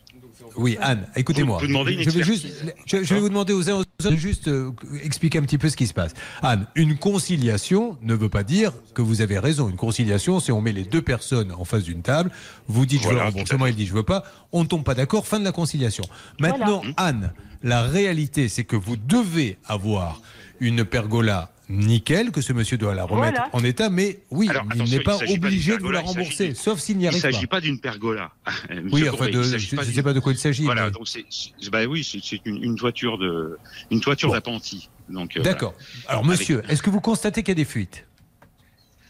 [0.55, 1.59] Oui, Anne, écoutez-moi.
[1.61, 2.47] Je vais juste,
[2.85, 4.71] je, je vais vous demander aux uns aux autres de juste euh,
[5.03, 6.13] expliquer un petit peu ce qui se passe.
[6.41, 9.69] Anne, une conciliation ne veut pas dire que vous avez raison.
[9.69, 12.31] Une conciliation, c'est on met les deux personnes en face d'une table,
[12.67, 14.83] vous dites je veux Voilà, le remboursement, il dit je veux pas, on ne tombe
[14.83, 16.03] pas d'accord, fin de la conciliation.
[16.39, 17.31] Maintenant, Anne,
[17.63, 20.21] la réalité, c'est que vous devez avoir
[20.59, 23.49] une pergola nickel, que ce monsieur doit la remettre Voilà.
[23.53, 26.01] en état, mais oui, Alors, il n'est pas il s'agit pas obligé de vous la
[26.01, 27.31] il rembourser, sauf s'il n'y Il arrive ne pas.
[27.33, 28.31] s'agit pas d'une pergola.
[28.91, 30.63] Oui, enfin, de- il je ne d'une- sais pas de quoi il s'agit.
[30.65, 31.25] Voilà, mais- donc c'est,
[31.71, 33.57] bah oui, c'est, une, une toiture de,
[33.91, 34.89] une toiture d'appentis.
[35.09, 35.37] Donc.
[35.37, 35.73] euh, D'accord.
[36.03, 36.09] voilà.
[36.19, 38.05] Alors, monsieur, est-ce que vous constatez qu'il y a des fuites?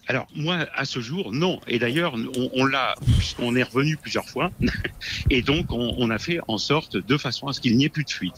[0.07, 1.59] Alors moi, à ce jour, non.
[1.67, 4.51] Et d'ailleurs, on, on l'a, puisqu'on est revenu plusieurs fois,
[5.29, 7.89] et donc on, on a fait en sorte, de façon à ce qu'il n'y ait
[7.89, 8.35] plus de fuite.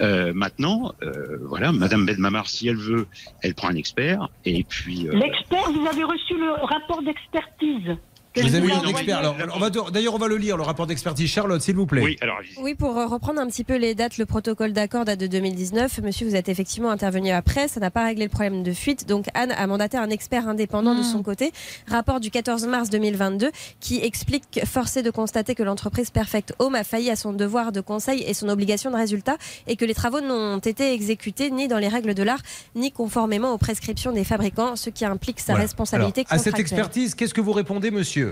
[0.00, 3.06] Euh, maintenant, euh, voilà, Madame Benmamar, si elle veut,
[3.42, 5.06] elle prend un expert, et puis.
[5.08, 7.96] euh, L'expert, vous avez reçu le rapport d'expertise.
[8.36, 9.18] Vous je avez eu vous ai un expert.
[9.18, 11.30] Alors, on va de- d'ailleurs, on va le lire, le rapport d'expertise.
[11.30, 12.02] Charlotte, s'il vous plaît.
[12.02, 12.38] Oui, alors.
[12.60, 16.00] Oui, pour reprendre un petit peu les dates, le protocole d'accord date de 2019.
[16.02, 19.06] Monsieur, vous êtes effectivement intervenu après, ça n'a pas réglé le problème de fuite.
[19.08, 21.52] Donc Anne a mandaté un expert indépendant de son côté,
[21.88, 23.50] rapport du 14 mars 2022,
[23.80, 27.80] qui explique est de constater que l'entreprise Perfect Home a failli à son devoir de
[27.80, 29.36] conseil et son obligation de résultat
[29.66, 32.40] et que les travaux n'ont été exécutés ni dans les règles de l'art,
[32.74, 35.62] ni conformément aux prescriptions des fabricants, ce qui implique sa Voilà.
[35.62, 38.23] responsabilité Alors, à cette expertise, qu'est-ce que vous répondez, monsieur?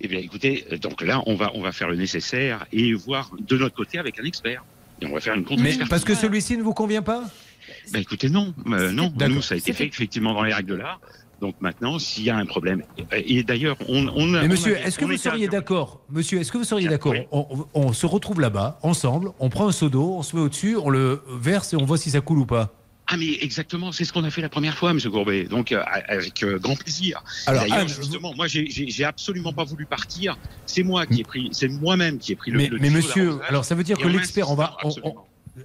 [0.00, 3.30] Eh bien, écoutez, euh, donc là, on va, on va faire le nécessaire et voir
[3.38, 4.64] de notre côté avec un expert.
[5.00, 7.24] Et on va faire une Mais parce que celui-ci ne vous convient pas?
[7.92, 9.12] Ben écoutez, non, euh, non.
[9.28, 11.00] Nous, ça a été fait effectivement dans les règles de l'art.
[11.40, 14.42] Donc maintenant, s'il y a un problème, et, et d'ailleurs, on, on a.
[14.42, 16.00] Mais monsieur, est-ce que vous seriez d'accord?
[16.10, 17.14] Monsieur, est-ce que vous seriez d'accord?
[17.74, 20.90] On se retrouve là-bas, ensemble, on prend un seau d'eau, on se met au-dessus, on
[20.90, 22.74] le verse et on voit si ça coule ou pas
[23.10, 25.44] Ah mais exactement, c'est ce qu'on a fait la première fois, Monsieur Courbet.
[25.44, 27.22] Donc euh, avec euh, grand plaisir.
[27.46, 30.36] Alors, justement, moi j'ai- absolument pas voulu partir.
[30.66, 32.58] C'est moi qui ai pris, c'est moi-même qui ai pris le.
[32.58, 35.14] mais, le mais monsieur, alors ça veut dire que l'expert, on va, on, on-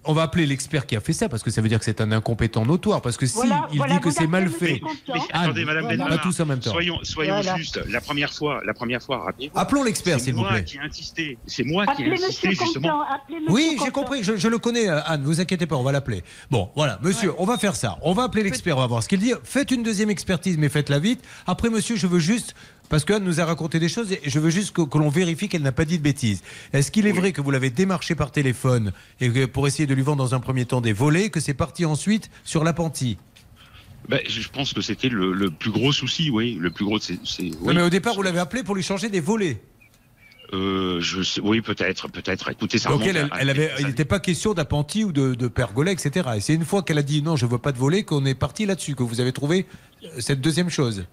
[0.06, 2.02] on va appeler l'expert qui a fait ça parce que ça veut dire que c'est
[2.02, 3.02] un incompétent notoire.
[3.02, 5.84] Parce que si Voilà, il voilà, dit que c'est mal fait, Mais Anne, attendez, Madame
[5.84, 6.72] pas Benhamar, tous en même temps.
[6.72, 7.56] Soyons, soyons Voilà.
[7.58, 7.80] justes.
[7.90, 9.58] La première fois, la première fois, rappelez-vous.
[9.60, 10.64] Appelons l'expert, c'est s'il vous moi plaît.
[10.64, 11.38] qui ai insisté.
[11.46, 13.04] C'est moi qui ai insisté Monsieur justement.
[13.50, 16.24] Oui, j'ai compris, je, je le connais, euh, Anne, vous inquiétez pas, on va l'appeler.
[16.52, 17.98] Bon, voilà, monsieur, on va faire ça.
[18.02, 19.34] On va appeler l'expert, on va voir ce qu'il dit.
[19.44, 21.22] Faites une deuxième expertise, mais faites-la vite.
[21.48, 22.56] Après, monsieur, je veux juste,
[22.94, 25.50] parce qu'Anne nous a raconté des choses, et je veux juste que, que l'on vérifie
[25.50, 26.44] qu'elle n'a pas dit de bêtises.
[26.74, 29.96] Est-ce qu'il est vrai que vous l'avez démarché par téléphone et que pour essayer de
[29.96, 33.18] lui vendre dans un premier temps des volets, que c'est parti ensuite sur l'appentis
[34.10, 36.56] Ben, je pense que c'était le, le plus gros souci, oui.
[36.62, 37.18] Le plus gros, c'est.
[37.40, 37.74] oui.
[37.74, 39.60] mais au départ, vous l'avez appelé pour lui changer des volets.
[40.54, 42.52] Euh, je sais, oui, peut-être, peut-être.
[42.52, 45.48] Écoutez, ça Donc elle, à- elle avait, il n'était pas question d'appentis ou de, de
[45.48, 46.30] pergola, etc.
[46.36, 48.36] Et c'est une fois qu'elle a dit non, je veux pas de volet, qu'on est
[48.36, 49.66] parti là-dessus, que vous avez trouvé
[50.04, 51.06] euh, cette deuxième chose.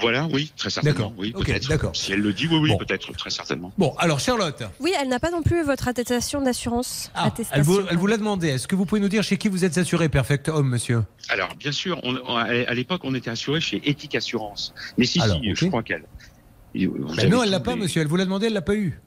[0.00, 1.10] Voilà, oui, très certainement.
[1.10, 1.12] D'accord.
[1.18, 1.34] Oui,
[1.68, 1.96] d'accord.
[1.96, 2.78] Si elle le dit, oui, oui, Bon.
[2.78, 3.72] peut-être, très certainement.
[3.78, 7.10] Bon, alors Charlotte, Oui, elle n'a pas non plus votre attestation d'assurance.
[7.52, 8.48] elle vous, elle vous l'a demandé.
[8.48, 11.04] Est-ce que vous pouvez nous dire chez qui vous êtes assuré, Perfect Home, monsieur?
[11.28, 14.74] Alors, bien sûr, on, on- à l'époque, on était assuré chez Ethic Assurance.
[14.96, 16.04] Mais si, Alors, si, je crois qu'elle.
[16.74, 18.02] Ben Non, elle l'a pas, monsieur.
[18.02, 19.00] Elle vous l'a demandé, elle l'a pas eu.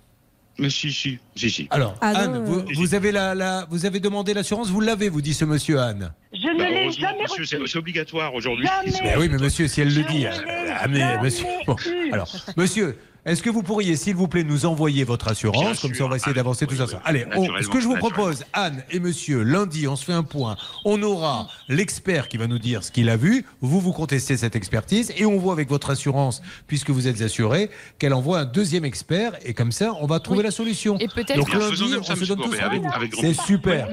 [0.59, 1.67] Mais si, si, si, si.
[1.71, 5.09] Alors, Ah Anne, non, vous, vous avez la, la- vous avez demandé l'assurance, vous l'avez,
[5.09, 6.11] vous dit ce monsieur Anne.
[6.33, 7.67] Je ne Bah, l'ai jamais monsieur, reçu.
[7.71, 8.67] c'est obligatoire aujourd'hui.
[9.01, 10.25] Ben oui, mais monsieur, si elle le dit.
[10.27, 10.31] euh,
[10.79, 11.75] ah, mais, jamais monsieur, bon,
[12.11, 12.97] alors, monsieur.
[13.23, 16.09] Est-ce que vous pourriez, s'il vous plaît, nous envoyer votre assurance Bien Comme ça, on
[16.09, 16.85] va essayer d'avancer tout ça.
[17.05, 20.23] Allez, on- ce que je vous propose, Anne et monsieur, lundi, on se fait un
[20.23, 20.55] point.
[20.85, 23.45] On aura l'expert qui va nous dire ce qu'il a vu.
[23.61, 27.69] Vous, vous contestez cette expertise et on voit avec votre assurance, puisque vous êtes assuré,
[27.99, 30.97] qu'elle envoie un deuxième expert et comme ça, on va trouver la solution.
[30.97, 32.55] Et peut-être Donc que- lundi, on ça, se donne tous
[33.21, 33.87] C'est super.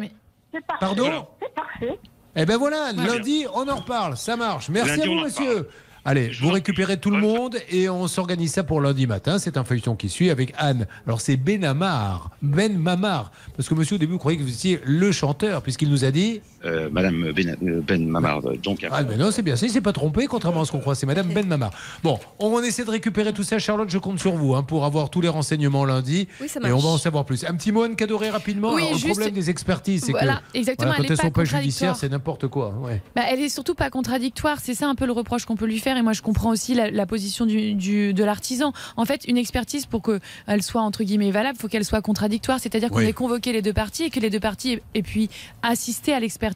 [0.55, 0.81] C'est parfait.
[0.81, 1.99] Pardon C'est parfait.
[2.35, 4.71] Eh ben voilà, lundi, on en reparle, ça marche.
[4.71, 5.69] Merci Lundi, à vous, monsieur.
[6.05, 9.39] Allez, vous récupérez tout le monde et on s'organise ça pour lundi matin.
[9.39, 10.87] C'est un feuilleton qui suit avec Anne.
[11.07, 14.53] Alors c'est Ben Amar, Ben Mamar, parce que monsieur au début vous croyez que vous
[14.53, 16.41] étiez le chanteur puisqu'il nous a dit.
[16.65, 18.85] Euh, Madame Ben, euh, ben Mamard, donc.
[18.91, 20.95] Ah mais non, c'est bien, ça, il s'est pas trompé, contrairement à ce qu'on croit.
[20.97, 21.71] C'est Madame Ben Mamar.
[22.03, 23.59] Bon, on essaie de récupérer tout ça.
[23.61, 26.27] Charlotte, je compte sur vous hein, pour avoir tous les renseignements lundi.
[26.41, 27.45] Oui, ça et on va en savoir plus.
[27.45, 28.73] Un petit mot, Anne Cadoré, rapidement.
[28.75, 31.23] Oui, Alors, le juste- problème des expertises, c'est Voilà, que exactement, voilà, quand elles pas
[31.23, 32.75] sont pas judiciaires, c'est n'importe quoi.
[32.81, 33.01] Ouais.
[33.15, 34.59] Bah, elle est surtout pas contradictoire.
[34.61, 35.97] C'est ça un peu le reproche qu'on peut lui faire.
[35.97, 38.73] Et moi, je comprends aussi la, la position du, du- de l'artisan.
[38.97, 42.59] En fait, une expertise, pour qu'elle soit entre guillemets valable, faut qu'elle soit contradictoire.
[42.59, 43.05] C'est-à-dire qu'on Oui.
[43.07, 45.29] ait convoqué les deux parties et que les deux parties aient, aient pu
[45.63, 46.48] assister à l'expertise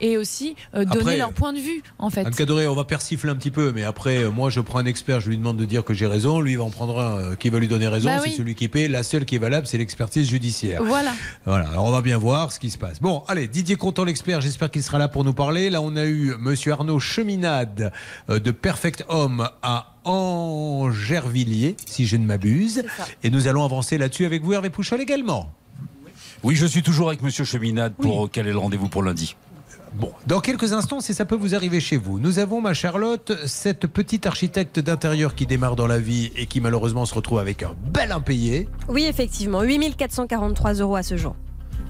[0.00, 2.24] et aussi euh, donner Après, leur point de vue, en fait.
[2.26, 4.86] Anne Cadoré, on va persifler un petit peu, mais après, euh, moi, je prends un
[4.86, 7.18] expert, je lui demande de dire que j'ai raison, lui, il va en prendre un
[7.18, 8.36] euh, qui va lui donner raison, Bah c'est oui.
[8.36, 8.88] celui qui paie.
[8.88, 10.82] La seule qui est valable, c'est l'expertise judiciaire.
[10.82, 11.12] Voilà.
[11.44, 13.00] Voilà, alors on va bien voir ce qui se passe.
[13.00, 15.70] Bon, allez, Didier Contant, l'expert, j'espère qu'il sera là pour nous parler.
[15.70, 17.92] Là, on a eu Monsieur Arnaud Cheminade
[18.28, 22.82] de Perfect Home à Angervilliers, si je ne m'abuse.
[23.22, 25.52] Et nous allons avancer là-dessus avec vous, Hervé Pouchol également.
[26.44, 29.36] Oui, je suis toujours avec Monsieur Cheminade pour caler le rendez-vous pour lundi.
[29.94, 33.32] Bon, dans quelques instants, si ça peut vous arriver chez vous, nous avons, ma Charlotte,
[33.46, 37.62] cette petite architecte d'intérieur qui démarre dans la vie et qui malheureusement se retrouve avec
[37.62, 38.68] un bel impayé.
[38.88, 41.36] Oui, effectivement, 8443 euros à ce jour.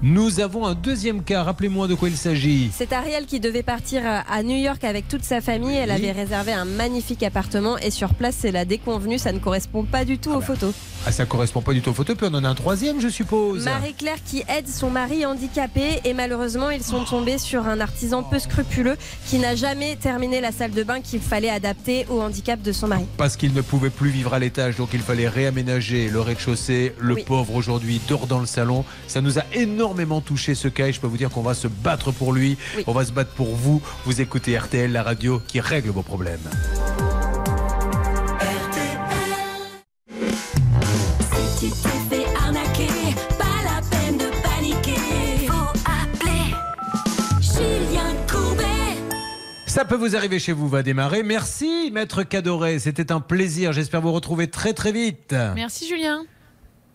[0.03, 2.71] Nous avons un deuxième cas, rappelez-moi de quoi il s'agit.
[2.75, 5.77] C'est Ariel qui devait partir à à New York avec toute sa famille.
[5.77, 9.19] Elle avait réservé un magnifique appartement et sur place, c'est la déconvenue.
[9.19, 10.75] Ça ne correspond pas du tout aux photos.
[11.05, 13.09] Ah, ça correspond pas du tout aux photos, puis on en a un troisième, je
[13.09, 13.65] suppose.
[13.65, 18.39] Marie-Claire qui aide son mari handicapé et malheureusement ils sont tombés sur un artisan peu
[18.39, 18.97] scrupuleux
[19.27, 22.87] qui n'a jamais terminé la salle de bain qu'il fallait adapter au handicap de son
[22.87, 23.05] mari.
[23.17, 26.95] Parce qu'il ne pouvait plus vivre à l'étage, donc il fallait réaménager le rez-de-chaussée.
[27.01, 27.25] Le Oui.
[27.25, 28.85] pauvre aujourd'hui dort dans le salon.
[29.09, 31.67] Ça nous a énormément touché ce cas et je peux vous dire qu'on va se
[31.67, 32.57] battre pour lui.
[32.87, 33.83] On va se battre pour vous.
[34.07, 36.39] Vous écoutez RTL, la radio qui règle vos problèmes.
[49.73, 51.23] Ça peut vous arriver chez vous, va démarrer.
[51.23, 52.79] Merci, maître Cadoré.
[52.79, 53.73] C'était un plaisir.
[53.73, 55.35] J'espère vous retrouver très très vite.
[55.55, 56.27] Merci Julien.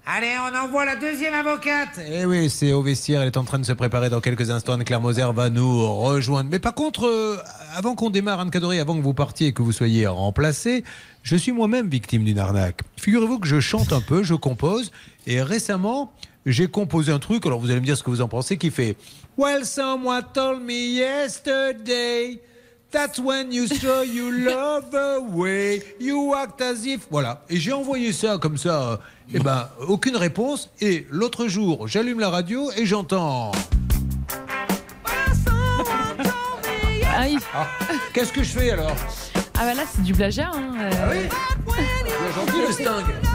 [0.05, 1.99] Allez, on envoie la deuxième avocate.
[2.07, 3.21] Eh oui, c'est au vestiaire.
[3.21, 4.73] Elle est en train de se préparer dans quelques instants.
[4.73, 6.51] Anne-Claire Moser va nous rejoindre.
[6.51, 7.37] Mais par contre, euh,
[7.75, 10.83] avant qu'on démarre, Anne Cadoré, avant que vous partiez et que vous soyez remplacé,
[11.23, 12.81] je suis moi-même victime d'une arnaque.
[12.97, 14.91] Figurez-vous que je chante un peu, je compose.
[15.25, 16.13] Et récemment,
[16.45, 17.43] j'ai composé un truc.
[17.47, 18.97] Alors vous allez me dire ce que vous en pensez, qui fait
[19.35, 22.39] Well, someone told me yesterday.
[22.91, 25.81] That's when you throw your love away.
[25.99, 27.07] You act as if.
[27.11, 27.41] Voilà.
[27.49, 28.91] Et j'ai envoyé ça comme ça.
[28.93, 28.97] euh,
[29.33, 30.69] Eh ben, aucune réponse.
[30.79, 33.51] Et l'autre jour, j'allume la radio et j'entends.
[37.17, 37.37] Aïe.
[37.53, 37.67] Ah,
[38.13, 38.95] Qu'est-ce que je fais alors?
[39.59, 40.51] Ah bah là c'est du plagiat.
[40.53, 40.73] Hein.
[40.79, 40.89] euh.
[40.93, 41.73] Ah oui?
[42.05, 43.26] Bien gentil le sting.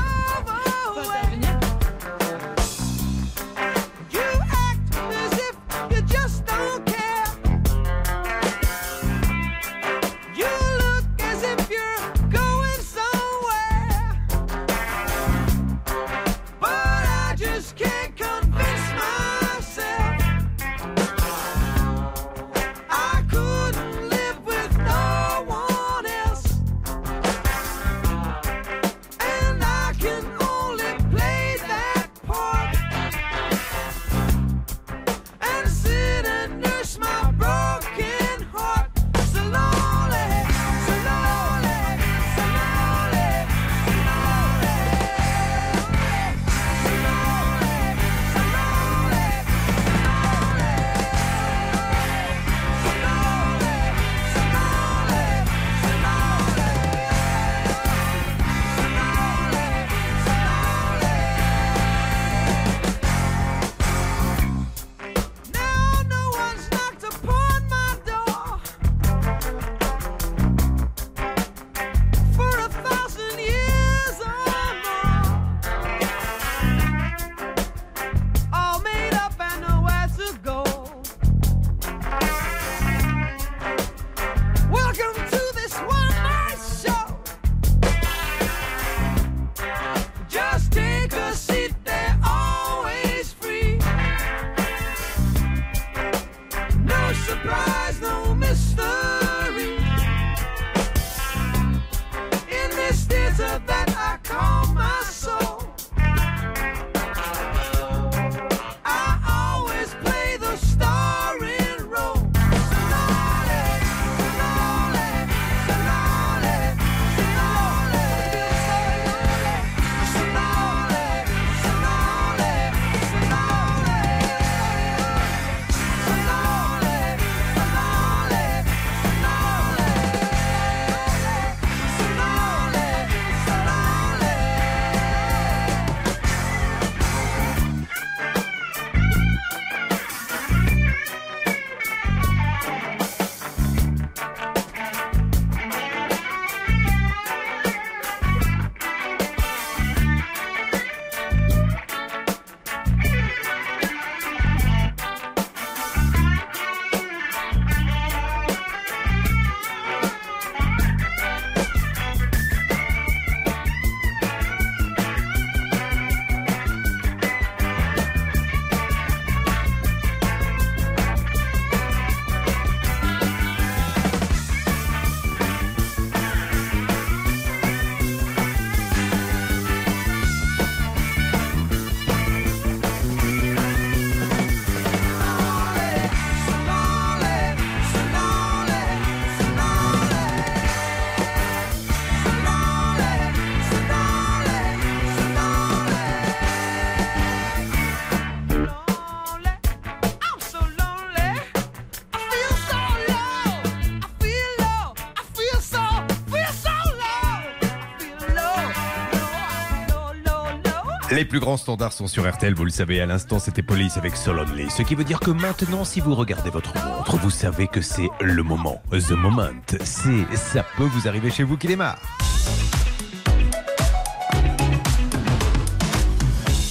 [211.22, 214.16] Les plus grands standards sont sur RTL, vous le savez, à l'instant c'était Police avec
[214.16, 214.68] Solonly.
[214.70, 218.08] Ce qui veut dire que maintenant, si vous regardez votre montre, vous savez que c'est
[218.20, 218.82] le moment.
[218.90, 219.52] The moment.
[219.84, 222.00] C'est, ça peut vous arriver chez vous qui démarre.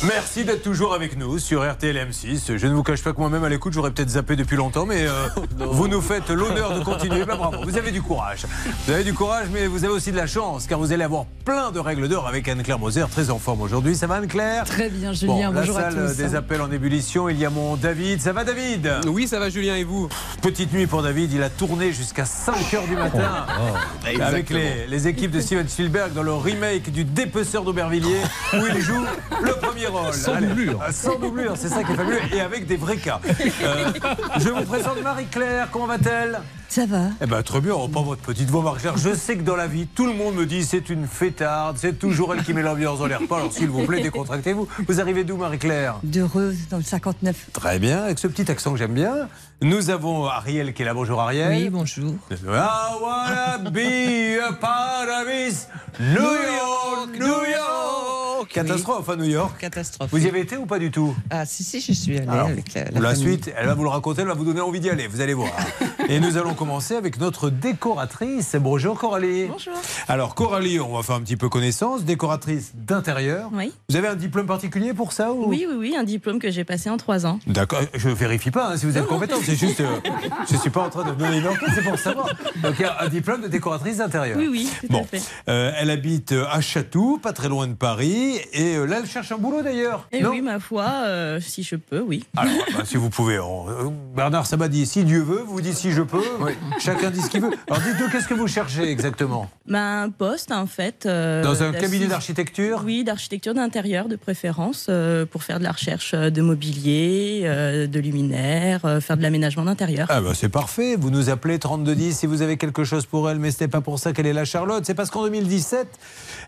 [0.07, 2.57] Merci d'être toujours avec nous sur RTL M6.
[2.57, 5.05] Je ne vous cache pas que moi-même à l'écoute, j'aurais peut-être zappé depuis longtemps, mais
[5.05, 5.27] euh,
[5.59, 7.23] vous nous faites l'honneur de continuer.
[7.23, 8.47] Bah, bravo, vous avez du courage.
[8.87, 11.25] Vous avez du courage, mais vous avez aussi de la chance, car vous allez avoir
[11.45, 13.95] plein de règles d'or avec Anne-Claire Moser, très en forme aujourd'hui.
[13.95, 14.63] Ça va Anne-Claire?
[14.63, 15.51] Très bien, Julien.
[15.51, 16.17] Bon, Bonjour la à salle tous.
[16.17, 18.21] des appels en ébullition, il y a mon David.
[18.21, 18.91] Ça va David?
[19.05, 20.09] Oui, ça va Julien et vous?
[20.41, 23.45] Petite nuit pour David, il a tourné jusqu'à 5h du matin
[24.03, 24.59] avec Exactement.
[24.59, 28.21] les, les équipes de Steven Spielberg dans le remake du Dépeceur d'Aubervilliers
[28.55, 29.05] où il joue
[29.43, 30.79] le premier Sans Allez, doublure.
[30.81, 33.19] euh, Sans doublure, c'est ça qui est fabuleux et avec des vrais cas.
[33.63, 33.91] Euh,
[34.39, 36.39] je vous présente Marie-Claire, comment va-t-elle?
[36.69, 38.97] Ça va eh ben très bien, oh, pas votre petite voix Marie-Claire.
[38.97, 41.99] Je sais que dans la vie, tout le monde me dit c'est une fêtarde, c'est
[41.99, 43.37] toujours elle qui met l'ambiance dans les repas.
[43.37, 44.67] Alors s'il vous plaît, décontractez-vous.
[44.87, 45.95] Vous arrivez d'où Marie-Claire?
[46.03, 47.47] D'heureux dans le 59.
[47.51, 49.27] Très bien, avec ce petit accent que j'aime bien.
[49.61, 50.93] Nous avons Ariel qui est là.
[50.93, 51.49] Bonjour Ariel.
[51.63, 52.13] Oui, bonjour.
[52.31, 52.37] I
[53.01, 55.67] wanna be a part of this
[55.99, 58.10] New York, New York.
[58.49, 59.57] Catastrophe à New York.
[59.59, 60.09] Catastrophe.
[60.11, 61.15] Vous y avez été ou pas du tout?
[61.29, 63.15] Ah, si, si, je suis allée Alors, avec la, La, famille.
[63.23, 65.33] suite, elle va vous le raconter, elle va vous donner envie d'y aller, vous allez
[65.33, 65.51] voir.
[66.09, 68.55] Et nous allons commencer avec notre décoratrice.
[68.59, 69.47] Bonjour Coralie.
[69.47, 69.73] Bonjour.
[70.07, 73.49] Alors Coralie, on va faire un petit peu connaissance, décoratrice d'intérieur.
[73.53, 73.71] Oui.
[73.89, 75.45] Vous avez un diplôme particulier pour ça ou...
[75.47, 77.39] Oui, oui, oui, un diplôme que j'ai passé en trois ans.
[77.47, 79.87] D'accord, je vérifie pas hein, si vous êtes compétent, c'est juste, euh,
[80.49, 82.27] je suis pas en train de donner une enquête, c'est pour savoir.
[82.61, 84.37] Donc il y a un diplôme de décoratrice d'intérieur.
[84.37, 85.21] Oui, oui, tout Bon, à fait.
[85.49, 89.31] euh, elle habite à Chatou, pas très loin de Paris, et euh, là elle cherche
[89.31, 90.07] un boulot d'ailleurs.
[90.11, 92.23] Et non oui, ma foi, euh, si je peux, oui.
[92.37, 93.39] Alors, bah, si vous pouvez.
[93.39, 96.21] on- euh, Bernard Sabat dit si Dieu veut, vous dites si je peux.
[96.79, 97.51] Chacun dit ce qu'il veut.
[97.69, 99.49] Alors dites-nous, qu'est-ce que vous cherchez exactement?
[99.67, 101.05] Ben, un poste, en fait.
[101.05, 102.81] euh, Dans un cabinet d'architecture?
[102.85, 107.99] Oui, d'architecture d'intérieur, de préférence, euh, pour faire de la recherche de mobilier, euh, de
[107.99, 110.07] luminaires, euh, faire de l'aménagement d'intérieur.
[110.09, 113.39] Ah bah c'est parfait, vous nous appelez 3210 si vous avez quelque chose pour elle,
[113.39, 115.87] mais ce n'est pas pour ça qu'elle est là Charlotte, c'est parce qu'en 2017,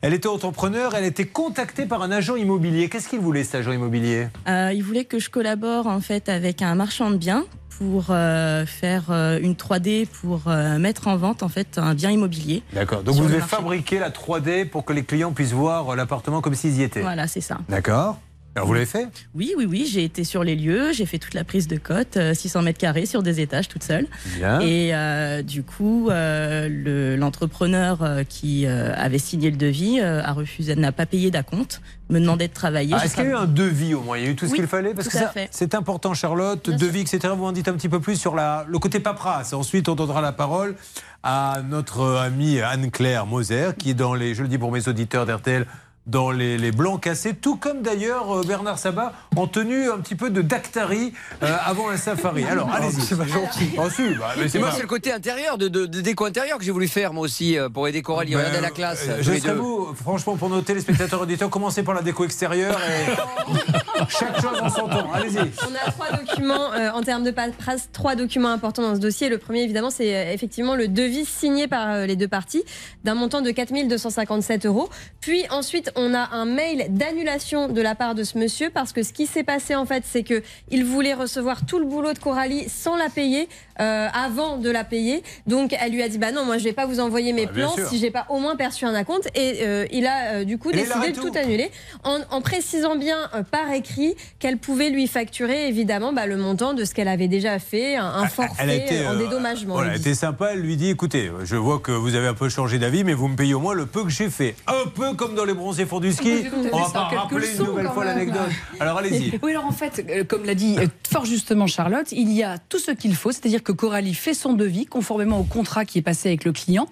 [0.02, 2.90] elle était entrepreneur, elle était contactée par un agent immobilier.
[2.90, 6.62] Qu'est-ce qu'il voulait cet agent immobilier Euh, il voulait que je collabore en fait avec
[6.62, 7.46] un marchand de biens
[7.78, 12.12] pour euh, faire euh, une 3D pour euh, mettre en vente en fait un bien
[12.12, 12.64] immobilier.
[12.74, 16.56] D'accord, donc vous devez fabriquer la 3D pour que les clients puissent voir l'appartement comme
[16.56, 17.02] s'ils y étaient.
[17.02, 17.58] Voilà, c'est ça.
[17.70, 18.20] D'accord
[18.56, 21.34] Alors vous l'avez fait Oui, oui, oui, j'ai été sur les lieux, j'ai fait toute
[21.34, 24.06] la prise de cote, euh, 600 mètres carrés sur des étages toute seule.
[24.38, 24.60] Bien.
[24.60, 30.22] Et euh, du coup, euh, le- l'entrepreneur euh, qui euh, avait signé le devis euh,
[30.24, 31.82] a refusé, n'a pas payé d'acompte,
[32.12, 32.94] me demandait de travailler.
[32.96, 34.20] Ah, Est-ce qu'il y a eu un devis au moins?
[34.20, 34.94] Il y a eu tout ce Oui, qu'il fallait?
[34.94, 35.48] Parce tout que à ça, fait.
[35.50, 36.70] c'est important, Charlotte.
[36.70, 37.34] devis, etc.
[37.36, 39.54] Vous en dites un petit peu plus sur la, le côté paperasse.
[39.54, 40.76] Ensuite, on donnera la parole
[41.24, 45.26] à notre amie Anne-Claire Moser, qui est dans les, je le dis pour mes auditeurs
[45.26, 45.66] d'RTL,
[46.06, 50.16] dans les, les blancs cassés, tout comme d'ailleurs euh, Bernard Sabat en tenue un petit
[50.16, 52.44] peu de Dactari euh, avant un safari.
[52.50, 53.00] Alors, allez-y.
[53.02, 53.70] C'est pas gentil.
[53.78, 56.66] Oh, si, bah, mais moi, c'est le côté intérieur, de, de- de déco intérieur que
[56.66, 58.36] j'ai voulu faire, moi aussi, euh, pour aider Coralie.
[58.36, 59.08] Regardez la classe.
[59.20, 59.54] Je serais deux.
[59.54, 63.12] vous, franchement, pour nos téléspectateurs auditeurs, commencez par la déco extérieure et
[64.10, 65.10] chaque chose en son temps.
[65.14, 65.38] Allez-y.
[65.40, 69.30] On a trois documents euh, en termes de paperasse, trois documents importants dans ce dossier.
[69.30, 72.64] Le premier, évidemment, c'est effectivement le devis signé par les deux parties
[73.06, 74.90] d'un montant de 4257 euros.
[75.22, 79.04] Puis ensuite, on a un mail d'annulation de la part de ce monsieur parce que
[79.04, 82.20] ce qui s'est passé en fait, c'est que il voulait recevoir tout le boulot de
[82.20, 83.48] Coralie sans la payer
[83.80, 85.24] euh, avant de la payer.
[85.48, 87.52] Donc elle lui a dit bah non, moi je vais pas vous envoyer mes Ah,
[87.52, 89.28] bien plans si j'ai pas au moins perçu un acompte.
[89.36, 91.30] Et euh, il a euh, du coup Et décidé de tout.
[91.30, 91.72] tout annuler
[92.04, 93.18] en, en précisant bien
[93.52, 97.60] par écrit qu'elle pouvait lui facturer évidemment bah, le montant de ce qu'elle avait déjà
[97.60, 99.74] fait, un, un forfait Elle a été, en dédommagement.
[99.76, 100.52] Voilà, elle était sympa.
[100.54, 103.28] Elle lui dit écoutez, je vois que vous avez un peu changé d'avis, mais vous
[103.28, 104.56] me payez au moins le peu que j'ai fait.
[104.68, 106.46] Un peu comme dans les bronzés fonds du ski.
[106.72, 108.50] On va pas rappeler une nouvelle fois l'anecdote.
[108.80, 109.34] Alors allez-y.
[109.44, 112.58] Oui, alors en fait, euh, comme l'a dit euh, fort justement Charlotte, il y a
[112.58, 116.04] tout ce qu'il faut, c'est-à-dire que Coralie fait son devis conformément au contrat qui est
[116.04, 116.88] passé avec le client.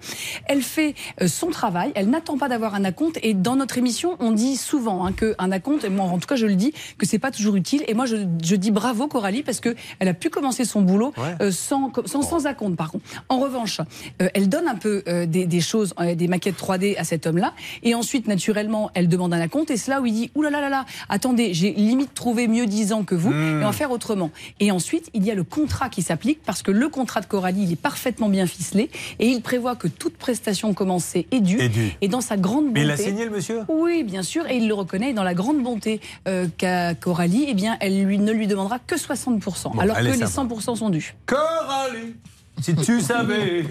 [0.46, 3.18] Elle fait euh, son travail, elle n'attend pas d'avoir un acompte.
[3.22, 6.36] Et dans notre émission, on dit souvent hein, qu'un acompte, et moi en tout cas
[6.36, 7.84] je le dis, que c'est pas toujours utile.
[7.88, 11.12] Et moi je, je dis bravo Coralie parce que elle a pu commencer son boulot
[11.40, 13.04] euh, sans, sans, sans acompte par contre.
[13.28, 13.80] En revanche,
[14.20, 17.54] euh, elle donne un peu euh, des, des choses, des maquettes 3D à cet homme-là.
[17.82, 19.70] Et ensuite, naturellement, elle demande un acompte.
[19.70, 22.48] Et c'est là où il dit Ouh là là là là, attendez, j'ai limite trouvé
[22.48, 23.60] mieux disant que vous, Hmm.
[23.60, 24.30] et on va faire autrement.
[24.60, 27.64] Et ensuite, il y a le contrat qui s'applique parce que le contrat de Coralie,
[27.64, 31.60] il est parfaitement bien ficelé et il prévoit que toute prestation commencée est due.
[31.60, 31.92] Est due.
[32.00, 32.72] Et dans sa grande bonté.
[32.80, 33.60] Mais il a signé, le monsieur?
[33.68, 35.10] Oui, bien sûr, et il le reconnaît.
[35.10, 38.78] Et dans la grande bonté euh, qu'a Coralie, eh bien, elle lui, ne lui demandera
[38.78, 40.54] que 60%, Bon, alors que les sympa.
[40.54, 41.14] 100% sont dus.
[41.26, 42.14] Coralie,
[42.60, 43.64] si tu savais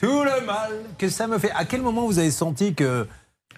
[0.00, 1.50] tout le mal que ça me fait.
[1.52, 3.06] À quel moment vous avez senti que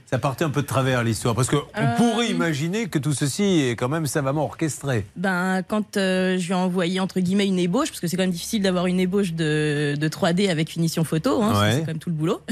[0.08, 3.42] ça partait un peu de travers l'histoire Parce qu'on Euh, pourrait imaginer que tout ceci
[3.60, 5.04] est quand même savamment orchestré.
[5.16, 8.22] Ben, quand euh, je lui ai envoyé entre guillemets une ébauche, parce que c'est quand
[8.22, 11.72] même difficile d'avoir une ébauche de, de 3D avec finition photo, hein, Ouais.
[11.72, 12.40] c'est quand même tout le boulot.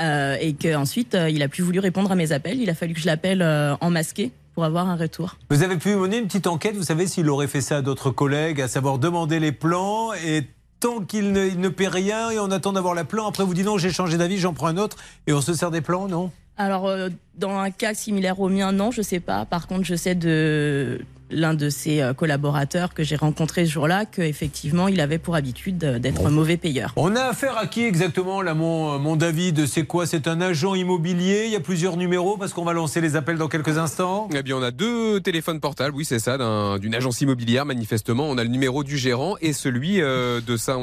[0.00, 2.60] Euh, et qu'ensuite, il a plus voulu répondre à mes appels.
[2.62, 5.36] Il a fallu que je l'appelle en masqué pour avoir un retour.
[5.50, 8.12] Vous avez pu mener une petite enquête, vous savez s'il aurait fait ça à d'autres
[8.12, 10.44] collègues, à savoir demander les plans et
[10.78, 13.66] tant qu'il ne, ne paie rien et on attend d'avoir la plan, après vous dites
[13.66, 14.96] non j'ai changé d'avis, j'en prends un autre
[15.26, 16.30] et on se sert des plans, non?
[16.58, 19.44] Alors, euh, dans un cas similaire au mien, non, je sais pas.
[19.46, 21.00] Par contre, je sais de
[21.30, 25.82] l'un de ses euh, collaborateurs que j'ai rencontré ce jour-là qu'effectivement, il avait pour habitude
[25.84, 26.92] euh, d'être un mauvais payeur.
[26.96, 29.66] On a affaire à qui exactement là mon, mon David?
[29.66, 30.06] C'est quoi?
[30.06, 31.44] C'est un agent immobilier?
[31.46, 34.28] Il y a plusieurs numéros parce qu'on va lancer les appels dans quelques instants.
[34.34, 38.24] Eh bien, on a deux téléphones portables, oui, c'est ça, d'un- d'une agence immobilière, manifestement.
[38.28, 40.78] On a le numéro du gérant et celui euh, de, sa-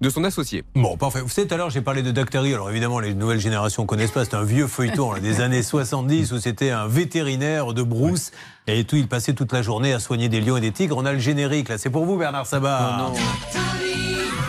[0.00, 0.64] de son associé.
[0.74, 1.20] Bon, parfait.
[1.20, 2.54] Vous savez, tout à l'heure, j'ai parlé de Dactari.
[2.54, 4.24] Alors, évidemment, les nouvelles générations ne connaissent pas.
[4.24, 8.30] C'est un vieux feuilleton là, des années 70 où c'était un vétérinaire de brousse.
[8.70, 10.98] Et tout, il passait toute la journée à soigner des lions et des tigres.
[10.98, 11.78] On a le générique, là.
[11.78, 13.10] C'est pour vous, Bernard Sabat.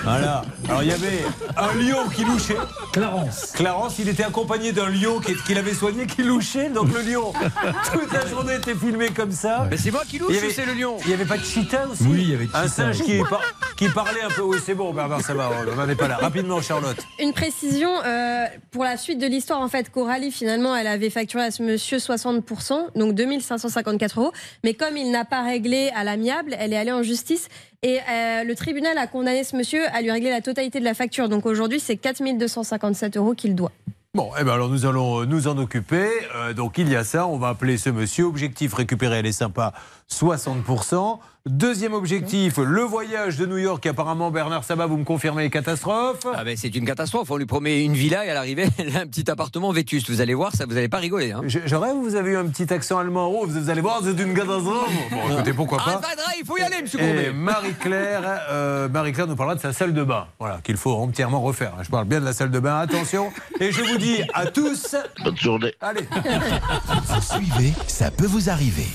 [0.03, 0.43] Voilà.
[0.67, 1.23] Alors, il y avait
[1.57, 2.55] un lion qui louchait.
[2.93, 3.51] Clarence.
[3.53, 6.69] Clarence, il était accompagné d'un lion qui- qu'il avait soigné qui louchait.
[6.69, 7.33] Donc, le lion,
[7.93, 9.67] toute la journée était filmé comme ça.
[9.69, 11.25] Mais c'est moi qui louche Il y avait- ou c'est le lion Il n'y avait
[11.25, 13.41] pas de cheetah aussi Oui, il y avait Un singe qui, par-
[13.77, 14.41] qui parlait un peu.
[14.41, 15.49] Oui, c'est bon, Bernard Sabat.
[15.71, 16.17] On n'en est pas là.
[16.17, 16.97] Rapidement, Charlotte.
[17.19, 19.59] Une précision euh, pour la suite de l'histoire.
[19.61, 24.31] En fait, Coralie, finalement, elle avait facturé à ce monsieur 60%, donc 2554 euros.
[24.63, 27.47] Mais comme il n'a pas réglé à l'amiable, elle est allée en justice.
[27.81, 30.93] Et euh, le tribunal a condamné ce monsieur à lui régler la totalité de la
[30.93, 31.29] facture.
[31.29, 33.71] Donc aujourd'hui, c'est 4257 euros qu'il doit.
[34.15, 36.09] Bon, eh ben alors nous allons euh, nous en occuper.
[36.35, 38.25] Euh, donc il y a ça, on va appeler ce monsieur.
[38.25, 39.71] Objectif récupérer les sympas
[40.13, 41.19] 60%.
[41.45, 43.83] Deuxième objectif, le voyage de New York.
[43.85, 46.27] Apparemment, Bernard Sabat, vous me confirmez les catastrophes.
[46.35, 47.31] Ah ben, c'est une catastrophe.
[47.31, 50.09] On lui promet une villa et à l'arrivée, elle a un petit appartement vétuste.
[50.11, 51.31] Vous allez voir, ça vous allez pas rigoler.
[51.31, 51.41] Hein.
[51.47, 53.31] Je, je rêve, vous avez eu un petit accent allemand.
[53.33, 54.91] Oh, vous allez voir, c'est une catastrophe.
[55.11, 56.09] Bon, écoutez, pourquoi Ah, pas.
[56.09, 57.31] ça va, il faut y aller, monsieur Et.
[57.31, 58.21] Marie-Claire,
[58.51, 60.27] euh, Marie-Claire nous parlera de sa salle de bain.
[60.39, 61.73] Voilà, qu'il faut entièrement refaire.
[61.81, 62.77] Je parle bien de la salle de bain.
[62.79, 63.31] Attention.
[63.59, 64.95] Et je vous dis à tous.
[65.23, 65.73] Bonne journée.
[65.81, 66.01] Allez.
[67.07, 68.85] Vous suivez, ça peut vous arriver.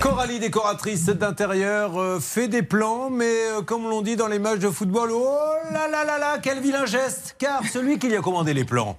[0.00, 4.60] Coralie, décoratrice d'intérieur, euh, fait des plans, mais euh, comme l'on dit dans les matchs
[4.60, 5.38] de football, oh
[5.72, 8.96] là là là là, quel vilain geste Car celui qui lui a commandé les plans,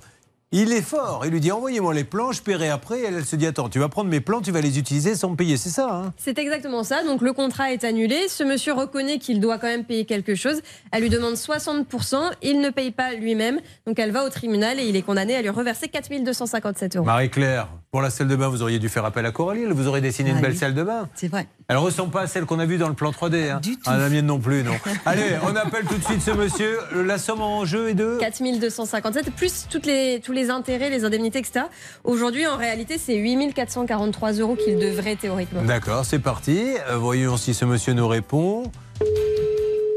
[0.62, 1.22] il est fort.
[1.26, 3.02] Il lui dit envoyez-moi les plans, je paierai après.
[3.02, 5.30] Elle, elle se dit attends, tu vas prendre mes plans, tu vas les utiliser sans
[5.30, 7.04] me payer, c'est ça hein C'est exactement ça.
[7.04, 8.28] Donc le contrat est annulé.
[8.30, 10.62] Ce monsieur reconnaît qu'il doit quand même payer quelque chose.
[10.92, 12.32] Elle lui demande 60%.
[12.42, 13.60] Il ne paye pas lui-même.
[13.86, 17.06] Donc elle va au tribunal et il est condamné à lui reverser 4257 euros.
[17.06, 19.66] Marie-Claire, pour la salle de bain, vous auriez dû faire appel à Coralie.
[19.66, 20.58] Vous aurait dessiné une Ah belle oui.
[20.58, 21.08] salle de bain.
[21.16, 21.48] C'est vrai.
[21.68, 23.50] Elle ressemble pas à celle qu'on a vue dans le plan 3D.
[23.50, 23.60] Hein.
[23.60, 23.82] Du tout.
[23.88, 24.74] Ah, la mienne non plus, non.
[25.06, 26.78] Allez, on appelle tout de suite ce monsieur.
[26.94, 31.40] La somme en jeu est de 4257, plus toutes les, tous les intérêts, les indemnités,
[31.40, 31.66] etc.
[32.04, 35.64] Aujourd'hui, en réalité, c'est 8443 euros qu'il devrait théoriquement.
[35.64, 36.76] D'accord, c'est parti.
[36.88, 38.72] Euh, voyons si ce monsieur nous répond.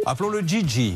[0.07, 0.95] Appelons-le Gigi,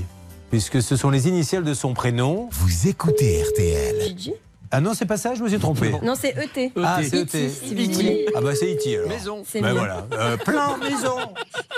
[0.50, 2.48] puisque ce sont les initiales de son prénom.
[2.50, 4.08] Vous écoutez RTL.
[4.08, 4.32] Gigi?
[4.74, 5.92] Ah non, c'est pas ça, je me suis trompé.
[6.02, 6.72] Non, c'est ET.
[6.82, 7.48] Ah, c'est E.T.,
[7.92, 8.26] voulez.
[8.34, 8.96] Ah bah c'est E.T.
[8.96, 9.08] alors.
[9.08, 9.42] Maison.
[9.46, 10.06] C'est Ben voilà.
[10.14, 11.16] Euh, plan maison.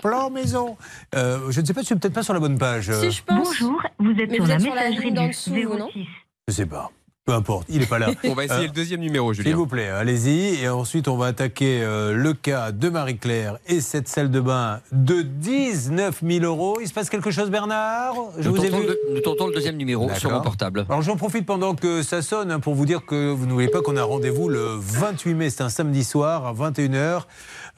[0.01, 0.77] Plan maison.
[1.17, 2.93] Euh, je ne sais pas, je suis peut-être pas sur la bonne page.
[2.93, 3.49] Si je pense.
[3.49, 5.51] Bonjour, vous êtes Mais sur vous la êtes sur la messagerie ligne d'en du dessous,
[5.51, 6.07] vous, non 06.
[6.47, 6.91] Je sais pas.
[7.27, 8.11] Peu importe, il n'est pas là.
[8.25, 9.57] On va essayer Euh, le deuxième numéro, S'il Julien.
[9.57, 10.63] vous plaît, allez-y.
[10.63, 14.81] Et ensuite, on va attaquer euh, le cas de Marie-Claire et cette salle de bain
[14.93, 16.77] de 19 000 euros.
[16.83, 18.15] Il se passe quelque chose, Bernard?
[18.39, 18.89] Je Nous vous ai tentons vu.
[18.89, 20.85] le- nous tentons le deuxième numéro sur mon portable.
[20.91, 23.81] Alors j'en profite pendant que ça sonne hein, pour vous dire que vous n'oubliez pas
[23.81, 27.23] qu'on a rendez-vous le 28 mai, c'est un samedi soir à 21h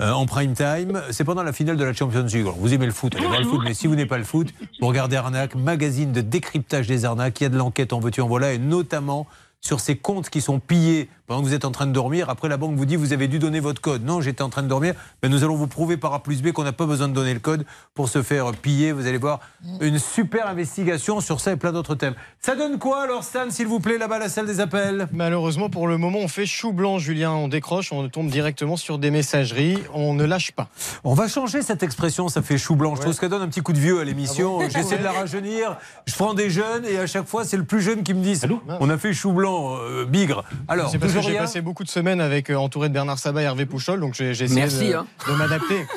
[0.00, 1.02] euh, en prime time.
[1.10, 2.42] C'est pendant la finale de la Champions League.
[2.42, 4.24] Alors, vous aimez le foot, allez voir le foot, mais si vous n'aimez pas le
[4.24, 7.40] foot, vous regardez Arnaque, magazine de décryptage des arnaques.
[7.40, 9.26] Il y a de l'enquête en veux-tu en voilà, et notamment
[9.60, 12.30] sur ces comptes qui sont pillés pendant que vous êtes en train de dormir.
[12.30, 14.04] Après, la banque vous dit vous avez dû donner votre code.
[14.04, 14.94] Non, j'étais en train de dormir.
[15.22, 17.34] Mais nous allons vous prouver par A plus B qu'on n'a pas besoin de donner
[17.34, 18.92] le code pour se faire piller.
[18.92, 19.40] Vous allez voir
[19.80, 22.14] une super investigation sur ça et plein d'autres thèmes.
[22.40, 25.08] Ça donne quoi alors, Stan, s'il vous plaît, là-bas, la salle des appels?
[25.12, 27.32] Malheureusement, pour le moment, on fait chou blanc, Julien.
[27.32, 29.78] On décroche, on tombe directement sur des messageries.
[29.94, 30.68] On ne lâche pas.
[31.04, 32.94] On va changer cette expression, ça fait chou blanc.
[32.94, 34.58] Je trouve que ça donne un petit coup de vieux à l'émission.
[34.60, 35.76] Ah bon J'essaie de la rajeunir.
[36.06, 38.40] Je prends des jeunes et à chaque fois, c'est le plus jeune qui me dit
[38.80, 40.44] On a fait chou blanc, euh, bigre.
[40.68, 43.66] Alors, que j'ai passé beaucoup de semaines avec euh, entouré de Bernard Sabat et Hervé
[43.66, 45.06] Pouchol, donc j'ai essayé Merci, de, hein.
[45.28, 45.86] de m'adapter.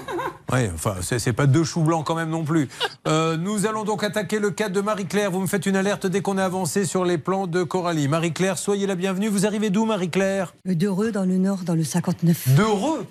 [0.52, 2.70] Ouais, enfin, c'est pas deux choux blancs quand même non plus.
[3.08, 5.30] Euh, nous allons donc attaquer le cas de Marie-Claire.
[5.30, 8.08] Vous me faites une alerte dès qu'on a avancé sur les plans de Coralie.
[8.08, 9.28] Marie-Claire, soyez la bienvenue.
[9.28, 10.56] Vous arrivez d'où, Marie-Claire?
[10.66, 12.56] D'Heureux dans le nord, dans le 59.
[12.56, 13.06] D'Heureux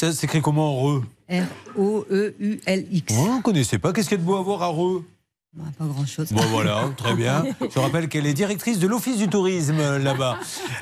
[0.00, 3.14] Ça s'écrit comment Re R-O-E-U-L-X.
[3.16, 4.70] Oh, Vous ne connaissez pas Qu'est-ce qu'il y a de beau à voir à
[5.58, 6.32] Re Pas grand-chose.
[6.32, 7.44] Bon voilà, très bien.
[7.74, 10.38] Je rappelle qu'elle est directrice de l'Office du tourisme là-bas.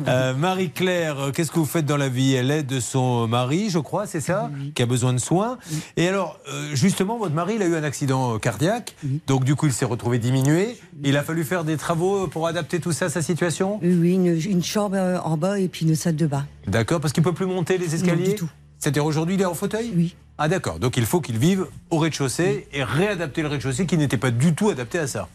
[0.07, 2.35] Euh, Marie-Claire, euh, qu'est-ce que vous faites dans la vie?
[2.35, 4.51] Elle aide son mari, je crois, c'est ça?
[4.75, 5.57] Qui a besoin de soins.
[5.97, 8.95] Et alors, euh, justement, votre mari, il a eu un accident cardiaque.
[9.27, 10.77] Donc du coup, il s'est retrouvé diminué.
[11.03, 13.81] Il a fallu faire des travaux pour adapter tout ça à sa situation?
[13.83, 16.45] Oui, une, une chambre en bas et puis une salle de bain.
[16.67, 18.49] D'accord, parce qu'il peut plus monter les escaliers Non, du tout.
[18.79, 20.15] C'est-à-dire aujourd'hui, il est en fauteuil Oui.
[20.41, 24.17] Ah d'accord, donc il faut qu'il vive au rez-de-chaussée et réadapter le rez-de-chaussée qui n'était
[24.17, 25.29] pas du tout adapté à ça.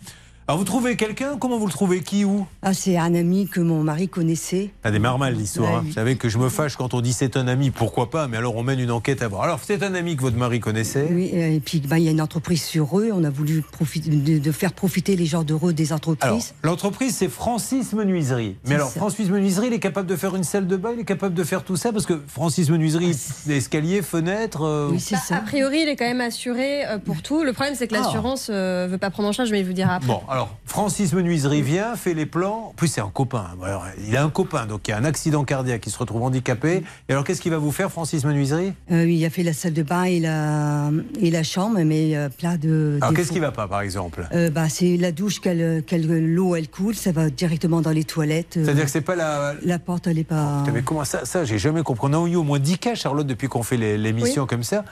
[0.45, 3.61] Alors vous trouvez quelqu'un Comment vous le trouvez Qui Où Ah, c'est un ami que
[3.61, 4.71] mon mari connaissait.
[4.83, 5.69] Ça démarre mal l'histoire.
[5.71, 5.81] Ouais, hein.
[5.83, 5.87] oui.
[5.87, 8.35] Vous savez que je me fâche quand on dit c'est un ami, pourquoi pas, mais
[8.35, 9.43] alors on mène une enquête à voir.
[9.43, 11.07] Alors c'est un ami que votre mari connaissait?
[11.09, 13.09] Oui, euh, et puis bah, il y a une entreprise sur eux.
[13.13, 16.53] On a voulu profiter, de, de faire profiter les gens d'euros des entreprises.
[16.61, 18.57] l'entreprise, c'est Francis Menuiserie.
[18.65, 18.99] Mais C'est alors, ça.
[18.99, 21.43] Francis Menuiserie, il est capable de faire une salle de bain, il est capable de
[21.45, 23.15] faire tout ça Parce que Francis Menuiserie,
[23.49, 24.63] escaliers, fenêtres.
[24.63, 27.43] euh, Bah, A priori, il est quand même assuré euh, pour tout.
[27.45, 27.99] Le problème, c'est que Ah.
[28.01, 30.07] l'assurance ne veut pas prendre en charge, mais il vous dira après.
[30.07, 32.67] Bon, alors, Francis Menuiserie vient, fait les plans.
[32.69, 33.45] En plus, c'est un copain.
[33.63, 36.23] Alors, il a un copain, donc il y a un accident cardiaque, il se retrouve
[36.23, 36.83] handicapé.
[37.07, 38.73] Et alors, qu'est-ce qu'il va vous faire, Francis Menuiserie?
[38.91, 40.89] Euh, il a fait la salle de bain et la,
[41.21, 42.97] et la chambre, mais euh, plein de.
[43.01, 44.27] Alors, qu'est-ce qui va pas, par exemple?
[44.33, 48.03] Euh, bah, c'est la douche, qu'elle, qu'elle- l'eau elle coule, ça va directement dans les
[48.03, 48.57] toilettes.
[48.57, 49.53] euh, C'est-à-dire que c'est pas la.
[49.63, 50.59] La porte elle est pas.
[50.61, 52.07] Putain, mais comment ça Ça, j'ai jamais compris.
[52.11, 54.47] On a eu au moins 10 cas, Charlotte, depuis qu'on fait l'émission Oui.
[54.47, 54.83] comme ça.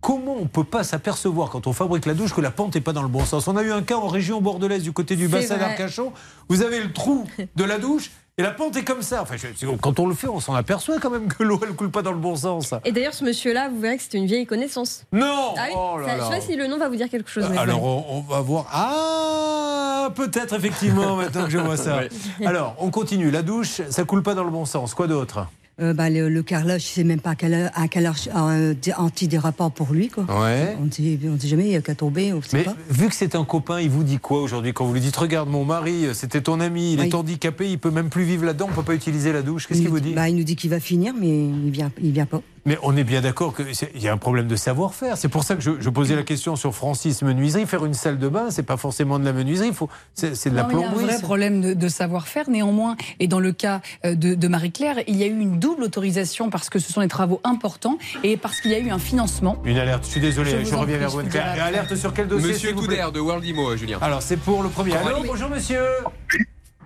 [0.00, 2.92] Comment on peut pas s'apercevoir quand on fabrique la douche que la pente n'est pas
[2.92, 3.48] dans le bon sens?
[3.48, 6.12] On a eu un cas en région bordelaise du côté du C'est bassin d'Arcachon.
[6.48, 7.24] Vous avez le trou
[7.56, 9.22] de la douche et la pente est comme ça.
[9.22, 11.90] Enfin, je- quand on le fait, on s'en aperçoit quand même que l'eau elle coule
[11.90, 12.72] pas dans le bon sens.
[12.84, 15.04] Et d'ailleurs, ce monsieur-là, vous verrez que c'était une vieille connaissance.
[15.12, 15.74] Non ah oui?
[15.76, 16.24] Oh là ça- Je là.
[16.24, 17.46] sais pas si le nom va vous dire quelque chose.
[17.50, 18.66] mais Alors on, on va voir.
[18.72, 22.02] Ah, peut-être effectivement maintenant que je vois ça.
[22.46, 23.32] Alors on continue.
[23.32, 24.94] La douche, ça coule pas dans le bon sens.
[24.94, 25.48] Quoi d'autre?
[25.80, 29.70] Euh, bah, le, le carrelage, c'est même pas un carrelage, un carrelage euh, dé- antidérapant
[29.70, 30.08] pour lui.
[30.08, 30.24] Quoi.
[30.24, 30.76] Ouais.
[30.80, 32.74] On ne sait jamais, il y a qu'à tomber, on Mais pas.
[32.90, 35.48] vu que c'est un copain, il vous dit quoi aujourd'hui quand vous lui dites regarde
[35.48, 38.74] mon mari, c'était ton ami, il est handicapé, il peut même plus vivre là-dedans, on
[38.74, 39.66] peut pas utiliser la douche.
[39.68, 40.14] Qu'est-ce qu'il vous dit?
[40.14, 42.42] bah, Il nous dit qu'il va finir, mais il vient, il vient pas.
[42.66, 45.16] Mais on est bien d'accord qu'il y a un problème de savoir-faire.
[45.16, 47.66] C'est pour ça que je, je posais la question sur Francis Menuiserie.
[47.66, 50.54] Faire une salle de bain, c'est pas forcément de la menuiserie, il faut- c'est de
[50.56, 51.04] la Non, il y a un plomberie.
[51.06, 52.50] vrai problème de, de savoir-faire.
[52.50, 55.82] Néanmoins, et dans le cas euh, de, de Marie-Claire, il y a eu une double
[55.84, 58.98] autorisation parce que ce sont des travaux importants et parce qu'il y a eu un
[58.98, 59.56] financement.
[59.64, 61.20] Une alerte, je suis désolé, Je reviens vers vous.
[61.20, 63.98] Alerte sur quel dossier Monsieur s'il vous plaît Couder de World Imo, Julien.
[64.00, 64.94] Alors, c'est pour le premier.
[64.96, 65.82] Allô, bonjour monsieur.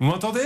[0.01, 0.40] Vous m'entendez?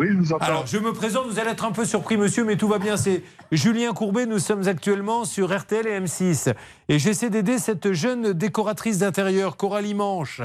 [0.00, 0.46] Oui, je vous entends.
[0.46, 2.96] Alors, je me présente, vous allez être un peu surpris, monsieur, mais tout va bien.
[2.96, 3.22] C'est
[3.52, 4.24] Julien Courbet.
[4.24, 6.54] Nous sommes actuellement sur RTL et M6.
[6.88, 10.40] Et j'essaie d'aider cette jeune décoratrice d'intérieur, Coralie Manche.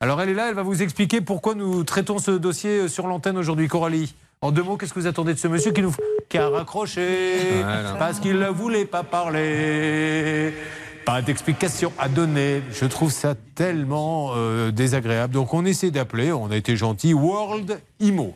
[0.00, 3.38] Alors, elle est là, elle va vous expliquer pourquoi nous traitons ce dossier sur l'antenne
[3.38, 3.68] aujourd'hui.
[3.68, 5.94] Coralie, en deux mots, qu'est-ce que vous attendez de ce monsieur qui, nous...
[6.28, 7.94] qui a raccroché Voilà.
[8.00, 10.52] parce qu'il ne voulait pas parler?
[11.04, 12.60] Pas d'explication à donner.
[12.72, 15.32] Je trouve ça tellement euh, désagréable.
[15.32, 18.34] Donc on essaie d'appeler, on a été gentil, World Imo.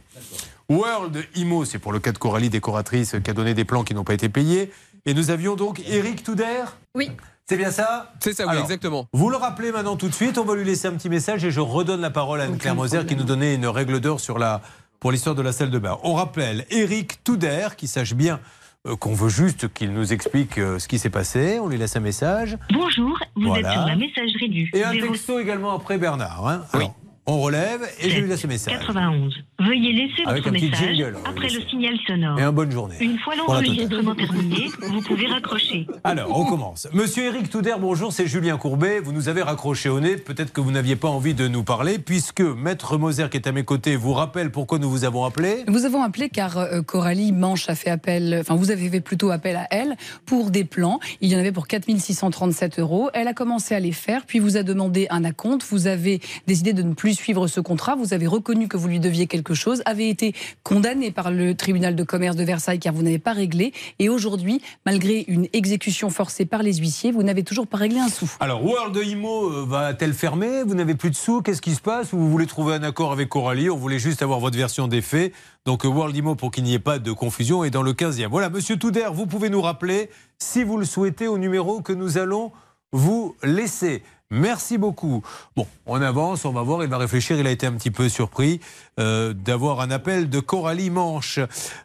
[0.70, 3.92] World Imo, c'est pour le cas de Coralie, décoratrice, qui a donné des plans qui
[3.92, 4.70] n'ont pas été payés.
[5.05, 6.62] Et nous avions donc Eric Touder.
[6.94, 7.10] Oui.
[7.47, 8.12] C'est bien ça?
[8.20, 9.06] C'est ça, oui, Alors, exactement.
[9.12, 11.51] Vous le rappelez maintenant tout de suite, on va lui laisser un petit message et
[11.51, 14.60] je redonne la parole à Anne-Claire Moser qui nous donnait une règle d'or sur la,
[15.01, 15.98] pour l'histoire de la salle de bain.
[16.05, 18.38] On rappelle Eric Touder, qui sache bien
[18.86, 21.59] euh, qu'on veut juste qu'il nous explique euh, ce qui s'est passé.
[21.60, 22.56] On lui laisse un message.
[22.72, 23.68] Bonjour, vous Voilà.
[23.68, 26.47] êtes sur la messagerie du Et un 0 texto également après Bernard.
[26.47, 26.62] hein.
[26.72, 26.94] Alors,
[27.26, 28.72] on relève et je lui laisse le message.
[28.78, 29.34] 91.
[29.59, 32.38] Veuillez laisser Avec votre un petit message jingle, on après va le signal sonore.
[32.38, 32.97] Et un bonne journée.
[33.01, 35.86] Une fois l'enregistrement terminé, vous pouvez raccrocher.
[36.02, 36.88] Alors, on commence.
[36.92, 39.01] Monsieur Éric Touder, bonjour, c'est Julien Courbet.
[39.01, 40.16] Vous nous avez raccroché au nez.
[40.16, 43.52] Peut-être que vous n'aviez pas envie de nous parler, puisque Maître Moser, qui est à
[43.52, 45.64] mes côtés, vous rappelle pourquoi nous vous avons appelé.
[45.68, 49.30] Vous avons appelé car euh, Coralie Manche a fait appel, enfin vous avez fait plutôt
[49.30, 51.01] appel à elle pour des plans.
[51.20, 53.10] Il y en avait pour 4637 euros.
[53.12, 55.64] Elle a commencé à les faire, puis vous a demandé un acompte.
[55.68, 57.97] Vous avez décidé de ne plus suivre ce contrat.
[57.97, 61.97] Vous avez reconnu que vous lui deviez quelque chose, avez été condamné par le tribunal
[61.97, 63.73] de commerce de Versailles car vous n'avez pas réglé.
[63.99, 68.09] Et aujourd'hui, malgré une exécution forcée par les huissiers, vous n'avez toujours pas réglé un
[68.09, 68.31] sou.
[68.41, 70.62] Alors, World Imo euh, va-t-elle fermer?
[70.65, 72.12] Vous n'avez plus de sous Qu'est-ce qui se passe?
[72.12, 73.70] Ou vous voulez trouver un accord avec Coralie?
[73.70, 75.32] On voulait juste avoir votre version des faits.
[75.66, 78.28] Donc, euh, World Imo, pour qu'il n'y ait pas de confusion, est dans le 15e.
[78.28, 82.19] Voilà, monsieur Touder, vous pouvez nous rappeler, si vous le souhaitez, au numéro que nous
[82.19, 82.53] allons
[82.93, 84.03] vous laisser.
[84.31, 85.23] Merci beaucoup.
[85.57, 87.39] Bon, on avance, on va voir, il va réfléchir.
[87.39, 88.61] Il a été un petit peu surpris
[89.01, 91.40] euh, d'avoir un appel de Coralie Manche.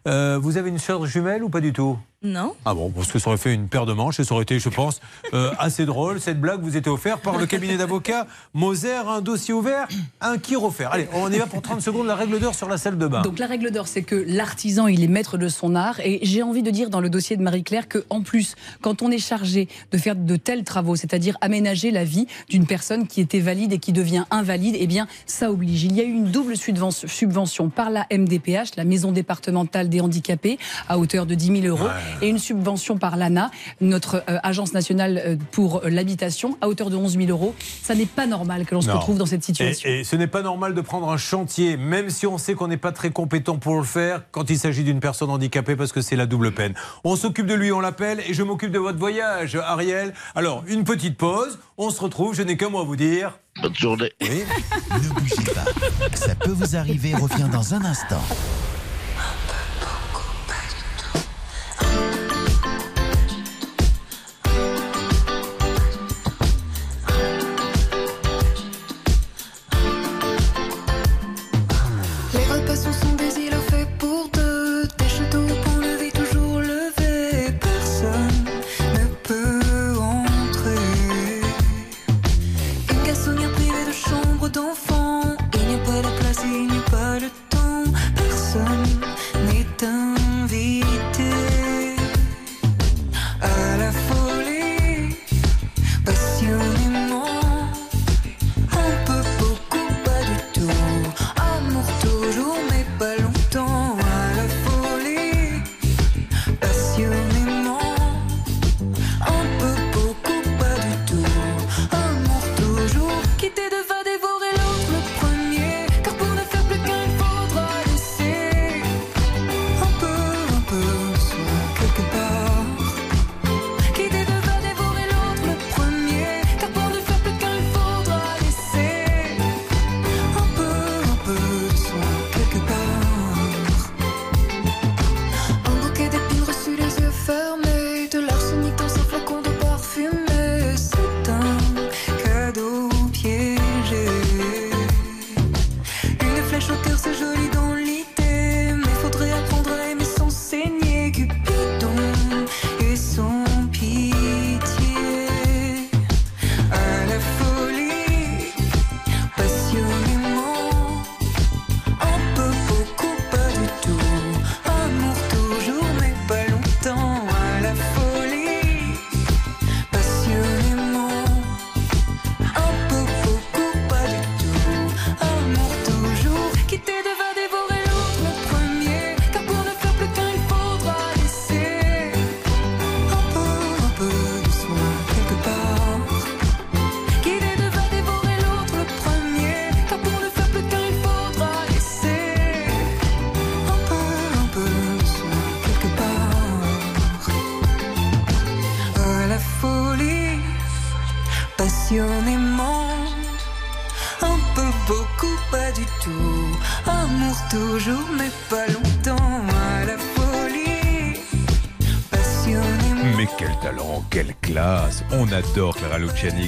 [0.08, 1.98] Euh, vous avez une sœur jumelle ou pas du tout?
[2.26, 2.56] Non.
[2.66, 4.58] Ah bon, parce que ça aurait fait une paire de manches et ça aurait été,
[4.58, 5.00] je pense,
[5.34, 6.20] euh, assez drôle.
[6.20, 8.26] Cette blague vous était offerte par le cabinet d'avocats
[8.56, 9.88] Moser, un dossier ouvert,
[10.22, 10.92] un qui offert.
[10.92, 13.22] Allez, on y va pour 30 secondes, la règle d'or sur la salle de bain.
[13.22, 16.00] Donc la règle d'or, c'est que l'artisan, il est maître de son art.
[16.00, 19.12] Et j'ai envie de dire dans le dossier de Marie-Claire que, en plus, quand on
[19.12, 23.40] est chargé de faire de tels travaux, c'est-à-dire aménager la vie d'une personne qui était
[23.40, 25.84] valide et qui devient invalide, eh bien, ça oblige.
[25.84, 30.02] Il y a eu une double subvention, subvention par la MDPH, la Maison départementale des
[30.02, 30.58] handicapés,
[30.88, 31.90] à hauteur de 10 000 euros,
[32.22, 33.52] et une subvention par l'ANA,
[33.82, 37.56] notre euh, agence nationale euh, pour l'habitation, à hauteur de 11 000 euros.
[37.82, 39.90] Ça n'est pas normal que l'on se retrouve dans cette situation.
[39.90, 42.68] Et, et ce n'est pas normal de prendre un chantier, même si on sait qu'on
[42.68, 46.02] n'est pas très compétent pour le faire, quand il s'agit d'une personne handicapée, parce que
[46.02, 46.74] c'est la double peine.
[47.04, 50.14] On s'occupe de lui, on l'appelle, et je m'occupe de votre voyage, Ariel.
[50.36, 53.40] Alors, une petite pause, on se retrouve, je n'ai qu'un mot à vous dire.
[53.62, 54.12] Bonne journée.
[54.22, 56.16] ne bougez pas.
[56.16, 57.16] Ça peut vous arriver.
[57.16, 58.22] Reviens dans un instant.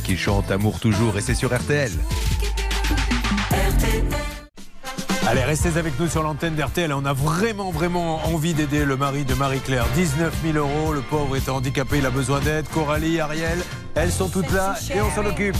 [0.08, 1.92] Qui chante Amour toujours et c'est sur RTL.
[5.28, 6.94] Allez, restez avec nous sur l'antenne d'RTL.
[6.94, 9.86] On a vraiment, vraiment envie d'aider le mari de Marie-Claire.
[9.96, 12.66] 19 000 euros, le pauvre est handicapé, il a besoin d'aide.
[12.70, 13.60] Coralie, Ariel,
[13.96, 15.58] elles sont toutes là et on s'en occupe.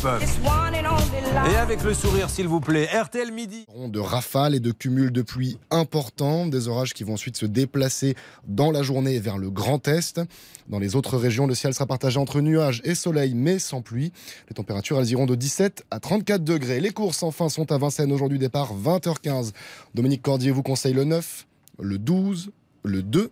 [1.52, 2.88] Et avec le sourire, s'il vous plaît.
[2.88, 3.67] RTL midi.
[3.88, 8.16] De rafales et de cumuls de pluie importants, des orages qui vont ensuite se déplacer
[8.48, 10.22] dans la journée vers le Grand Est.
[10.68, 14.12] Dans les autres régions, le ciel sera partagé entre nuages et soleil, mais sans pluie.
[14.50, 16.80] Les températures, elles iront de 17 à 34 degrés.
[16.80, 19.52] Les courses, enfin, sont à Vincennes aujourd'hui, départ 20h15.
[19.96, 21.48] Dominique Cordier vous conseille le 9,
[21.80, 22.52] le 12,
[22.84, 23.32] le 2,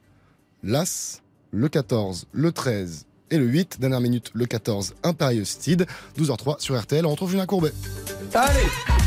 [0.64, 1.22] l'As,
[1.52, 3.80] le 14, le 13 et le 8.
[3.80, 5.86] Dernière minute, le 14, Impérieux Steed.
[6.18, 7.06] 12h03 sur RTL.
[7.06, 7.72] On retrouve Julien Courbet.
[8.34, 9.05] Allez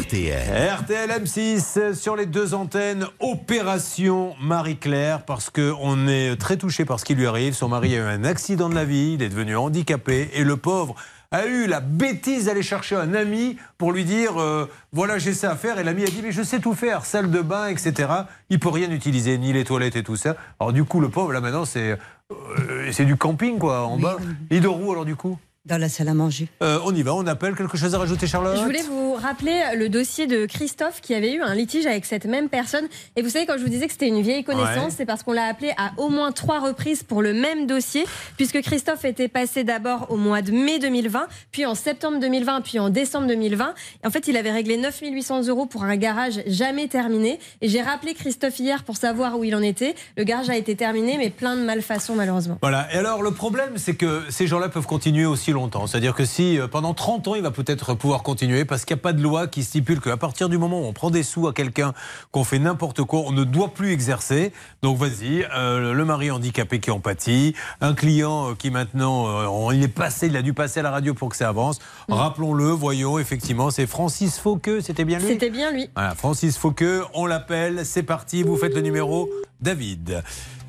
[0.00, 0.34] RTL.
[0.78, 7.04] RTL M6 sur les deux antennes, opération Marie-Claire, parce qu'on est très touché par ce
[7.04, 7.54] qui lui arrive.
[7.54, 10.56] Son mari a eu un accident de la vie, il est devenu handicapé, et le
[10.56, 10.96] pauvre
[11.30, 15.52] a eu la bêtise d'aller chercher un ami pour lui dire euh, voilà j'ai ça
[15.52, 18.08] à faire et l'ami a dit mais je sais tout faire salle de bain etc
[18.48, 20.34] il peut rien utiliser ni les toilettes et tout ça.
[20.58, 21.96] Alors du coup le pauvre là maintenant c'est
[22.32, 24.16] euh, c'est du camping quoi en bas.
[24.50, 25.38] Il dort où alors du coup?
[25.70, 26.48] Dans la salle à manger.
[26.64, 27.54] Euh, on y va, on appelle.
[27.54, 28.56] Quelque chose à rajouter, Charlotte?
[28.58, 32.24] Je voulais vous rappeler le dossier de Christophe qui avait eu un litige avec cette
[32.24, 32.88] même personne.
[33.14, 34.94] Et vous savez, quand je vous disais que c'était une vieille connaissance, Ouais.
[34.96, 38.04] c'est parce qu'on l'a appelé à au moins trois reprises pour le même dossier,
[38.36, 42.80] puisque Christophe était passé d'abord au mois de mai 2020, puis en septembre 2020, puis
[42.80, 43.74] en décembre 2020.
[44.02, 47.38] Et en fait, il avait réglé 9800 euros pour un garage jamais terminé.
[47.60, 49.94] Et j'ai rappelé Christophe hier pour savoir où il en était.
[50.16, 52.58] Le garage a été terminé, mais plein de malfaçons malheureusement.
[52.60, 52.92] Voilà.
[52.92, 55.59] Et alors, le problème, c'est que ces gens-là peuvent continuer aussi longtemps.
[55.86, 59.00] C'est-à-dire que si euh, pendant 30 ans, il va peut-être pouvoir continuer parce qu'il n'y
[59.00, 61.46] a pas de loi qui stipule qu'à partir du moment où on prend des sous
[61.48, 61.92] à quelqu'un,
[62.32, 64.52] qu'on fait n'importe quoi, on ne doit plus exercer.
[64.82, 69.46] Donc, vas-y, euh, le mari handicapé qui en pâtit, un client euh, qui maintenant, euh,
[69.46, 71.78] on- il est passé, il a dû passer à la radio pour que ça avance.
[72.08, 75.26] Rappelons-le, voyons, effectivement, c'est Francis Fauqueux, c'était bien lui?
[75.28, 75.88] C'était bien lui.
[75.94, 79.28] Voilà, Francis Fauqueux, on l'appelle, c'est parti, vous faites le numéro
[79.60, 80.22] David.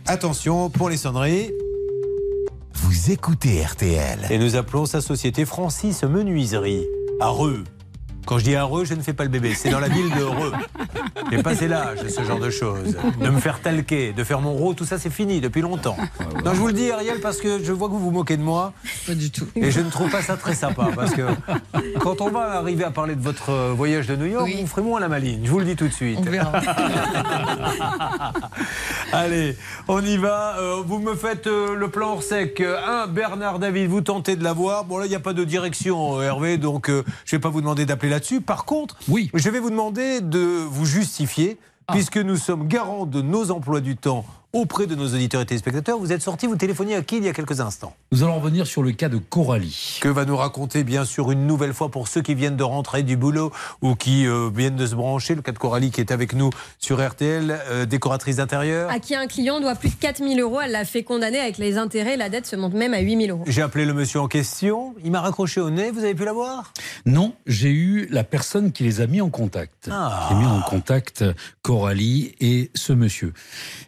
[0.07, 1.51] Attention pour les sonneries.
[2.73, 4.27] Vous écoutez RTL.
[4.29, 6.85] Et nous appelons sa société Francis Menuiserie,
[7.19, 7.63] à Reux.
[8.25, 10.09] Quand je dis à Reux, je ne fais pas le bébé, c'est dans la ville
[10.09, 10.51] de Reux.
[11.31, 12.95] J'ai passé l'âge de ce genre de choses.
[13.19, 15.97] De me faire talquer, de faire mon rôle, tout ça c'est fini depuis longtemps.
[16.43, 18.41] Non, je vous le dis Ariel parce que je vois que vous vous moquez de
[18.43, 18.73] moi.
[19.07, 19.47] Pas du tout.
[19.55, 21.23] Et je ne trouve pas ça très sympa parce que
[21.99, 24.99] quand on va arriver à parler de votre voyage de New York, vous ferez moins
[24.99, 25.41] la maline.
[25.43, 26.19] Je vous le dis tout de suite.
[26.19, 26.51] On verra.
[29.13, 29.57] Allez,
[29.87, 30.55] on y va.
[30.59, 32.61] Euh, vous me faites euh, le plan hors sec.
[32.61, 34.85] Euh, Un, Bernard David, vous tentez de l'avoir.
[34.85, 37.49] Bon, là, il n'y a pas de direction, Hervé, donc euh, je ne vais pas
[37.49, 38.41] vous demander d'appeler là-dessus.
[38.41, 39.31] Par contre, oui.
[39.33, 41.57] je vais vous demander de vous justifier,
[41.87, 45.97] puisque nous sommes garants de nos emplois du temps auprès de nos auditeurs et téléspectateurs.
[45.97, 47.95] Vous êtes sorti, vous téléphoniez à qui il y a quelques instants?
[48.11, 49.99] Nous allons revenir sur le cas de Coralie.
[50.01, 53.03] que va nous raconter bien sûr une nouvelle fois pour ceux qui viennent de rentrer
[53.03, 53.51] du boulot
[53.81, 55.35] ou qui euh, viennent de se brancher.
[55.35, 56.49] Le cas de Coralie qui est avec nous
[56.79, 58.89] sur RTL, euh, décoratrice d'intérieur.
[58.89, 61.77] À qui un client doit plus de 4000 euros, elle l'a fait condamner avec les
[61.77, 62.17] intérêts.
[62.17, 63.43] La dette se monte même à 8000 euros.
[63.47, 66.73] J'ai appelé le monsieur en question, il m'a raccroché au nez, vous avez pu l'avoir
[67.05, 69.89] Non, j'ai eu la personne qui les a mis en contact.
[69.91, 70.27] Ah.
[70.27, 71.23] Qui a mis en contact
[71.61, 73.33] Coralie et ce monsieur.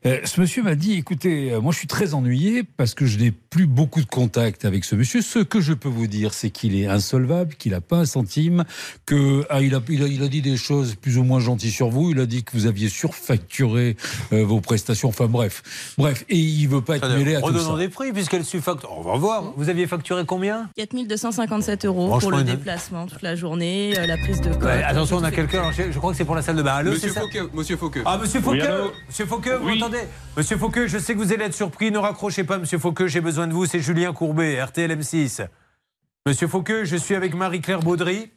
[0.06, 3.18] Euh, ce monsieur m'a dit, écoutez, euh, moi je suis très ennuyé parce que je
[3.18, 5.22] n'ai plus beaucoup de contact avec ce monsieur.
[5.22, 8.64] Ce que je peux vous dire, c'est qu'il est insolvable, qu'il n'a pas un centime,
[9.06, 11.72] que ah, il, a, il, a, il a dit des choses plus ou moins gentilles
[11.72, 12.12] sur vous.
[12.12, 13.96] Il a dit que vous aviez surfacturé
[14.34, 15.10] euh, vos prestations.
[15.10, 15.64] Enfin bref,
[15.98, 17.78] bref, et il veut pas être mêlé à tout ça.
[17.78, 18.92] des prix puisqu'elle surfacture.
[18.98, 19.54] On va voir.
[19.58, 20.70] Vous aviez facturé combien?
[20.78, 24.64] 4257 euros pour le une- déplacement toute la journée, euh, la prise de code.
[24.64, 25.72] Ouais, attention, on a quelqu'un.
[25.72, 26.74] Je je crois que c'est pour la salle de bain.
[26.76, 27.22] Allô, Monsieur ça?
[27.22, 28.02] Fauqueux, Monsieur Fauqueux.
[28.06, 28.92] Ah, monsieur Oui, Fauqueux allô?
[29.08, 30.00] Monsieur Fauqueux, vous m'entendez?
[30.44, 31.90] Monsieur Fauqueux, je sais que vous allez être surpris.
[31.90, 33.66] Ne raccrochez pas, monsieur Fauqueux, j'ai besoin de vous.
[33.66, 35.48] C'est Julien Courbet, RTL M6.
[36.28, 38.30] Monsieur Fauqueux, je suis avec Marie-Claire Baudry,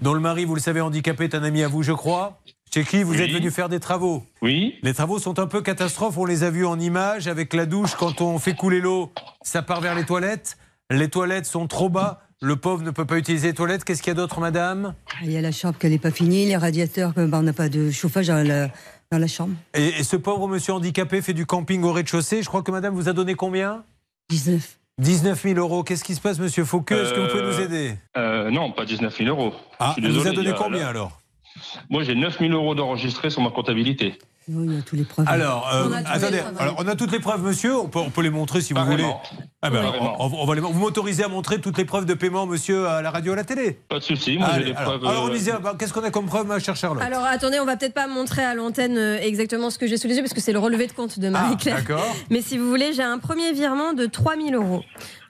[0.00, 2.40] dont le mari, vous le savez, handicapé, est un ami à vous, je crois.
[2.72, 3.20] Chez qui vous Oui.
[3.22, 4.76] êtes venu faire des travaux Oui.
[4.84, 6.16] Les travaux sont un peu catastrophes.
[6.18, 7.96] On les a vus en images avec la douche.
[7.96, 9.10] Quand on fait couler l'eau,
[9.42, 10.56] ça part vers les toilettes.
[10.88, 12.20] Les toilettes sont trop bas.
[12.42, 13.82] Le pauvre ne peut pas utiliser les toilettes.
[13.84, 14.94] Qu'est-ce qu'il y a d'autre, madame?
[15.22, 17.68] Il y a la chambre qui n'est pas finie, les radiateurs, bah, on n'a pas
[17.68, 18.68] de chauffage la,
[19.14, 19.54] dans la chambre.
[19.74, 22.42] et, et ce pauvre monsieur handicapé fait du camping au rez-de-chaussée.
[22.42, 23.84] Je crois que madame vous a donné combien?
[24.30, 24.78] 19.
[24.98, 25.82] 19 000 euros.
[25.84, 27.02] Qu'est-ce qui se passe, monsieur Fauqueux?
[27.04, 27.94] Est-ce que vous pouvez nous aider?
[28.16, 29.54] euh, Non, pas 19 000 euros.
[29.78, 31.20] Ah, Je suis vous a donné a- combien là- alors?
[31.90, 34.18] Moi, j'ai 9 000 euros d'enregistrés sur ma comptabilité.
[34.48, 35.24] Oui, il y a tous les preuves.
[35.28, 36.56] Alors, euh, On a toutes les attendez, preuves.
[36.60, 37.76] alors, on a toutes les preuves, monsieur.
[37.78, 39.06] On peut, on peut les montrer si vous voulez.
[39.62, 39.82] Ah ben,
[40.18, 43.00] on, on va les- vous m'autorisez à montrer toutes les preuves de paiement, monsieur, à
[43.00, 43.78] la radio, à la télé?
[43.88, 45.06] Pas de souci, moi j'ai les alors, preuves.
[45.10, 47.02] alors, on euh, disait, bah, qu'est-ce qu'on a comme preuve, ma chère Charlotte?
[47.02, 50.08] Alors attendez, on va peut-être pas montrer à l'antenne euh, exactement ce que j'ai sous
[50.08, 51.76] les yeux parce que c'est le relevé de compte de Marie-Claire.
[51.78, 52.16] Ah, d'accord.
[52.30, 54.82] Mais si vous voulez, j'ai un premier virement de 3000 euros.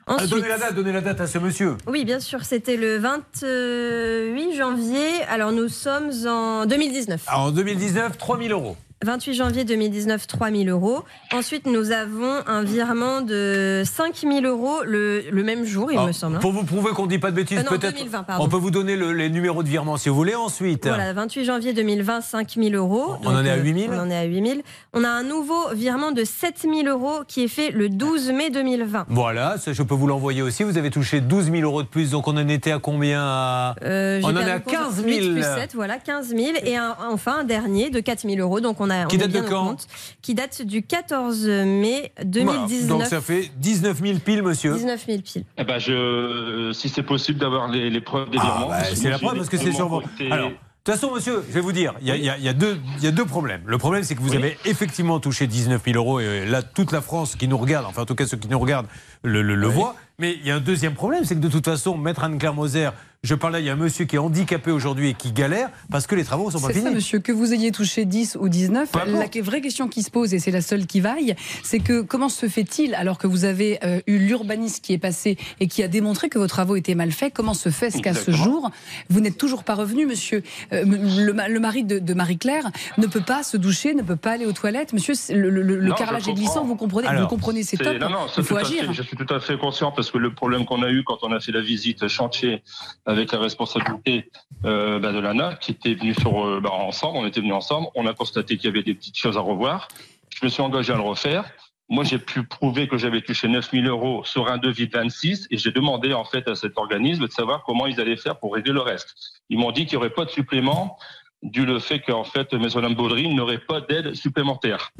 [0.07, 1.77] Ah, Ensuite, Donnez la date, donnez la date à ce monsieur.
[1.87, 5.23] oui, bien sûr, c'était le 28 janvier.
[5.29, 7.21] Alors nous sommes en 2019.
[7.27, 8.75] Alors, en 2019, 3 000 euros.
[9.03, 11.03] 28 janvier 2019, 3 000 euros.
[11.33, 16.07] Ensuite, nous avons un virement de 5 000 euros le, le même jour, il Alors,
[16.07, 16.37] me semble.
[16.37, 16.39] hein.
[16.39, 17.93] Pour vous prouver qu'on ne dit pas de bêtises, Euh, peut-être.
[17.93, 18.45] 2020, pardon.
[18.45, 20.87] On peut vous donner le- les numéros de virement si vous voulez ensuite.
[20.87, 23.15] Voilà, 28 janvier 2020, 5 000 euros.
[23.23, 23.93] On en est à euh, 8 000?
[23.93, 24.59] On en est à 8 000.
[24.93, 28.49] On a un nouveau virement de 7 000 euros qui est fait le 12 mai
[28.49, 29.05] 2020.
[29.09, 30.63] Voilà, ça, je peux vous l'envoyer aussi.
[30.63, 33.75] Vous avez touché 12 000 euros de plus, donc on en était à combien à...
[33.83, 34.73] Euh, On en est à le compte.
[34.73, 35.07] 15 000.
[35.09, 36.41] 8 plus 7, voilà, 15 000.
[36.63, 38.61] Et un- enfin, un dernier de 4 000 euros.
[38.61, 39.05] Donc, on a.
[39.05, 39.87] Qui on date de quand compte,
[40.21, 42.25] Qui date du 14 mai Voilà.
[42.25, 42.87] 2019.
[42.87, 44.73] Donc ça fait 19 000 piles, monsieur.
[44.73, 45.45] 19 000 piles.
[45.57, 48.67] eh ben, je, euh, si c'est possible d'avoir les, les preuves des Ah, virements.
[48.69, 50.55] bah, c'est la preuve parce que c'est sur été- Alors, de
[50.91, 52.47] toute façon, monsieur, je vais vous dire, il y a, il y a- il y
[52.49, 53.61] a deux, il y a deux problèmes.
[53.65, 54.37] Le problème, c'est que vous Oui.
[54.37, 58.03] avez effectivement touché 19 000 euros et là, toute la France qui nous regarde, enfin,
[58.03, 58.87] en tout cas, ceux qui nous regardent
[59.23, 59.95] le, le, le voient.
[60.17, 62.89] Mais il y a un deuxième problème, c'est que de toute façon, Maître Anne-Claire Moser,
[63.23, 66.05] je parlais, il y a un monsieur qui est handicapé aujourd'hui et qui galère parce
[66.05, 66.93] que les travaux sont pas C'est ça, finis.
[66.93, 69.35] monsieur, que vous ayez touché 10 ou 19, Peu importe.
[69.35, 72.29] la vraie question qui se pose, et c'est la seule qui vaille, c'est que comment
[72.29, 75.87] se fait-il, alors que vous avez euh, eu l'urbaniste qui est passé et qui a
[75.87, 78.69] démontré que vos travaux étaient mal faits, comment se fait-ce qu'à ce jour,
[79.09, 80.43] vous n'êtes toujours pas revenu, monsieur?
[80.71, 82.69] Euh, le, le mari de, de Marie-Claire
[82.99, 84.93] ne peut pas se doucher, ne peut pas aller aux toilettes.
[84.93, 87.97] Monsieur, le, le- le Non, carrelage est glissant, vous comprenez, Alors, vous comprenez, c'est top.
[87.99, 88.93] Non, non, Il faut fait- agir.
[88.93, 91.31] je suis tout à fait conscient parce que le problème qu'on a eu quand on
[91.31, 92.63] a fait la visite chantier
[93.05, 94.29] avec la responsabilité
[94.65, 97.87] euh, bah, de l'ANA, qui était venue sur, euh, bah, ensemble, on était venus ensemble,
[97.95, 99.87] on a constaté qu'il y avait des petites choses à revoir.
[100.29, 101.45] Je me suis engagé à le refaire.
[101.87, 105.57] Moi, j'ai pu prouver que j'avais touché 9000 euros sur un devis de 26 et
[105.57, 108.73] j'ai demandé en fait à cet organisme de savoir comment ils allaient faire pour régler
[108.73, 109.15] le reste.
[109.49, 110.97] Ils m'ont dit qu'il n'y aurait pas de supplément
[111.43, 114.91] dû le fait qu'en fait, Maison Madame Baudry n'aurait pas d'aide supplémentaire.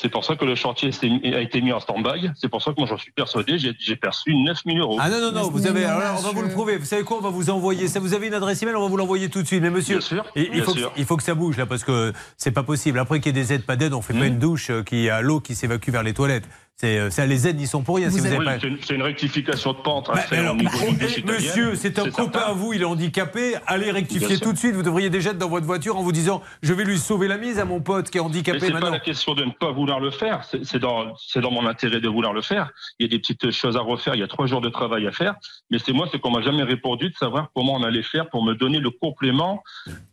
[0.00, 0.90] C'est pour ça que le chantier
[1.34, 2.30] a été mis en stand-by.
[2.34, 3.58] C'est pour ça que moi, j'en suis persuadé.
[3.58, 4.96] J'ai perçu 9 000 euros.
[4.98, 5.84] Ah non, non, non, vous avez.
[5.84, 6.78] alors là, on va vous le prouver.
[6.78, 7.18] Vous savez quoi?
[7.18, 8.00] On va vous envoyer ça.
[8.00, 9.60] Vous avez une adresse email, on va vous l'envoyer tout de suite.
[9.60, 10.94] Mais monsieur, Bien sûr, il, bien faut sûr.
[10.94, 12.98] Que, il faut que ça bouge là parce que c'est pas possible.
[12.98, 15.10] Après qu'il y ait des aides, pas d'aides, on fait pas une douche euh, qui
[15.10, 16.48] a l'eau qui s'évacue vers les toilettes.
[16.80, 18.08] C'est euh, ça, les aides n'y sont pour rien.
[18.08, 18.56] si vous Oui, pas...
[18.58, 21.24] c'est une- rectification de pente à Bah, faire alors, italienne.
[21.26, 22.38] monsieur, c'est un copain certain.
[22.38, 23.56] à vous, il est handicapé.
[23.66, 24.74] Allez rectifier tout de suite.
[24.74, 27.36] Vous devriez déjà être dans votre voiture en vous disant Je vais lui sauver la
[27.36, 30.00] mise à mon pote qui est handicapé c'est pas la question de ne pas vouloir
[30.00, 30.40] le faire.
[30.62, 31.12] C'est dans,
[31.50, 32.70] mon intérêt de vouloir le faire.
[32.98, 34.14] Il y a des petites choses à refaire.
[34.14, 35.34] Il y a trois jours de travail à faire.
[35.70, 38.42] Mais c'est moi, c'est qu'on m'a jamais répondu de savoir comment on allait faire pour
[38.42, 39.62] me donner le complément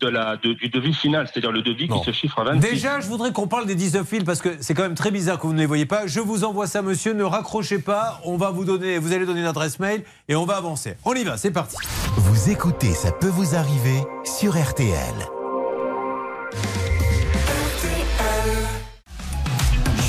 [0.01, 2.59] de la, de- du devis final, c'est-à-dire le devis qui se chiffre à 26.
[2.71, 5.39] Déjà, je voudrais qu'on parle des 19 fils parce que c'est quand même très bizarre
[5.39, 6.07] que vous ne les voyez pas.
[6.07, 7.13] Je vous envoie ça, monsieur.
[7.13, 8.19] Ne raccrochez pas.
[8.23, 10.95] On va vous donner, vous allez donner une adresse mail et on va avancer.
[11.05, 11.77] On y va, c'est parti.
[12.15, 15.13] Vous écoutez Ça peut vous arriver sur RTL.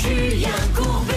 [0.01, 1.13] Julien Courbet.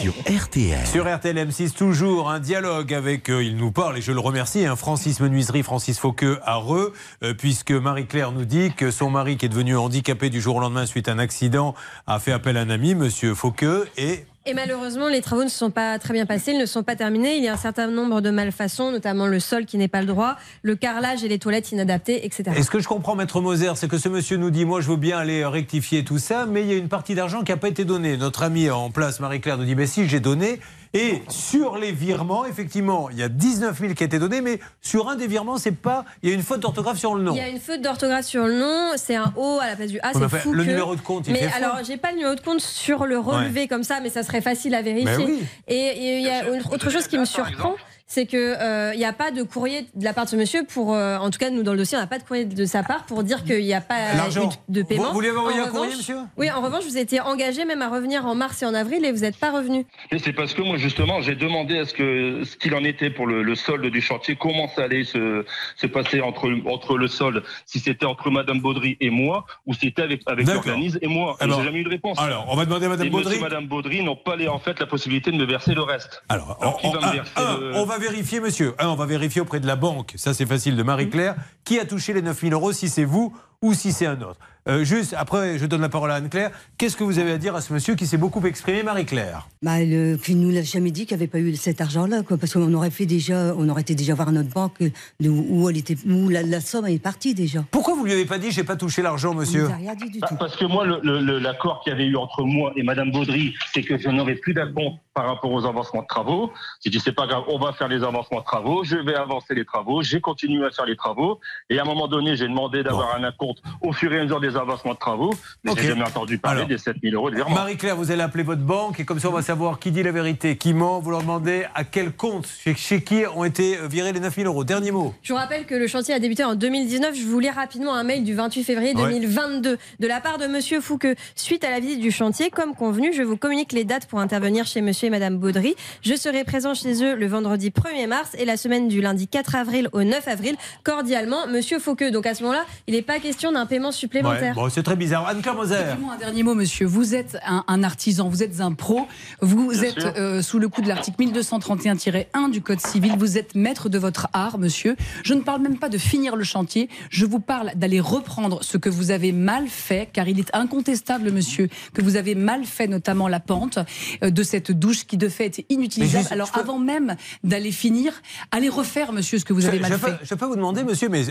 [0.00, 0.12] Sur
[0.44, 0.86] RTL.
[0.86, 4.64] Sur RTL M6, toujours un dialogue avec, euh, il nous parle et je le remercie,
[4.64, 6.92] hein, Francis Menuiserie, Francis Fauqueux à Reux,
[7.24, 10.60] euh, puisque Marie-Claire nous dit que son mari, qui est devenu handicapé du jour au
[10.60, 11.74] lendemain suite à un accident,
[12.06, 15.58] a fait appel à un ami, monsieur Fauqueux, et Et malheureusement, les travaux ne se
[15.58, 17.36] sont pas très bien passés, ils ne sont pas terminés.
[17.36, 20.06] Il y a un certain nombre de malfaçons, notamment le sol qui n'est pas le
[20.06, 22.44] droit, le carrelage et les toilettes inadaptées, etc.
[22.56, 24.88] Et ce que je comprends, Maître Moser, c'est que ce monsieur nous dit Moi, je
[24.88, 27.58] veux bien aller rectifier tout ça, mais il y a une partie d'argent qui n'a
[27.58, 28.16] pas été donnée.
[28.16, 30.60] Notre amie en place, Marie-Claire, nous dit Mais si, j'ai donné.
[30.94, 34.58] Et sur les virements, effectivement, il y a 19 000 qui a été donné, mais
[34.80, 36.04] sur un des virements, c'est pas.
[36.22, 37.32] Il y a une faute d'orthographe sur le nom.
[37.34, 39.90] Il y a une faute d'orthographe sur le nom, c'est un O à la place
[39.90, 42.10] du A, c'est fou le que- numéro de compte, il Mais fait alors, j'ai pas
[42.10, 45.24] le numéro de compte sur le relevé comme ça, mais ça serait facile à vérifier.
[45.24, 45.42] Oui.
[45.68, 47.74] Et il y a autre chose qui me surprend.
[48.10, 50.64] C'est que euh, il n'y a pas de courrier de la part de ce monsieur
[50.64, 52.64] pour, euh, en tout cas nous dans le dossier, on n'a pas de courrier de
[52.64, 53.96] sa part pour dire qu'il n'y a pas
[54.34, 55.08] eu de paiement.
[55.08, 57.66] Vous- vous lui avez envoyé En un courrier, monsieur Oui, en revanche, vous étiez engagé
[57.66, 59.84] même à revenir en mars et en avril et vous n'êtes pas revenu.
[60.10, 63.10] Et c'est parce que moi, justement, j'ai demandé à ce que ce qu'il en était
[63.10, 65.44] pour le, le solde du chantier, comment ça allait se,
[65.76, 69.80] se passer entre, entre le solde, si c'était entre Madame Baudry et moi, ou si
[69.80, 71.36] c'était avec, avec l'organisme et moi.
[71.40, 72.18] Alors- j'ai jamais eu de réponse.
[72.18, 73.36] alors, on va demander à Madame et Baudry.
[73.36, 76.22] et Madame Baudry n'ont pas les- en fait la possibilité de me verser le reste.
[76.30, 78.74] Alors, qui on, va me un, verser un, le- on va vérifier, monsieur.
[78.78, 80.12] Un, on va vérifier auprès de la banque.
[80.16, 81.36] Ça, c'est facile, de Marie-Claire.
[81.64, 84.38] Qui a touché les 9 000 euros, si c'est vous ou si c'est un autre?
[84.68, 86.50] Euh, Juste, après, je donne la parole à Anne-Claire.
[86.76, 89.48] Qu'est-ce que vous avez à dire à ce monsieur qui s'est beaucoup exprimé, Marie-Claire?
[89.62, 92.36] Bah, le, qu'il nous l'a jamais dit qu'il n'y avait pas eu cet argent-là, quoi,
[92.36, 94.78] parce qu'on aurait fait déjà, on aurait été déjà voir notre banque
[95.20, 97.64] de où, elle était, où la, la somme est partie déjà.
[97.70, 99.60] Pourquoi vous lui avez pas dit j'ai pas touché l'argent, monsieur?
[99.62, 100.36] Il nous a rien dit du Bah, tout.
[100.36, 103.10] Parce que moi, le- le- le- l'accord qu'il y avait eu entre moi et Madame
[103.10, 106.52] Baudry, c'est que je n'aurais plus d'acompte par rapport aux avancements de travaux.
[106.80, 109.52] J'ai dit, c'est pas grave, on va faire les avancements de travaux, je vais avancer
[109.52, 112.84] les travaux, j'ai continué à faire les travaux, et à un moment donné, j'ai demandé
[112.84, 115.34] d'avoir un acompte au fur et à mesure des avancements de travaux,
[115.64, 115.78] mais Ok.
[115.80, 117.52] j'ai jamais entendu parler Alors, des 7 000 euros de virement.
[117.56, 120.12] Marie-Claire, vous allez appeler votre banque et comme ça on va savoir qui dit la
[120.12, 121.00] vérité, qui ment.
[121.00, 124.46] Vous leur demandez à quel compte, chez, chez qui ont été virés les 9 000
[124.46, 124.62] euros.
[124.62, 125.14] Dernier mot.
[125.22, 127.16] Je vous rappelle que le chantier a débuté en 2019.
[127.16, 129.02] Je vous lis rapidement un mail du 28 février Ouais.
[129.02, 131.08] 2022 de la part de Monsieur Fouque.
[131.34, 134.64] Suite à la visite du chantier, comme convenu, je vous communique les dates pour intervenir
[134.64, 135.74] chez Monsieur et Madame Baudry.
[136.02, 139.54] Je serai présent chez eux le vendredi 1er mars et la semaine du lundi 4
[139.56, 140.54] avril au 9 avril.
[140.84, 142.04] Cordialement, Monsieur Fouque.
[142.12, 144.54] Donc à ce moment-là, il n'est pas question d'un paiement Ouais, supplémentaire.
[144.54, 145.26] bon, c'est très bizarre.
[145.26, 145.74] Anne-Claire Moser.
[145.76, 146.86] Un dernier mot, monsieur.
[146.86, 149.06] Vous êtes un, un artisan, vous êtes un pro,
[149.40, 153.54] vous Bien êtes euh, sous le coup de l'article 1231-1 du Code civil, vous êtes
[153.54, 154.96] maître de votre art, monsieur.
[155.24, 158.76] Je ne parle même pas de finir le chantier, je vous parle d'aller reprendre ce
[158.76, 162.86] que vous avez mal fait, car il est incontestable, monsieur, que vous avez mal fait
[162.88, 163.78] notamment la pente
[164.22, 166.20] euh, de cette douche qui de fait était inutilisable.
[166.22, 168.12] Juste, Alors peux- avant même d'aller finir,
[168.50, 170.10] allez refaire, monsieur, ce que vous avez je, mal je fait.
[170.18, 171.22] peux, je peux vous demander, monsieur, mais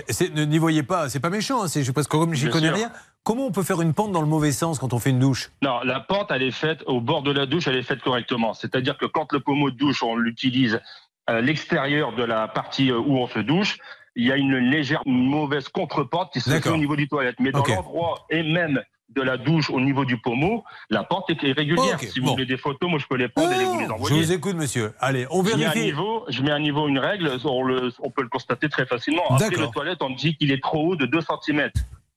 [0.45, 2.75] n'y voyez pas, c'est pas méchant, hein, c'est je- parce que comme j'y connais sûr.
[2.75, 2.91] rien,
[3.23, 5.49] comment on peut faire une pente dans le mauvais sens quand on fait une douche?
[5.61, 8.53] Non, la pente, elle est faite au bord de la douche, elle est faite correctement.
[8.53, 10.79] C'est-à-dire que quand le pommeau de douche, on l'utilise
[11.27, 13.77] à l'extérieur de la partie euh, où on se douche,
[14.15, 17.35] il y a une légère mauvaise contre-porte qui se fait au niveau du toilette.
[17.39, 17.67] Mais dans Ok.
[17.69, 21.99] l'endroit et même de la douche au niveau du pommeau, la porte est régulière.
[21.99, 22.31] Si vous bon.
[22.33, 24.21] voulez des photos, moi je peux les prendre et vous les Je envoyer.
[24.21, 24.93] vous écoute, monsieur.
[24.99, 25.85] Allez, on Je mets, à vérifie.
[25.85, 29.23] niveau, je mets à niveau une règle, on, le- on peut le constater très facilement.
[29.29, 31.69] Après le toilette, on me dit qu'il est trop haut de 2 cm.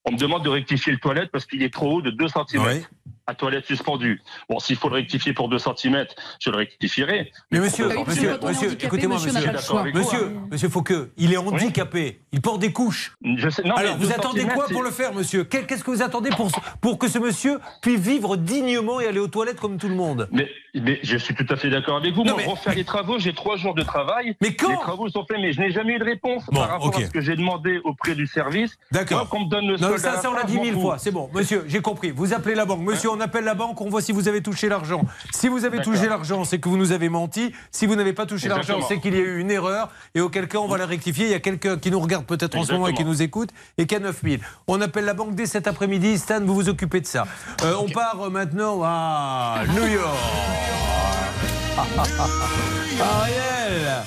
[0.05, 2.63] On me demande de rectifier le toilette parce qu'il est trop haut de 2 cm.
[2.67, 2.85] Oui.
[3.31, 4.21] À toilette suspendue.
[4.49, 6.05] Bon, s'il faut le rectifier pour 2 cm,
[6.41, 7.31] je le rectifierai.
[7.53, 9.31] Mais monsieur, 2 monsieur, monsieur, écoutez-moi, monsieur.
[9.95, 10.49] Monsieur, hein.
[10.51, 10.69] monsieur
[11.17, 12.23] il est handicapé.
[12.33, 13.13] Il porte des couches.
[13.37, 15.45] Je sais- non, Alors, vous attendez quoi pour le faire, monsieur?
[15.45, 16.51] Qu'est- Qu'est-ce que vous attendez pour,
[16.81, 20.29] pour que ce monsieur puisse vivre dignement et aller aux toilettes comme tout le monde?
[20.33, 22.25] Mais, mais je suis tout à fait d'accord avec vous.
[22.25, 24.35] Non, Moi, mais- refaire les travaux, j'ai trois jours de travail.
[24.41, 26.71] Mais quand Les travaux sont faits, mais je n'ai jamais eu de réponse Bon, par
[26.71, 27.01] rapport ok.
[27.01, 28.77] à ce que j'ai demandé auprès du service.
[28.91, 29.29] D'accord.
[29.29, 30.99] Qu'on me donne le Non, ça, on l'a dit mille fois.
[30.99, 32.11] C'est bon, monsieur, j'ai compris.
[32.11, 32.81] Vous appelez la banque.
[32.81, 35.03] Monsieur, on appelle la banque, on voit si vous avez touché l'argent.
[35.33, 37.53] Si vous avez touché l'argent, c'est que vous nous avez menti.
[37.71, 39.91] Si vous n'avez pas touché l'argent, c'est qu'il y a eu une erreur.
[40.15, 41.27] Et auquel cas, on va la rectifier.
[41.27, 43.51] Il y a quelqu'un qui nous regarde peut-être en ce moment et qui nous écoute
[43.79, 44.41] et qui a 9000.
[44.67, 46.19] On appelle la banque dès cet après-midi.
[46.19, 47.27] Stan, vous vous occupez de ça.
[47.63, 50.17] Euh, On part euh, maintenant à New York.
[53.01, 54.05] Ariel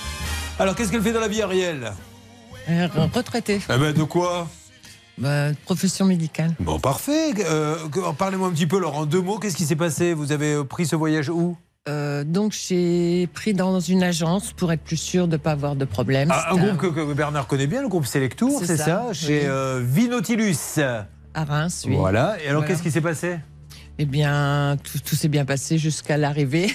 [0.60, 1.94] Alors, qu'est-ce qu'elle fait dans la vie, Ariel?
[2.69, 3.60] Euh, retraité.
[3.69, 4.48] Eh ben, de quoi?
[5.18, 6.53] Bah, profession médicale.
[6.60, 7.34] Bon, parfait.
[7.45, 7.76] Euh,
[8.18, 10.14] Parlez-moi un petit peu, alors, en deux mots, qu'est-ce qui s'est passé?
[10.14, 11.56] Vous avez euh, pris ce voyage où?
[11.90, 15.76] Euh, donc j'ai pris dans une agence pour être plus sûr de ne pas avoir
[15.76, 16.30] de problème.
[16.31, 19.06] Ah, un groupe que, que Bernard connaît bien, le groupe Selectour, C'est c'est ça, ça,
[19.10, 19.15] oui.
[19.15, 20.56] Chez euh, Vinotilus.
[20.80, 21.95] à Reims, oui.
[21.98, 22.38] Voilà.
[22.41, 22.68] Et alors, Voilà.
[22.68, 23.38] qu'est-ce qui s'est passé?
[23.99, 26.73] Eh bien, tout, tout s'est bien passé jusqu'à l'arrivée.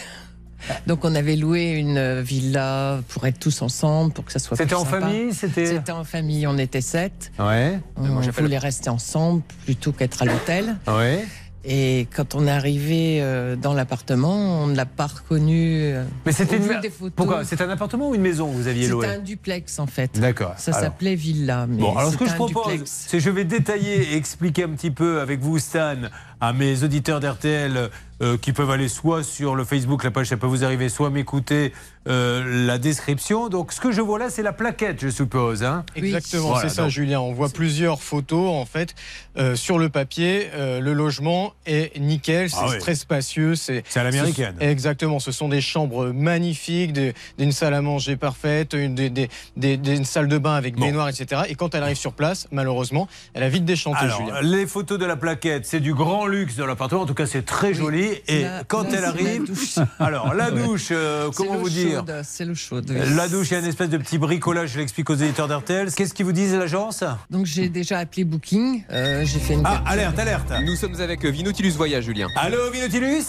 [0.86, 4.74] Donc on avait loué une villa pour être tous ensemble, pour que ça soit C'était
[4.74, 5.00] en sympa.
[5.00, 5.66] famille C'était.
[5.66, 7.30] C'était en famille, on était sept.
[7.38, 7.78] Ouais.
[7.96, 10.76] On voulait rester ensemble plutôt qu'être à l'hôtel.
[10.86, 11.24] Ouais.
[11.70, 15.80] Et quand on est arrivé euh, dans l'appartement, on ne l'a pas reconnu.
[15.82, 16.80] euh, Mais c'était une.
[16.80, 17.12] des photos.
[17.14, 17.44] Pourquoi?
[17.44, 20.18] C'est un appartement ou une maison que vous aviez C'était loué un duplex en fait.
[20.18, 20.54] D'accord.
[20.56, 20.84] Ça Alors.
[20.84, 21.66] s'appelait villa.
[21.68, 24.70] Mais Bon, alors ce que c'était je propose, c'est je vais détailler et expliquer un
[24.70, 25.96] petit peu avec vous, Stan,
[26.40, 27.90] à mes auditeurs d'RTL
[28.20, 31.08] euh, qui peuvent aller soit sur le Facebook, la page, ça peut vous arriver, soit
[31.10, 31.72] m'écouter
[32.08, 33.48] euh, la description.
[33.48, 35.62] Donc, ce que je vois là, c'est la plaquette, je suppose.
[35.62, 37.20] Hein Exactement, Voilà, c'est ça, donc- Julien.
[37.20, 38.94] On voit plusieurs photos, en fait,
[39.36, 40.48] euh, sur le papier.
[40.54, 42.78] euh, le logement est nickel, c'est Ah oui.
[42.78, 43.54] très spacieux.
[43.54, 44.56] C'est C'est à l'américaine.
[44.58, 49.28] Exactement, ce sont des chambres magnifiques, des- d'une salle à manger parfaite, une, des, des-
[49.56, 51.42] des- des- une salle de bain avec baignoire, etc.
[51.48, 54.40] Et quand elle arrive sur place, malheureusement, elle a vite déchanté, Alors, Julien.
[54.42, 57.02] les photos de la plaquette, c'est du grand luxe dans l'appartement.
[57.02, 58.10] En tout cas, c'est très joli.
[58.28, 59.44] Et quand elle la arrive,
[59.98, 62.80] alors la douche, euh, comment vous dire C'est le chaud.
[62.88, 62.96] oui.
[63.16, 64.70] La douche, il y a une espèce de petit bricolage.
[64.70, 65.92] Je l'explique aux éditeurs d'RTL.
[65.92, 68.84] Qu'est-ce qu'ils vous disent l'agence Donc j'ai déjà appelé Booking.
[68.90, 69.62] euh, j'ai fait une.
[69.64, 70.52] Ah, alerte, alerte.
[70.64, 72.28] Nous sommes avec Vinotilus Voyage, Julien.
[72.36, 73.24] Allô, Vinotilus?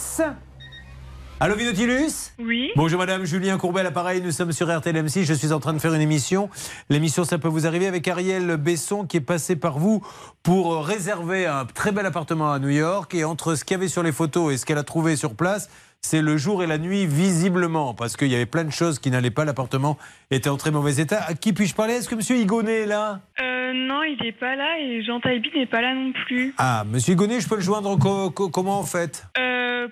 [1.41, 2.69] Allô, Vinotilus Oui.
[2.75, 3.23] Bonjour Madame.
[3.23, 6.01] Julien Courbet, l'appareil, nous sommes sur RTL M6, je suis en train de faire une
[6.01, 6.49] émission.
[6.89, 10.05] L'émission Ça peut vous arriver avec Ariel Besson qui est passé par vous
[10.43, 13.13] pour réserver un très bel appartement à New York.
[13.15, 15.33] Et entre ce qu'il y avait sur les photos et ce qu'elle a trouvé sur
[15.33, 15.69] place,
[16.01, 17.93] c'est le jour et la nuit visiblement.
[17.93, 19.97] Parce qu'il y avait plein de choses qui n'allaient pas, l'appartement
[20.31, 21.21] était en très mauvais état.
[21.25, 21.93] À qui puis-je parler?
[21.93, 23.21] Est-ce que Monsieur Higonet est là?
[23.41, 26.53] Euh, non, il n'est pas là et Jean Taibi n'est pas là non plus.
[26.57, 27.97] Ah, Monsieur Higonet, je peux le joindre.
[27.97, 29.25] Co- co- comment en fait?
[29.37, 29.87] Euh,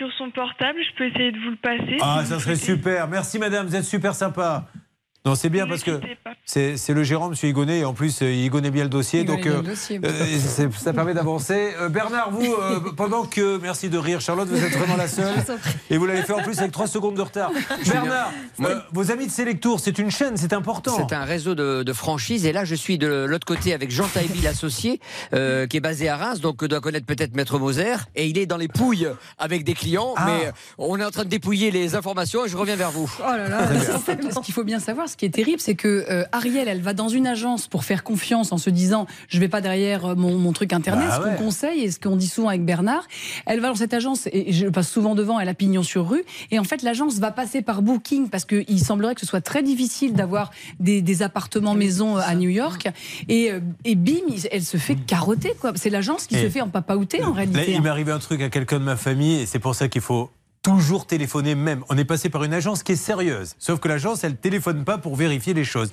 [0.00, 1.98] sur son portable, je peux essayer de vous le passer.
[2.00, 2.76] Ah, si ça serait souhaitez.
[2.78, 3.06] super.
[3.06, 4.64] Merci madame, vous êtes super sympa.
[5.26, 6.00] Non, c'est bien parce que
[6.46, 9.20] c'est c'est le gérant, monsieur Higonet, et en plus, euh, il connaît bien le dossier.
[9.20, 11.74] Il donc, connaît bien le dossier, euh, c'est- ça permet d'avancer.
[11.78, 13.58] Euh, Bernard, vous, euh, pendant que.
[13.58, 15.34] Merci de rire, Charlotte, vous êtes vraiment la seule.
[15.90, 17.50] Et vous l'avez fait en plus avec 3 secondes de retard.
[17.86, 20.96] Bernard, euh, vos amis de Selectour, c'est une chaîne, c'est important.
[20.96, 22.46] C'est un réseau de, de franchises.
[22.46, 25.00] Et là, je suis de l'autre côté avec Jean Taïbi, l'associé,
[25.34, 27.96] euh, qui est basé à Reims, donc que doit connaître peut-être Maître Moser.
[28.14, 30.14] Et il est dans les pouilles avec des clients.
[30.16, 30.24] Ah.
[30.26, 33.12] Mais on est en train de dépouiller les informations et je reviens vers vous.
[33.20, 33.66] Oh là là,
[33.98, 36.80] fait, ce qu'il faut bien savoir, ce qui est terrible, c'est que euh, Ariel, elle
[36.80, 40.14] va dans une agence pour faire confiance en se disant je vais pas derrière euh,
[40.14, 41.36] mon, mon truc internet, Bah ce ouais.
[41.36, 43.06] qu'on conseille et ce qu'on dit souvent avec Bernard.
[43.46, 46.22] Elle va dans cette agence et je passe souvent devant, elle a pignon sur rue.
[46.50, 49.62] Et en fait, l'agence va passer par Booking parce qu'il semblerait que ce soit très
[49.62, 52.88] difficile d'avoir des, des appartements maisons euh, à New York.
[53.28, 53.50] Et,
[53.84, 54.12] et bim,
[54.50, 55.52] elle se fait carotter.
[55.60, 55.72] quoi.
[55.74, 57.72] C'est l'agence qui Et- se fait en papaouter en Là, réalité.
[57.72, 60.00] il m'est arrivé un truc à quelqu'un de ma famille, et c'est pour ça qu'il
[60.02, 60.30] faut
[60.62, 61.84] toujours téléphoner même.
[61.88, 63.54] On est passé par une agence qui est sérieuse.
[63.58, 65.90] Sauf que l'agence, elle téléphone pas pour vérifier les choses.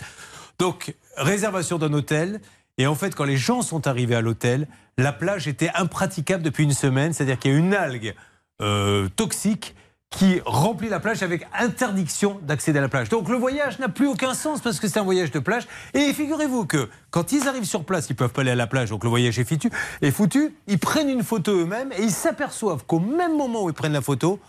[0.59, 2.41] Donc, réservation d'un hôtel.
[2.77, 4.67] Et en fait, quand les gens sont arrivés à l'hôtel,
[4.97, 7.13] la plage était impraticable depuis une semaine.
[7.13, 8.13] C'est-à-dire qu'il y a une algue
[8.61, 9.75] euh, toxique
[10.09, 13.09] qui remplit la plage avec interdiction d'accéder à la plage.
[13.09, 15.67] Donc le voyage n'a plus aucun sens parce que c'est un voyage de plage.
[15.93, 18.89] Et figurez-vous que quand ils arrivent sur place, ils peuvent pas aller à la plage,
[18.89, 19.69] donc le voyage est foutu.
[20.01, 20.55] Est foutu.
[20.67, 24.01] Ils prennent une photo eux-mêmes et ils s'aperçoivent qu'au même moment où ils prennent la
[24.01, 24.39] photo,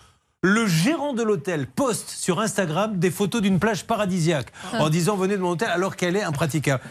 [0.42, 4.82] le gérant de l'hôtel poste sur Instagram des photos d'une plage paradisiaque Ah.
[4.84, 6.82] en disant venez de mon hôtel alors qu'elle est impraticable.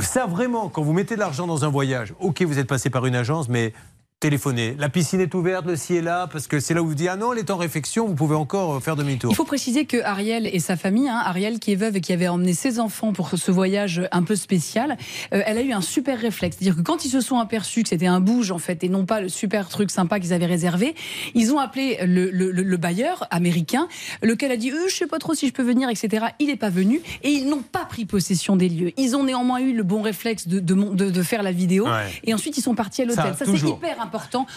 [0.00, 3.06] Ça vraiment, quand vous mettez de l'argent dans un voyage, ok vous êtes passé par
[3.06, 3.72] une agence, mais
[4.20, 4.76] téléphonez.
[4.78, 7.08] La piscine est ouverte, le ciel est là, parce que c'est là où vous dites
[7.10, 9.32] ah non, elle est en réflexion, vous pouvez encore euh, faire demi-tour.
[9.32, 12.12] Il faut préciser que Ariel et sa famille, hein, Ariel qui est veuve et qui
[12.12, 14.98] avait emmené ses enfants pour ce voyage un peu spécial,
[15.32, 16.58] euh, elle a eu un super réflexe.
[16.58, 19.06] C'est-à-dire que quand ils se sont aperçus que c'était un bouge en fait et non
[19.06, 20.94] pas le super truc sympa qu'ils avaient réservé,
[21.34, 23.88] ils ont appelé le, le- le- le bailleur américain,
[24.22, 26.26] lequel a dit euh, je sais pas trop si je peux venir, etc.
[26.38, 28.92] Il n'est pas venu et ils n'ont pas pris possession des lieux.
[28.98, 31.86] Ils ont néanmoins eu le bon réflexe de, de, mon- de- de faire la vidéo
[31.86, 32.12] Ouais.
[32.24, 33.32] et ensuite ils sont partis à Ça, l'hôtel.
[33.38, 33.78] Ça, c'est toujours.
[33.78, 34.09] hyper important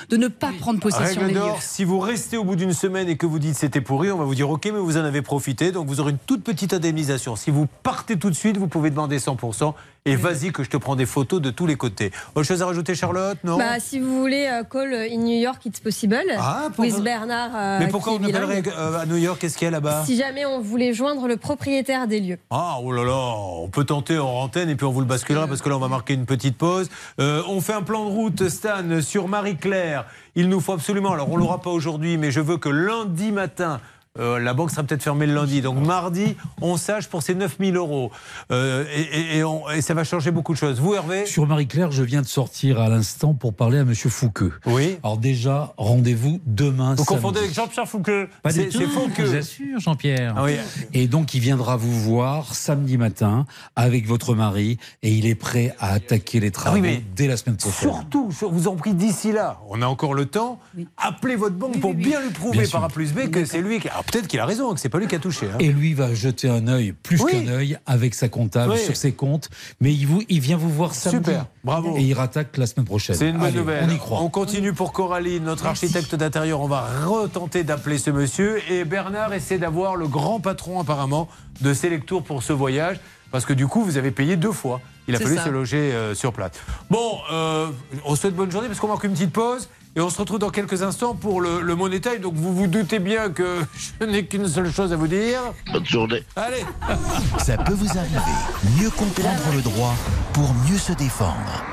[0.10, 1.56] de ne pas prendre possession Règle des lieux.
[1.60, 4.26] si vous restez au bout d'une semaine et que vous dites c'était pourri, on va
[4.26, 7.36] vous dire ok, mais vous en avez profité, donc vous aurez une toute petite indemnisation.
[7.36, 9.74] Si vous partez tout de suite, vous pouvez demander 100%.
[10.06, 12.12] Et vas-y que je te prends des photos de tous les côtés.
[12.36, 13.38] Autre chose à rajouter, Charlotte?
[13.46, 13.58] Non?
[13.58, 16.18] Bah, si vous voulez euh, call in New York, it's possible.
[16.38, 17.52] Ah, pour- with Bernard.
[17.56, 19.40] euh, Mais pourquoi on appellerait euh, à New York?
[19.40, 20.04] Qu'est-ce qu'il y a là-bas?
[20.06, 22.38] Si jamais on voulait joindre le propriétaire des lieux.
[22.50, 25.48] Ah, oh là là, on peut tenter en antenne et puis on vous le basculera
[25.48, 26.90] parce que là on va marquer une petite pause.
[27.22, 30.06] Euh, on fait un plan de route, Stan, sur Marie-Claire.
[30.36, 33.80] Il nous faut absolument, alors on l'aura pas aujourd'hui, mais je veux que lundi matin,
[34.20, 35.62] euh, la banque sera peut-être fermée le lundi.
[35.62, 38.12] Donc mardi, on sache pour ces 9000 euros.
[38.52, 40.80] Euh, et, et- et on- et ça va changer beaucoup de choses.
[40.80, 44.54] Vous, Hervé Sur Marie-Claire, je viens de sortir à l'instant pour parler à Monsieur Fouqueux.
[44.68, 44.98] Oui.
[45.04, 46.94] Alors déjà, rendez-vous demain.
[46.96, 49.26] Vous confondez avec Jean-Pierre Fouqueux Pas du C'est tout, c'est Fouqueux.
[49.26, 50.36] Je vous assure, Jean-Pierre.
[50.38, 50.58] Ah oui.
[50.94, 55.76] Et donc, il viendra vous voir samedi matin avec votre mari et il est prêt
[55.80, 57.90] à attaquer les travaux Ah oui, mais dès la semaine prochaine.
[57.90, 60.60] Surtout, je vous en prie, d'ici là, on a encore le temps.
[60.98, 63.80] Appelez votre banque pour bien lui prouver Bien par A plus B que c'est lui
[63.80, 63.90] qui.
[64.04, 65.48] Alors peut-être qu'il a raison, que c'est pas lui qui a touché.
[65.52, 65.58] hein.
[65.60, 67.32] Et lui va jeter un œil, plus Oui.
[67.32, 68.80] qu'un œil, avec sa comptable Oui.
[68.80, 69.50] sur ses comptes.
[69.80, 71.18] Mais il, vous, il vient vous voir samedi.
[71.30, 71.96] Super, bravo.
[71.98, 73.16] Et il rattaque la semaine prochaine.
[73.16, 73.86] C'est une bonne Allez, nouvelle.
[73.90, 74.20] On y croit.
[74.22, 76.62] On continue pour Coraline, notre architecte d'intérieur.
[76.62, 78.60] On va retenter d'appeler ce monsieur.
[78.72, 81.28] Et Bernard essaie d'avoir le grand patron, apparemment,
[81.62, 83.00] de Selectour pour ce voyage.
[83.32, 84.80] Parce que du coup, vous avez payé deux fois.
[85.08, 85.46] Il a fallu ça.
[85.46, 86.52] se loger euh, sur place.
[86.90, 87.68] Bon, euh,
[88.06, 89.70] on se souhaite bonne journée parce qu'on marque une petite pause.
[89.96, 92.20] Et on se retrouve dans quelques instants pour le, le Money Time.
[92.20, 93.60] Donc vous vous doutez bien que
[94.02, 95.40] je n'ai qu'une seule chose à vous dire.
[95.72, 96.24] Bonne journée.
[96.36, 96.66] Allez
[97.38, 98.80] Ça peut vous arriver.
[98.80, 99.94] Mieux comprendre le droit
[100.34, 101.64] pour mieux se défendre.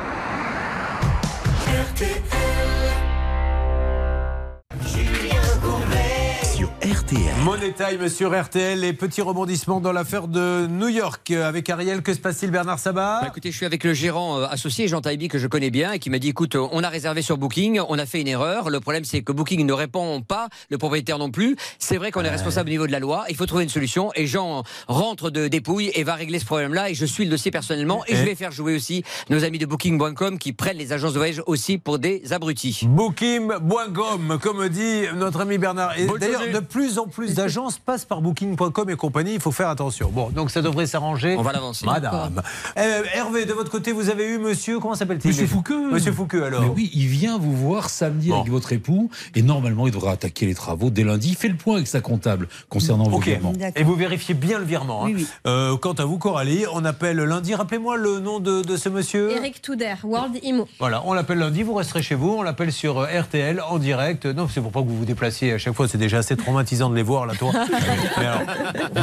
[6.91, 7.21] RTL.
[7.45, 12.03] Money Time sur RTL, les petits rebondissements dans l'affaire de New York avec Ariel.
[12.03, 13.21] Que se passe-t-il, Bernard Sabat?
[13.21, 15.93] Bah, écoutez, je suis avec le gérant euh, associé, Jean Taibi, que je connais bien,
[15.93, 18.27] et qui m'a dit écoute, euh, on a réservé sur Booking, on a fait une
[18.27, 18.71] erreur.
[18.71, 21.55] Le problème, c'est que Booking ne répond pas, le propriétaire non plus.
[21.79, 23.25] C'est vrai qu'on est responsable au niveau de la loi.
[23.29, 24.11] Il faut trouver une solution.
[24.17, 26.91] Et Jean rentre de dépouille et va régler ce problème-là.
[26.91, 28.03] Et je suis le dossier personnellement.
[28.09, 31.19] Et je vais faire jouer aussi nos amis de Booking.com qui prennent les agences de
[31.19, 32.81] voyage aussi pour des abrutis.
[32.89, 35.97] Booking.com, comme dit notre ami Bernard.
[35.97, 39.35] Et d'ailleurs, de plus en plus d'agences passent par Booking.com et compagnie.
[39.35, 40.11] Il faut faire attention.
[40.13, 41.37] Bon, donc ça devrait s'arranger.
[41.39, 41.85] On va l'avancer.
[41.87, 42.43] Madame.
[42.79, 45.91] Euh, Hervé, de votre côté, vous avez eu monsieur, comment s'appelle-t-il Monsieur Fouqueux.
[45.93, 46.63] Monsieur Fouqueux, alors.
[46.63, 50.47] Mais oui, il vient vous voir samedi avec votre époux et normalement il devrait attaquer
[50.47, 51.31] les travaux dès lundi.
[51.31, 53.53] Il fait le point avec sa comptable concernant vos virements.
[53.77, 55.07] Et vous vérifiez bien le virement.
[55.07, 55.11] hein.
[55.47, 57.55] Euh, quant à vous, Coralie, on appelle lundi.
[57.55, 59.31] Rappelez-moi le nom de, de ce monsieur.
[59.33, 60.67] Eric Touder, World Imo.
[60.79, 64.27] Voilà, on l'appelle lundi, vous resterez chez vous, on l'appelle sur euh, RTL en direct.
[64.27, 66.70] Non, c'est pour pas que vous vous déplaciez à chaque fois, c'est déjà assez traumatisant
[66.91, 67.53] de les voir là, toi.
[68.19, 68.41] Mais alors,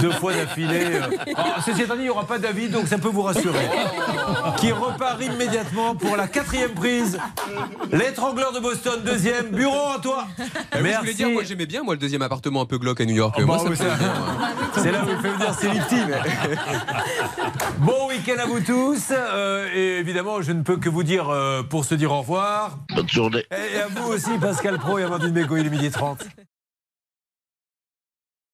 [0.02, 0.85] deux fois d'affilée.
[0.85, 3.68] euh, ah, ceci étant dit, il n'y aura pas David, donc ça peut vous rassurer.
[4.57, 7.19] Qui repart immédiatement pour la quatrième prise.
[7.91, 9.48] L'étrangleur de Boston, deuxième.
[9.48, 10.26] Bureau à toi.
[10.39, 13.02] Eh oui, je voulais dire, moi j'aimais bien moi le deuxième appartement un peu glauque
[13.02, 13.39] à New York.
[13.41, 13.85] moi, bah oui, c'est-.
[14.81, 16.15] C'est là où il fait venir victimes.
[17.80, 19.11] Bon week-end à vous tous.
[19.11, 22.77] Euh, et évidemment, je ne peux que vous dire, euh, pour se dire au revoir.
[22.95, 23.45] Bonne journée.
[23.52, 26.23] Et à vous aussi, Pascal Pro et Amandine Bégaud, il est midi 30.